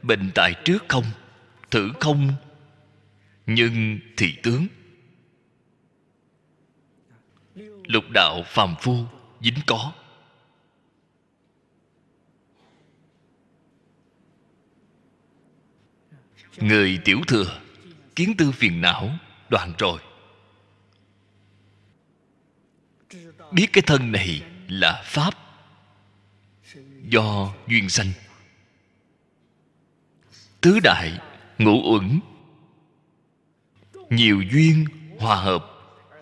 [0.05, 1.05] bệnh tại trước không,
[1.71, 2.33] thử không,
[3.47, 4.67] nhưng thị tướng.
[7.85, 9.05] Lục đạo phàm phu,
[9.41, 9.93] dính có.
[16.57, 17.61] Người tiểu thừa,
[18.17, 19.11] kiến tư phiền não,
[19.49, 20.01] đoạn rồi.
[23.53, 25.35] Biết cái thân này là pháp,
[27.09, 28.13] do duyên sanh.
[30.61, 31.19] Tứ đại
[31.59, 32.21] ngũ uẩn,
[34.11, 34.85] nhiều duyên
[35.19, 35.67] hòa hợp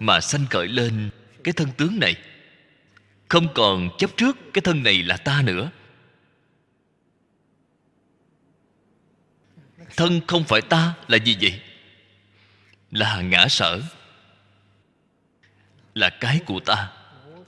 [0.01, 1.11] mà sanh khởi lên
[1.45, 2.15] cái thân tướng này.
[3.29, 5.71] Không còn chấp trước cái thân này là ta nữa.
[9.97, 11.61] Thân không phải ta là gì vậy?
[12.91, 13.83] Là ngã sở.
[15.95, 16.91] Là cái của ta,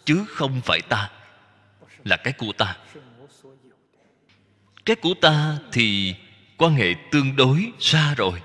[0.04, 1.10] chứ không phải ta.
[2.04, 2.76] Là cái của ta.
[4.84, 6.14] Cái của ta thì
[6.56, 8.42] quan hệ tương đối xa rồi.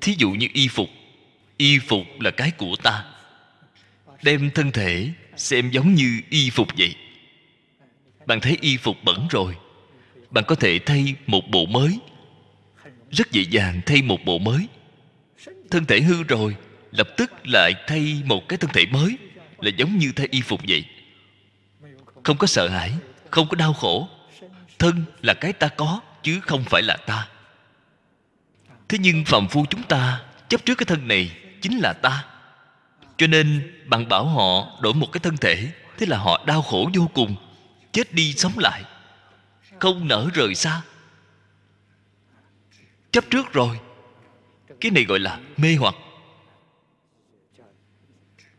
[0.00, 0.88] Thí dụ như y phục.
[1.56, 3.04] Y phục là cái của ta.
[4.22, 6.94] Đem thân thể xem giống như y phục vậy.
[8.26, 9.56] Bạn thấy y phục bẩn rồi.
[10.30, 11.98] Bạn có thể thay một bộ mới
[13.10, 14.68] rất dễ dàng thay một bộ mới.
[15.70, 16.56] Thân thể hư rồi,
[16.90, 19.18] lập tức lại thay một cái thân thể mới,
[19.60, 20.84] là giống như thay y phục vậy.
[22.24, 22.92] Không có sợ hãi,
[23.30, 24.08] không có đau khổ.
[24.78, 27.28] Thân là cái ta có, chứ không phải là ta.
[28.88, 31.30] Thế nhưng phàm phu chúng ta chấp trước cái thân này
[31.62, 32.24] chính là ta.
[33.16, 35.68] Cho nên bạn bảo họ đổi một cái thân thể,
[35.98, 37.36] thế là họ đau khổ vô cùng,
[37.92, 38.82] chết đi sống lại.
[39.78, 40.80] Không nỡ rời xa
[43.10, 43.80] chấp trước rồi.
[44.80, 45.94] Cái này gọi là mê hoặc.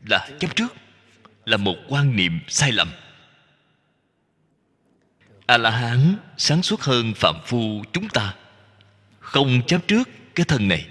[0.06, 0.74] Là chấp trước,
[1.46, 2.92] là một quan niệm sai lầm.
[5.46, 8.36] A la hán sáng suốt hơn phạm phu chúng ta,
[9.20, 10.88] không chấp trước cái thân này.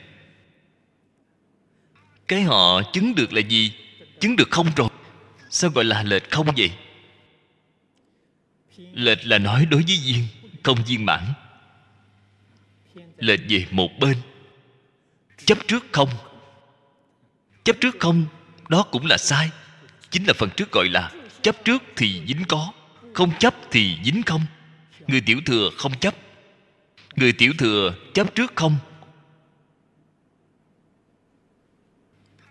[2.29, 3.73] Cái họ chứng được là gì?
[4.21, 4.89] Chứng được không rồi.
[5.51, 6.71] Sao gọi là lệch không vậy?
[8.77, 10.27] Lệch là nói đối với duyên,
[10.63, 11.25] không viên mãn
[13.19, 14.17] lệch về một bên.
[15.45, 16.09] Chấp trước không?
[17.65, 18.25] Chấp trước không?
[18.69, 19.51] Đó cũng là sai.
[20.11, 21.13] Chính là phần trước gọi là
[21.43, 22.73] chấp trước thì dính có,
[23.15, 24.43] không chấp thì dính không.
[25.07, 26.15] Người tiểu thừa không chấp.
[27.17, 28.77] Người tiểu thừa chấp trước không?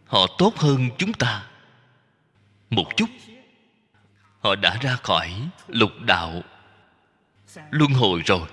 [0.05, 1.43] Họ tốt hơn chúng ta.
[2.69, 3.09] Một chút.
[4.39, 5.31] Họ đã ra khỏi
[5.67, 6.43] lục đạo
[7.71, 8.47] luân hồi rồi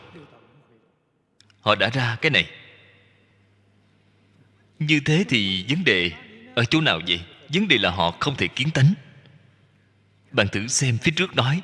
[1.65, 2.51] họ đã ra cái này.
[4.79, 6.11] Như thế thì vấn đề
[6.55, 7.21] ở chỗ nào vậy?
[7.49, 8.95] Vấn đề là họ không thể kiến tánh.
[10.31, 11.63] Bạn thử xem phía trước nói.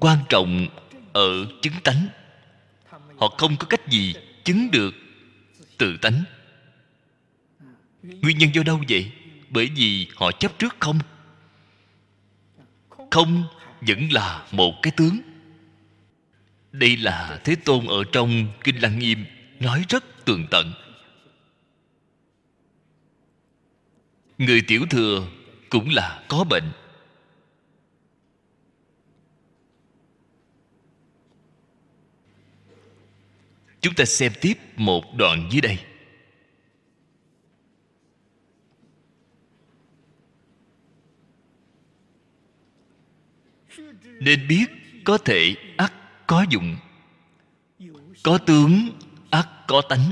[0.00, 0.68] Quan trọng
[1.12, 2.06] ở chứng tánh.
[3.16, 4.14] Họ không có cách gì
[4.44, 4.94] chứng được
[5.78, 6.24] tự tánh.
[8.02, 9.12] Nguyên nhân do đâu vậy?
[9.50, 10.98] Bởi vì họ chấp trước không.
[13.10, 13.44] Không
[13.80, 15.31] vẫn là một cái tướng
[16.72, 19.24] đây là thế tôn ở trong kinh lăng nghiêm,
[19.60, 20.72] nói rất tường tận.
[24.38, 25.26] Người tiểu thừa
[25.70, 26.72] cũng là có bệnh.
[33.80, 35.78] Chúng ta xem tiếp một đoạn dưới đây.
[44.20, 44.66] Nên biết
[45.04, 46.76] có thể ắt có dụng,
[48.22, 48.88] có tướng
[49.30, 50.10] ắt có tánh.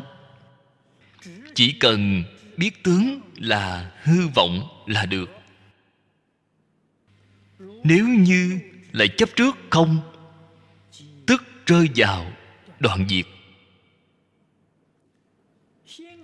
[1.54, 2.24] Chỉ cần
[2.56, 5.30] biết tướng là hư vọng là được.
[7.84, 8.60] Nếu như
[8.92, 9.98] lại chấp trước không,
[11.26, 12.32] tức rơi vào
[12.80, 13.26] đoạn diệt.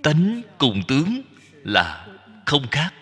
[0.03, 1.23] Tánh cùng tướng
[1.65, 2.09] là
[2.47, 2.95] không khác.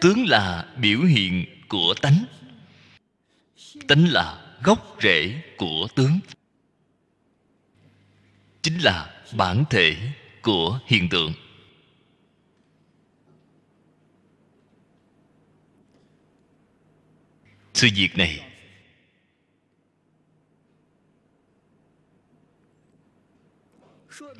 [0.00, 2.24] Tướng là biểu hiện của tánh.
[3.88, 6.18] Tánh là gốc rễ của tướng.
[8.62, 9.96] Chính là bản thể
[10.42, 11.32] của hiện tượng.
[17.74, 18.46] Sự việc này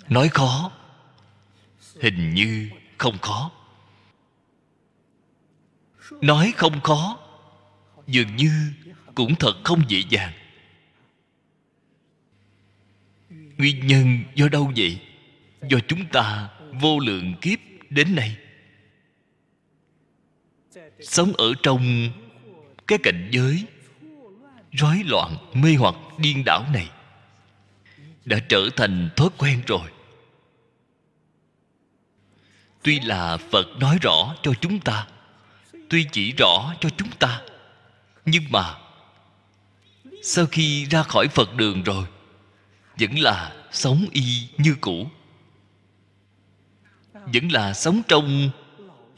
[0.08, 0.72] nói khó,
[2.00, 3.50] hình như không khó.
[6.10, 7.18] Nói không khó,
[8.06, 8.72] dường như
[9.16, 10.32] cũng thật không dễ dàng.
[13.58, 15.00] Nguyên nhân do đâu vậy?
[15.68, 17.58] Do chúng ta vô lượng kiếp
[17.90, 18.36] đến nay.
[21.00, 22.10] Sống ở trong
[22.86, 23.64] cái cảnh giới
[24.72, 26.90] rối loạn mê hoặc điên đảo này
[28.24, 29.90] đã trở thành thói quen rồi.
[32.82, 35.06] Tuy là phật nói rõ cho chúng ta,
[35.88, 37.42] tuy chỉ rõ cho chúng ta,
[38.24, 38.85] nhưng mà
[40.28, 42.06] sau khi ra khỏi phật đường rồi,
[43.00, 45.06] vẫn là sống y như cũ.
[47.12, 48.50] Vẫn là sống trong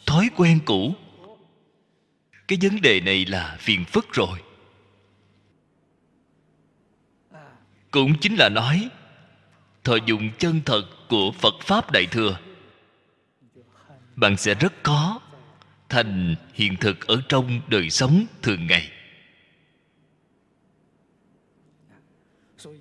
[0.06, 0.94] thói quen cũ.
[2.48, 4.38] Cái vấn đề này là phiền phức rồi.
[7.90, 8.88] Cũng chính là nói,
[9.84, 12.38] thọ dụng chân thật của phật pháp đại thừa,
[14.16, 15.20] bạn sẽ rất khó
[15.88, 18.97] thành hiện thực ở trong đời sống thường ngày.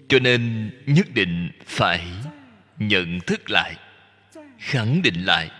[0.08, 2.08] Cho nên nhất định phải
[2.80, 3.78] nhận thức lại,
[4.58, 5.52] khẳng định lại.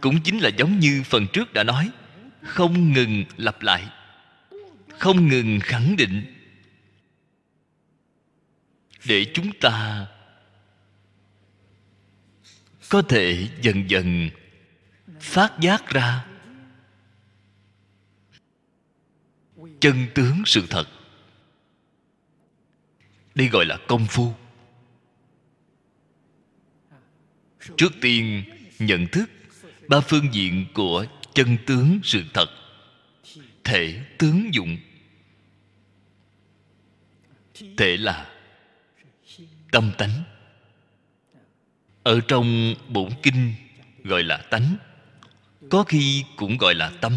[0.00, 1.90] Cũng chính là giống như phần trước đã nói,
[2.42, 3.84] không ngừng lặp lại,
[4.98, 6.24] không ngừng khẳng định.
[9.04, 10.06] Để chúng ta
[12.88, 14.30] có thể dần dần
[15.20, 16.26] phát giác ra
[19.80, 20.86] chân tướng sự thật
[23.34, 24.32] đây gọi là công phu.
[27.76, 28.44] Trước tiên,
[28.78, 29.30] nhận thức
[29.88, 32.46] ba phương diện của chân tướng sự thật,
[33.64, 34.76] thể tướng dụng.
[37.76, 38.30] Thể là
[39.72, 40.22] tâm tánh.
[42.02, 43.54] Ở trong bổn kinh
[44.04, 44.76] gọi là tánh,
[45.70, 47.12] có khi cũng gọi là tâm.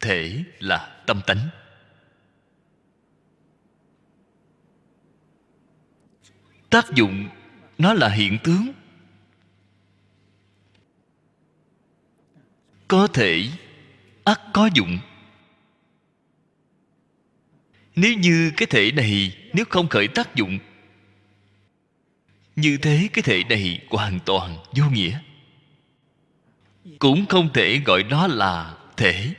[0.00, 1.48] Thể là tâm tánh.
[6.70, 7.28] Tác dụng,
[7.78, 8.72] nó là hiện tướng.
[12.88, 13.48] Có thể
[14.24, 14.98] ắt có dụng.
[17.96, 20.58] Nếu như cái thể này, nếu không khởi tác dụng,
[22.56, 25.18] như thế cái thể này hoàn toàn vô nghĩa.
[26.98, 29.34] Cũng không thể gọi nó là thể.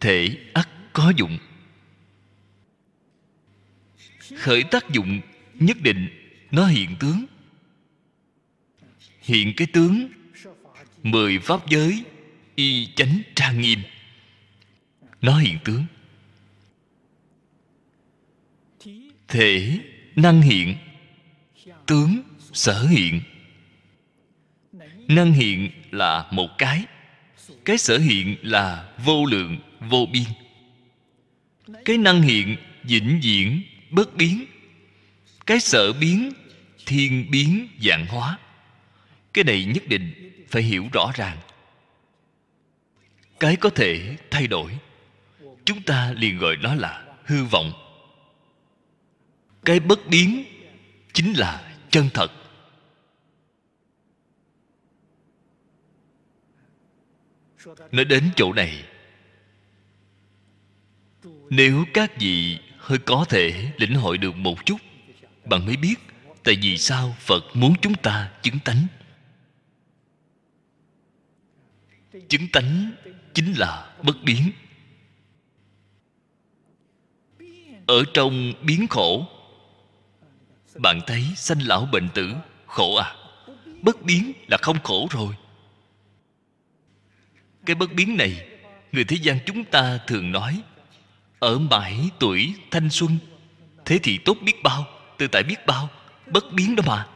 [0.00, 1.38] Thể ắt có dụng.
[4.36, 5.20] Khởi tác dụng
[5.58, 6.08] nhất định
[6.50, 7.24] nó hiện tướng.
[9.20, 10.08] Hiện cái tướng
[11.02, 12.04] mười pháp giới
[12.54, 13.78] y chánh trang nghiêm.
[15.22, 15.84] Nó hiện tướng.
[19.28, 19.78] Thể
[20.16, 20.76] năng hiện,
[21.86, 22.22] tướng
[22.52, 23.20] sở hiện.
[25.08, 26.84] Năng hiện là một cái
[27.64, 30.24] cái sở hiện là vô lượng, vô biên.
[31.84, 34.44] Cái năng hiện vĩnh viễn bất biến
[35.46, 36.32] cái sở biến,
[36.86, 38.38] thiên biến, dạng hóa.
[39.32, 41.38] Cái này nhất định phải hiểu rõ ràng.
[43.40, 44.78] Cái có thể thay đổi.
[45.64, 47.72] Chúng ta liền gọi nó là hư vọng.
[49.64, 50.44] Cái bất biến
[51.12, 52.32] chính là chân thật.
[57.92, 58.84] Nói đến chỗ này,
[61.50, 64.76] nếu các vị hơi có thể lĩnh hội được một chút
[65.46, 65.94] bạn mới biết
[66.44, 68.86] tại vì sao phật muốn chúng ta chứng tánh.
[72.28, 72.92] Chứng tánh
[73.34, 74.50] chính là bất biến.
[77.86, 79.26] Ở trong biến khổ,
[80.74, 82.34] bạn thấy sanh lão bệnh tử
[82.66, 83.14] khổ à?
[83.82, 85.34] Bất biến là không khổ rồi.
[87.66, 88.48] Cái bất biến này,
[88.92, 90.62] người thế gian chúng ta thường nói,
[91.38, 93.18] ở mãi tuổi thanh xuân,
[93.84, 95.90] thế thì tốt biết bao tự tại biết bao,
[96.26, 97.06] bất biến đó mà.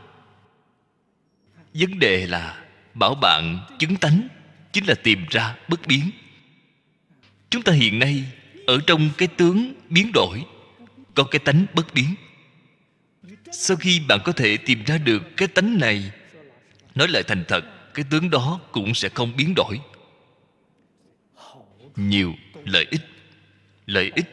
[1.74, 2.64] Vấn đề là
[2.94, 4.28] bảo bạn chứng tánh
[4.72, 6.10] chính là tìm ra bất biến.
[7.50, 8.24] Chúng ta hiện nay
[8.66, 10.44] ở trong cái tướng biến đổi,
[11.14, 12.14] có cái tánh bất biến.
[13.52, 16.10] Sau khi bạn có thể tìm ra được cái tánh này,
[16.94, 17.64] nói lại thành thật,
[17.94, 19.80] cái tướng đó cũng sẽ không biến đổi.
[21.96, 23.00] Nhiều lợi ích
[23.86, 24.26] lợi ích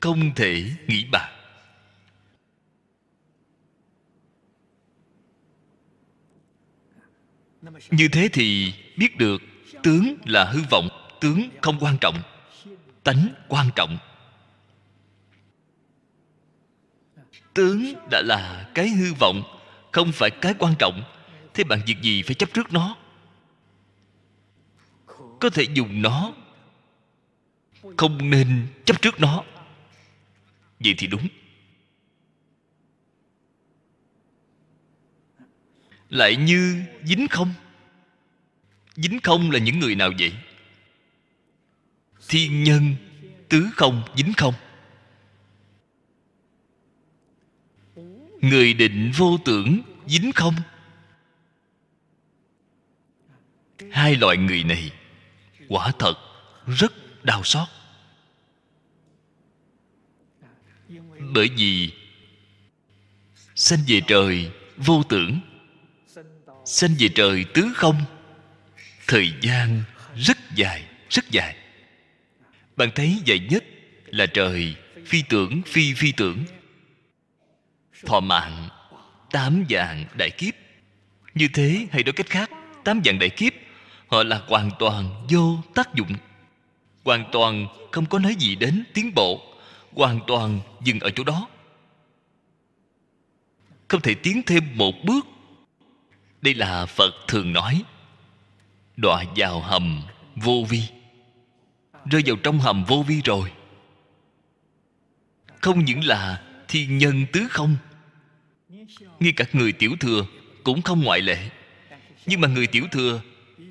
[0.00, 1.32] không thể nghĩ bàn.
[7.90, 9.42] Như thế thì biết được
[9.82, 10.88] tướng là hư vọng,
[11.20, 12.22] tướng không quan trọng,
[13.04, 13.98] tánh quan trọng.
[17.54, 19.42] Tướng đã là cái hư vọng,
[19.92, 21.02] không phải cái quan trọng,
[21.54, 22.96] thế bạn việc gì phải chấp trước nó?
[25.40, 26.32] Có thể dùng nó,
[27.96, 29.44] không nên chấp trước nó.
[30.80, 31.28] Vậy thì đúng.
[36.12, 37.54] Lại như dính không?
[38.96, 40.32] Dính không là những người nào vậy?
[42.28, 42.94] Thiên nhân,
[43.48, 44.54] tứ không, dính không?
[48.40, 50.54] Người định vô tưởng, dính không?
[53.90, 54.92] Hai loại người này,
[55.68, 56.14] quả thật
[56.66, 56.92] rất
[57.24, 57.68] đau xót.
[61.34, 61.92] Bởi vì
[63.54, 65.40] sanh về trời vô tưởng
[66.64, 67.96] sanh về trời tứ không?
[69.06, 69.82] Thời gian
[70.16, 71.56] rất dài rất dài.
[72.76, 73.64] Bạn thấy dài nhất
[74.06, 74.74] là trời
[75.06, 76.44] phi tưởng, phi phi tưởng.
[78.06, 78.68] Thọ mạng,
[79.30, 80.54] tám dạng đại kiếp.
[81.34, 82.50] Như thế hay nói cách khác,
[82.84, 83.52] tám dạng đại kiếp,
[84.08, 86.16] họ là hoàn toàn vô tác dụng.
[87.04, 89.54] Hoàn toàn không có nói gì đến tiến bộ,
[89.92, 91.48] hoàn toàn dừng ở chỗ đó.
[93.88, 95.26] Không thể tiến thêm một bước
[96.42, 97.82] đây là phật thường nói,
[98.96, 100.02] đọa vào hầm
[100.36, 100.82] vô vi.
[102.10, 103.52] Rơi vào trong hầm vô vi rồi.
[105.60, 107.76] Không những là thiên nhân tứ không,
[109.20, 110.26] ngay cả người tiểu thừa
[110.64, 111.50] cũng không ngoại lệ.
[112.26, 113.20] Nhưng mà người tiểu thừa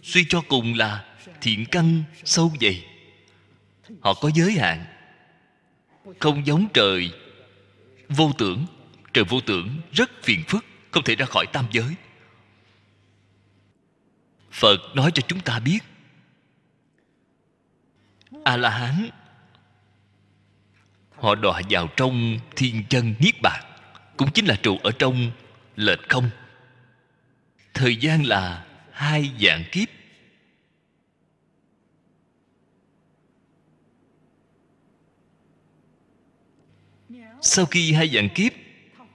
[0.04, 1.06] suy cho cùng là
[1.42, 2.86] thiện căn sâu dày.
[4.02, 4.86] Họ có giới hạn,
[6.20, 7.12] không giống trời
[8.10, 8.66] vô tưởng.
[9.14, 11.96] Trời vô tưởng rất phiền phức, không thể ra khỏi tam giới
[14.52, 15.80] phật nói cho chúng ta biết.
[18.44, 19.10] A la hán
[21.16, 23.64] họ đọa vào trong thiên chân niết bàn,
[24.18, 25.32] cũng chính là trụ ở trong
[25.76, 26.30] lệch không.
[27.74, 29.88] Thời gian là hai dạng kiếp.
[37.42, 38.52] Sau khi hai dạng kiếp,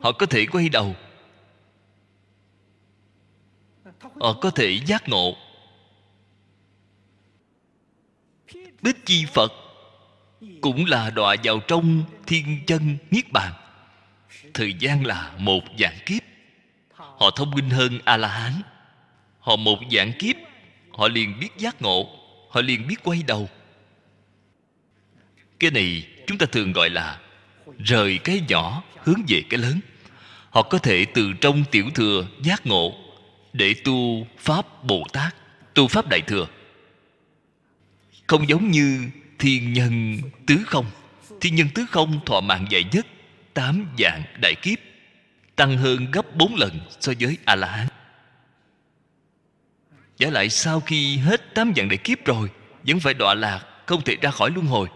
[0.01, 0.97] họ có thể quay đầu.
[4.20, 5.36] Họ có thể giác ngộ.
[8.82, 9.52] Bích chi phật
[10.60, 13.52] cũng là đọa vào trong thiên chân niết bàn.
[14.55, 16.22] Thời gian là một dạng kiếp.
[16.94, 18.62] Họ thông minh hơn a la hán
[19.47, 20.36] họ một dạng kiếp,
[20.90, 22.09] họ liền biết giác ngộ,
[22.51, 23.48] họ liền biết quay đầu.
[25.60, 27.20] Cái này chúng ta thường gọi là
[27.78, 29.80] rời cái nhỏ hướng về cái lớn.
[30.51, 32.93] Họ có thể từ trong tiểu thừa giác ngộ
[33.57, 35.35] để tu pháp bồ tát,
[35.74, 36.47] tu pháp đại thừa.
[38.27, 39.09] Không giống như
[39.39, 40.87] thiên nhân tứ không.
[41.41, 43.07] Thiên nhân tứ không thọ mạng dài nhất,
[43.55, 44.78] tám dạng đại kiếp,
[45.57, 47.87] tăng hơn gấp bốn lần so với a la hán
[50.19, 52.51] giả lại sau khi hết tám dạng đại kiếp rồi,
[52.87, 54.89] vẫn phải đọa lạc, không thể ra khỏi luân hồi.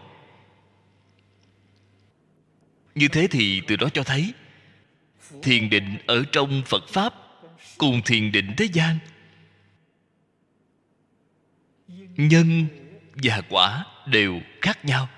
[2.95, 4.33] Như thế thì từ đó cho thấy,
[5.43, 7.13] thiền định ở trong phật pháp
[7.77, 8.97] cùng thiền định thế gian.
[12.17, 12.67] Nhân
[13.23, 15.09] và quả đều khác nhau,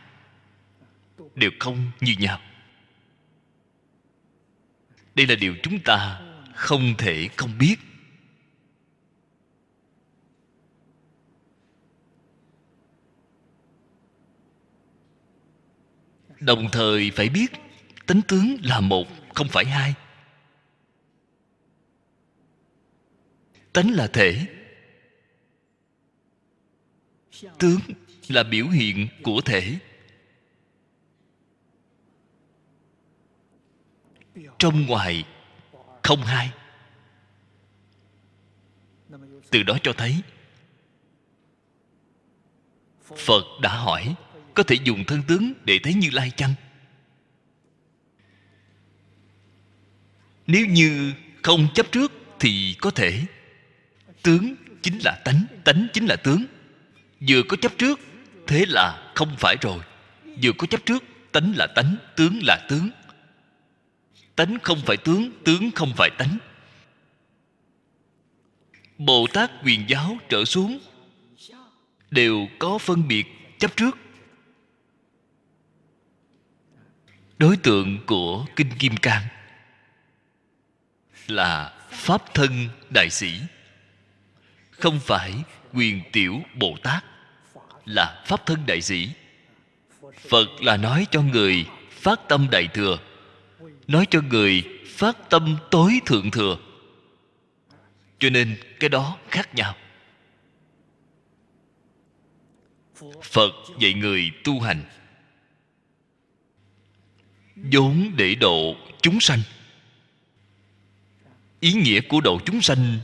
[1.36, 2.40] đều không như nhau.
[5.16, 6.22] Đây là điều chúng ta
[6.56, 7.76] không thể không biết.
[16.40, 17.48] Đồng thời phải biết,
[18.06, 19.94] tính tướng là một, không phải hai.
[23.74, 24.46] Tánh là thể.
[27.60, 27.80] Tướng
[28.28, 29.80] là biểu hiện của thể.
[34.60, 35.26] Trong ngoài,
[36.04, 36.52] không hai.
[39.50, 40.22] Từ đó cho thấy,
[43.16, 44.16] phật đã hỏi,
[44.54, 46.54] có thể dùng thân tướng để thấy như lai chăng?
[50.48, 51.14] Nếu như
[51.44, 53.26] không chấp trước thì có thể
[54.24, 56.46] tướng chính là tánh tánh chính là tướng.
[57.30, 58.00] Vừa có chấp trước,
[58.48, 59.80] thế là không phải rồi.
[60.44, 62.90] Vừa có chấp trước, tánh là tánh, tướng là tướng.
[64.36, 66.38] Tánh không phải tướng tướng không phải tánh.
[68.98, 70.80] Bồ tát quyền giáo trở xuống,
[72.12, 73.26] đều có phân biệt
[73.60, 73.98] chấp trước.
[77.38, 79.24] Đối tượng của kinh kim cang
[81.28, 83.40] là pháp thân đại sĩ
[84.84, 85.34] không phải
[85.74, 87.04] quyền tiểu bồ tát
[87.86, 89.10] là pháp thân đại sĩ.
[90.30, 92.98] Phật là nói cho người phát tâm đại thừa,
[93.88, 96.58] nói cho người phát tâm tối thượng thừa.
[98.20, 99.76] Cho nên cái đó khác nhau.
[103.22, 104.84] Phật dạy người tu hành
[107.56, 109.40] vốn để độ chúng sanh.
[111.60, 113.00] Ý nghĩa của độ chúng sanh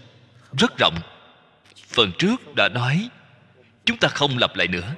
[0.60, 1.00] rất rộng
[1.90, 3.10] phần trước đã nói,
[3.86, 4.96] chúng ta không lặp lại nữa.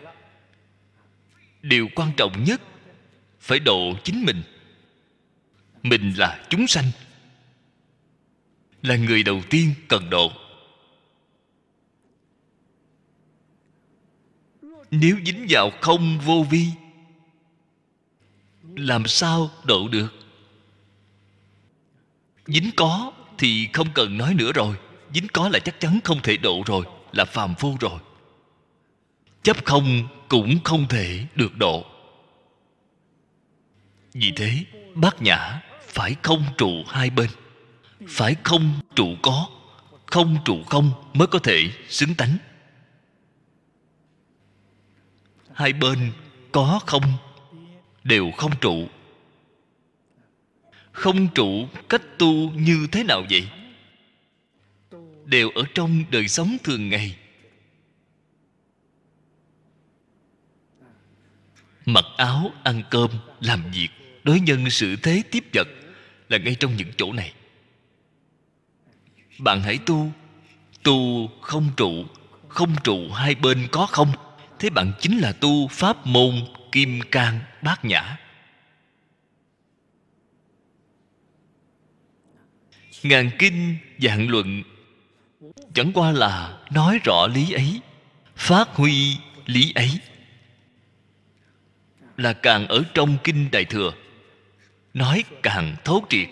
[1.61, 2.61] Điều quan trọng nhất,
[3.39, 4.43] phải độ chính mình.
[5.83, 6.85] Mình là chúng sanh,
[8.81, 10.31] là người đầu tiên cần độ.
[14.91, 16.67] Nếu dính vào không vô vi,
[18.75, 20.07] làm sao độ được?
[22.45, 24.75] Dính có thì không cần nói nữa rồi
[25.13, 27.99] dính có là chắc chắn không thể độ rồi, là phàm phu rồi.
[29.43, 31.85] Chấp không cũng không thể được độ.
[34.13, 34.65] Vì thế,
[34.95, 37.29] bát nhã phải không trụ hai bên.
[38.07, 39.47] Phải không trụ có,
[40.05, 42.37] không trụ không mới có thể xứng tánh.
[45.53, 46.11] Hai bên
[46.51, 47.03] có không,
[48.03, 48.87] đều không trụ.
[50.91, 53.47] Không trụ cách tu như thế nào vậy?
[55.25, 57.17] Đều ở trong đời sống thường ngày.
[61.85, 63.89] Mặc áo, ăn cơm, làm việc,
[64.23, 65.67] đối nhân sự thế tiếp vật
[66.29, 67.33] là ngay trong những chỗ này.
[69.39, 70.11] Bạn hãy tu
[70.83, 72.05] tu không trụ
[72.51, 74.11] không trụ hai bên có không?
[74.59, 76.35] Thế bạn chính là tu pháp môn
[76.71, 78.17] kim cang bát nhã.
[83.03, 84.63] Ngàn kinh dạng luận
[85.73, 87.81] chẳng qua là nói rõ lý ấy,
[88.35, 89.89] phát huy lý ấy.
[92.17, 93.91] Là càng ở trong kinh đại thừa,
[94.93, 96.29] nói càng thấu triệt.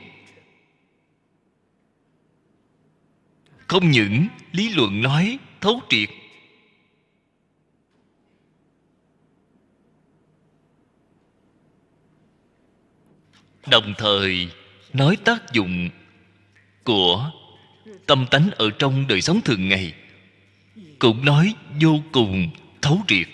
[3.67, 6.09] Không những lý luận nói thấu triệt,
[13.67, 14.51] đồng thời
[14.93, 15.89] nói tác dụng
[16.83, 17.31] của
[18.05, 19.93] tâm tánh ở trong đời sống thường ngày,
[20.99, 22.49] cũng nói vô cùng
[22.81, 23.27] thấu triệt.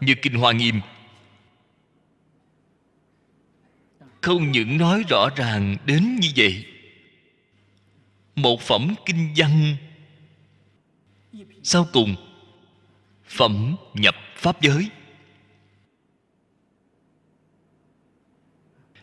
[0.00, 0.80] Như kinh hoa nghiêm
[4.22, 6.64] không những nói rõ ràng đến như vậy,
[8.36, 9.76] một phẩm kinh văn
[11.62, 12.16] sau cùng
[13.26, 14.88] phẩm nhập pháp giới.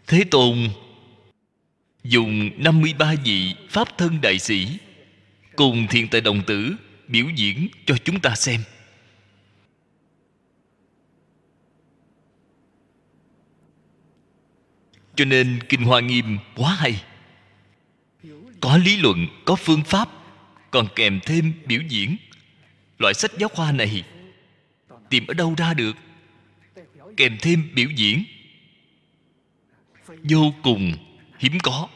[0.08, 0.58] Thế tôn
[2.10, 4.68] dùng 53 vị pháp thân đại sĩ
[5.56, 6.76] cùng thiền tài đồng tử
[7.08, 8.62] biểu diễn cho chúng ta xem.
[15.16, 17.04] Cho nên kinh hoa nghiêm quá hay.
[18.62, 20.10] Có lý luận, có phương pháp,
[20.72, 22.18] còn kèm thêm biểu diễn.
[22.98, 24.04] Loại sách giáo khoa này
[25.10, 25.96] tìm ở đâu ra được?
[27.18, 28.24] Kèm thêm biểu diễn.
[30.08, 30.94] Vô cùng
[31.40, 31.90] hiếm có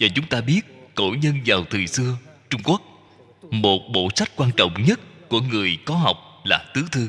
[0.00, 0.60] và chúng ta biết
[0.94, 2.16] cổ nhân vào thời xưa,
[2.50, 2.82] trung quốc,
[3.50, 7.08] một bộ sách quan trọng nhất của người có học là tứ thư.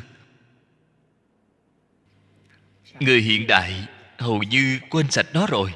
[2.99, 3.85] Người hiện đại
[4.17, 5.73] hầu như quên sạch nó rồi.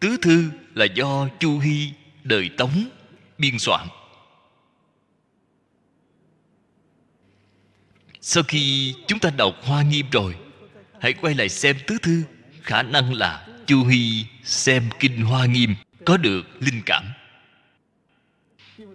[0.00, 1.92] Tứ thư là do chu hy
[2.24, 2.88] đời tống
[3.38, 3.88] biên soạn.
[8.20, 10.36] Sau khi chúng ta đọc hoa nghiêm rồi,
[11.00, 12.22] hãy quay lại xem tứ thư,
[12.62, 15.74] khả năng là chu hy xem kinh hoa nghiêm
[16.08, 17.04] có được linh cảm.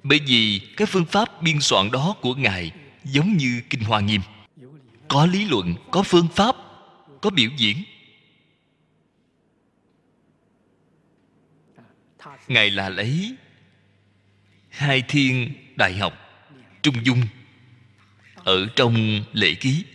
[0.04, 2.72] Bởi vì cái phương pháp biên soạn đó của ngài
[3.04, 4.22] giống như kinh hoa nghiêm.
[5.08, 6.56] Có lý luận, có phương pháp,
[7.22, 7.78] có biểu diễn.
[12.48, 13.36] Ngài là lấy
[14.70, 16.14] hai thiên đại học
[16.82, 17.22] trung dung
[18.36, 19.86] ở trong lễ ký.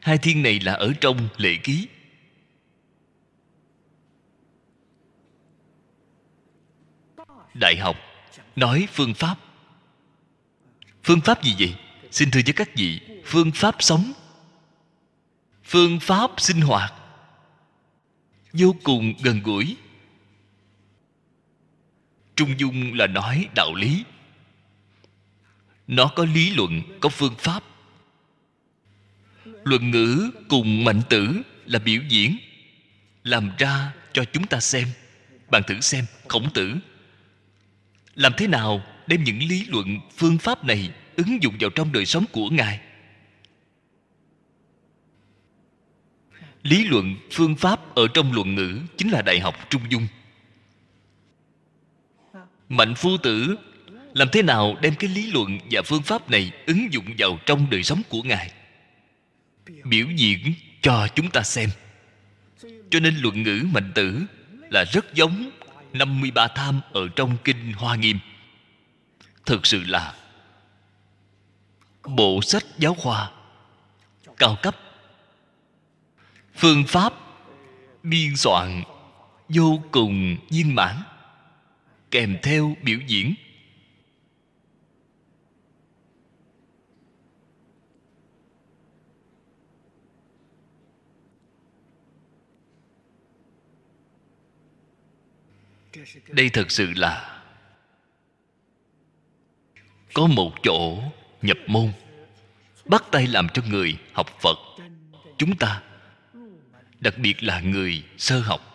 [0.00, 1.88] Hai thiên này là ở trong lễ ký.
[7.60, 7.96] Đại học,
[8.56, 9.38] nói phương pháp.
[11.04, 11.74] Phương pháp gì vậy?
[12.10, 14.12] Xin thưa với các vị, phương pháp sống.
[15.64, 16.94] Phương pháp sinh hoạt.
[18.52, 19.76] Vô cùng gần gũi.
[22.36, 24.04] Trung dung là nói đạo lý.
[25.86, 27.62] Nó có lý luận, có phương pháp.
[29.44, 32.36] Luận ngữ cùng mạnh tử là biểu diễn.
[33.22, 34.88] Làm ra cho chúng ta xem.
[35.50, 36.74] Bạn thử xem, khổng tử
[38.16, 42.06] làm thế nào đem những lý luận, phương pháp này ứng dụng vào trong đời
[42.06, 42.80] sống của ngài?
[46.62, 50.06] Lý luận, phương pháp ở trong luận ngữ chính là đại học trung dung.
[52.68, 53.56] Mạnh phu tử,
[54.14, 57.70] làm thế nào đem cái lý luận và phương pháp này ứng dụng vào trong
[57.70, 58.52] đời sống của ngài?
[59.84, 60.38] Biểu diễn
[60.82, 61.70] cho chúng ta xem.
[62.90, 64.22] Cho nên luận ngữ mạnh tử
[64.70, 65.50] là rất giống
[65.98, 68.18] 53 tham ở trong kinh Hoa Nghiêm.
[69.46, 70.14] Thực sự là
[72.04, 73.30] Bộ sách giáo khoa
[74.36, 74.76] Cao cấp.
[76.54, 77.12] Phương pháp
[78.02, 78.82] Biên soạn
[79.48, 80.96] Vô cùng viên mãn,
[82.10, 83.34] Kèm theo biểu diễn
[96.28, 97.42] đây thật sự là
[100.14, 101.02] có một chỗ
[101.42, 101.92] nhập môn
[102.84, 104.58] bắt tay làm cho người học phật
[105.38, 105.82] chúng ta,
[107.00, 108.72] đặc biệt là người sơ học.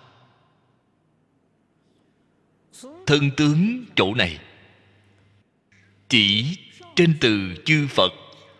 [3.06, 4.39] Thân tướng chỗ này
[6.10, 6.57] chỉ
[6.95, 8.11] trên từ chư phật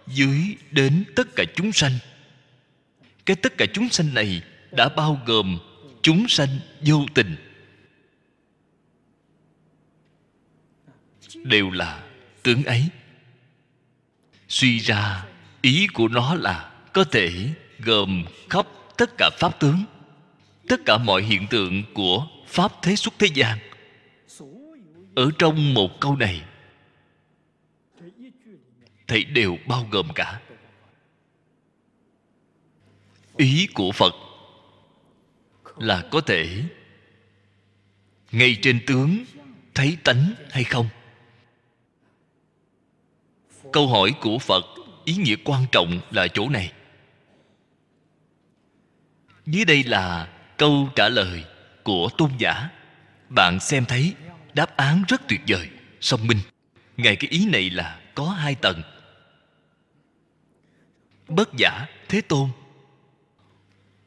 [0.08, 1.94] dưới đến tất cả chúng sanh.
[3.26, 5.60] Cái tất cả chúng sanh này đã bao gồm
[6.02, 7.36] chúng sanh vô tình.
[11.44, 12.04] Đều là
[12.44, 12.90] tướng ấy.
[14.48, 15.26] Suy ra,
[15.62, 17.50] ý của nó là có thể
[17.80, 19.84] gồm khắp tất cả pháp tướng,
[20.68, 23.58] tất cả mọi hiện tượng của pháp thế xuất thế gian.
[25.16, 26.42] Ở trong một câu này,
[29.08, 30.42] thầy đều bao gồm cả.
[33.38, 34.14] Ý của phật
[35.78, 36.64] là có thể,
[38.32, 39.24] ngay trên tướng,
[39.74, 40.90] thấy tánh hay không?
[43.72, 44.66] Câu hỏi của phật,
[45.06, 46.72] ý nghĩa quan trọng là chỗ này.
[49.46, 50.28] Dưới đây là
[50.58, 51.44] câu trả lời
[51.84, 52.70] của tôn giả.
[53.30, 54.14] Bạn xem thấy
[54.54, 55.70] đáp án rất tuyệt vời,
[56.02, 56.40] song minh.
[56.98, 58.82] Ngài cái ý này là có hai tầng.
[61.28, 62.50] Bất giả thế tôn,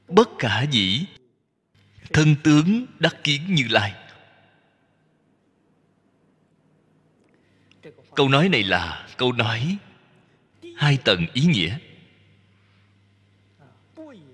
[0.08, 1.04] bất khả dĩ,
[2.12, 3.92] thân tướng đắc kiến như lai.
[8.16, 9.76] Câu nói này là câu nói
[10.76, 11.78] hai tầng ý nghĩa.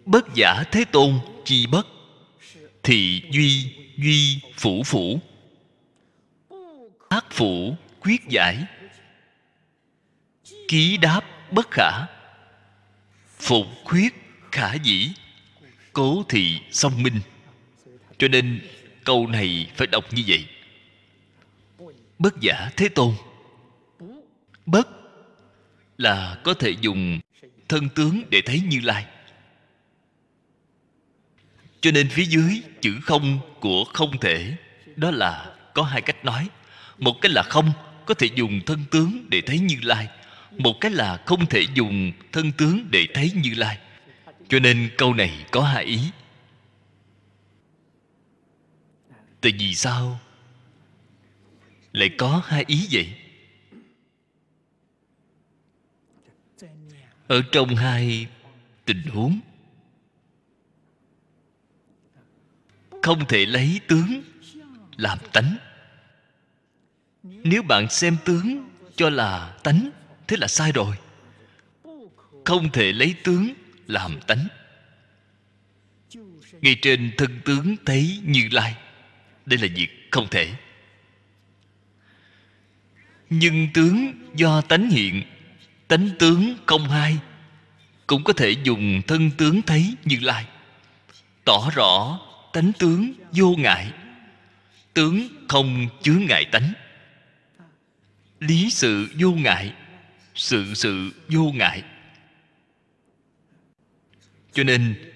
[0.04, 1.86] Bất giả thế tôn chi bất,
[2.82, 5.20] thì duy duy phủ phủ.
[7.08, 8.64] Ác phủ quyết giải.
[10.68, 11.20] Ký đáp
[11.50, 12.06] bất khả,
[13.38, 14.14] phục khuyết
[14.52, 15.12] khả dĩ.
[15.92, 17.20] Cố thị song minh.
[18.18, 18.60] Cho nên
[19.04, 20.46] câu này phải đọc như vậy.
[22.18, 23.14] Bất giả thế tôn
[24.70, 24.88] bất
[25.98, 27.20] là có thể dùng
[27.68, 29.06] thân tướng để thấy như lai.
[31.80, 34.56] Cho nên phía dưới chữ không của không thể,
[34.96, 36.48] đó là có hai cách nói.
[36.98, 37.72] Một cái là không,
[38.06, 40.08] có thể dùng thân tướng để thấy như lai.
[40.58, 43.78] Một cái là không thể dùng thân tướng để thấy như lai.
[44.48, 46.00] Cho nên câu này có hai ý.
[49.40, 50.20] Tại vì sao
[51.92, 53.19] lại có hai ý vậy?
[57.30, 58.26] Ở trong hai
[58.84, 59.40] tình huống.
[63.02, 64.22] Không thể lấy tướng
[64.96, 65.56] làm tánh.
[67.22, 69.90] Nếu bạn xem tướng cho là tánh,
[70.28, 70.96] thế là sai rồi.
[72.44, 73.54] Không thể lấy tướng
[73.86, 74.48] làm tánh.
[76.60, 78.76] Ngay trên thân tướng thấy như lai,
[79.46, 80.54] đây là việc không thể.
[83.30, 85.22] Nhưng tướng do tánh hiện
[85.90, 87.18] tánh tướng công hai,
[88.06, 90.46] cũng có thể dùng thân tướng thấy như lai.
[91.44, 92.20] Tỏ rõ
[92.52, 93.92] tánh tướng vô ngại,
[94.94, 96.72] tướng không chứa ngại tánh.
[98.40, 99.72] Lý sự vô ngại,
[100.34, 101.82] sự sự vô ngại.
[104.52, 105.12] Cho nên,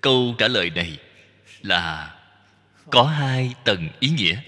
[0.00, 0.98] câu trả lời này
[1.62, 2.14] là
[2.90, 4.40] có hai tầng ý nghĩa.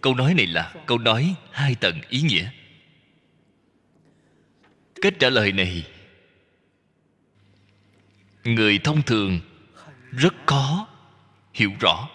[0.00, 2.50] Câu nói này là câu nói hai tầng ý nghĩa
[5.00, 5.86] cách trả lời này.
[8.44, 9.40] Người thông thường
[10.10, 10.88] rất khó
[11.54, 12.08] hiểu rõ.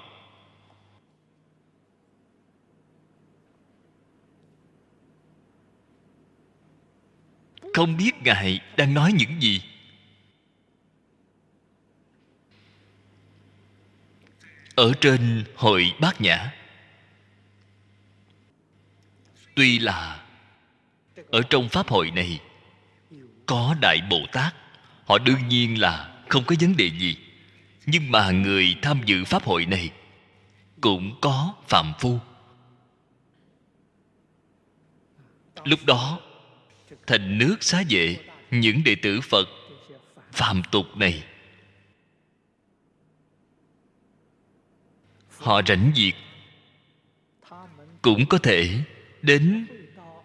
[7.74, 9.62] Không biết ngài đang nói những gì.
[14.76, 16.54] Ở trên hội bát nhã,
[19.56, 20.26] tuy là
[21.32, 22.40] ở trong pháp hội này
[23.46, 24.56] có đại bồ tát.
[25.06, 27.18] Họ đương nhiên là không có vấn đề gì.
[27.86, 29.90] Nhưng mà người tham dự pháp hội này
[30.82, 32.20] cũng có phạm phu.
[35.64, 36.20] Lúc đó,
[37.08, 38.18] thành nước xá vệ
[38.52, 39.48] những đệ tử phật
[40.32, 41.24] phàm tục này.
[45.38, 46.14] Họ rảnh việc
[48.02, 48.80] cũng có thể
[49.22, 49.68] đến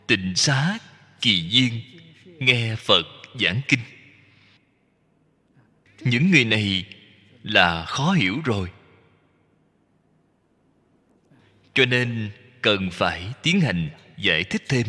[0.07, 0.79] tịnh xá
[1.21, 1.98] kỳ viên
[2.39, 3.07] nghe phật
[3.41, 3.81] giảng kinh.
[6.01, 6.85] Những người này
[7.43, 8.71] là khó hiểu rồi.
[11.75, 12.31] Cho nên
[12.63, 14.87] cần phải tiến hành giải thích thêm.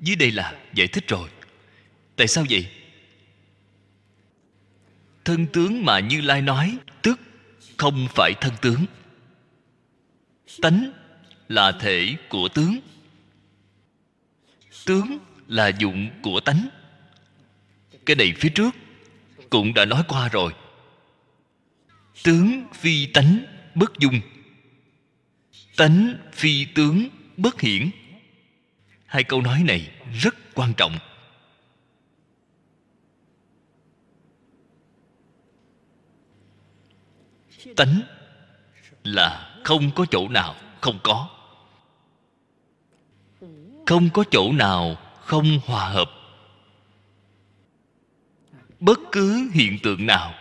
[0.00, 1.30] Dưới đây là giải thích rồi.
[2.16, 2.70] Tại sao vậy?
[5.24, 7.20] Thân tướng mà như lai nói, tức
[7.76, 8.86] không phải thân tướng.
[10.62, 10.92] Tánh
[11.48, 12.78] là thể của tướng.
[14.86, 16.68] Tướng là dụng của tánh.
[18.06, 18.70] Cái này phía trước
[19.50, 20.52] cũng đã nói qua rồi.
[22.22, 23.44] Tướng phi tánh
[23.74, 24.20] bất dung.
[25.76, 27.90] Tánh phi tướng bất hiển.
[29.06, 30.98] Hai câu nói này rất quan trọng.
[37.76, 38.00] Tánh
[39.04, 41.28] là không có chỗ nào không có.
[43.86, 46.10] Không có chỗ nào không hòa hợp.
[48.80, 50.34] Bất cứ hiện tượng nào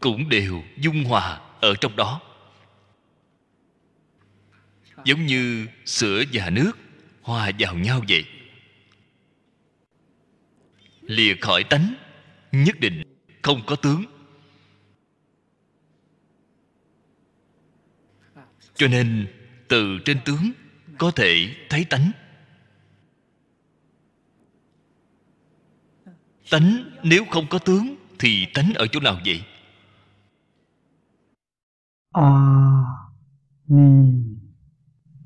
[0.00, 2.20] cũng đều dung hòa ở trong đó.
[5.04, 6.72] Giống như sữa và nước
[7.22, 8.24] hòa vào nhau vậy.
[11.00, 11.94] Lìa khỏi tánh,
[12.52, 13.02] nhất định
[13.42, 14.04] không có tướng.
[18.74, 19.26] Cho nên,
[19.68, 20.52] từ trên tướng
[20.98, 22.10] có thể thấy tánh.
[26.50, 29.42] tánh nếu không có tướng thì tánh ở chỗ nào vậy?
[32.12, 32.30] A
[33.68, 34.12] ni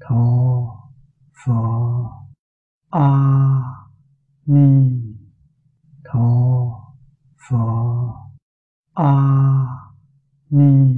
[0.00, 0.16] tho
[1.44, 1.52] phở
[2.90, 3.08] a
[4.46, 4.90] ni
[6.04, 6.28] tho
[7.48, 7.56] phở
[8.94, 9.14] a
[10.50, 10.94] ni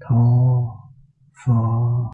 [0.00, 0.24] tho
[1.46, 2.02] phở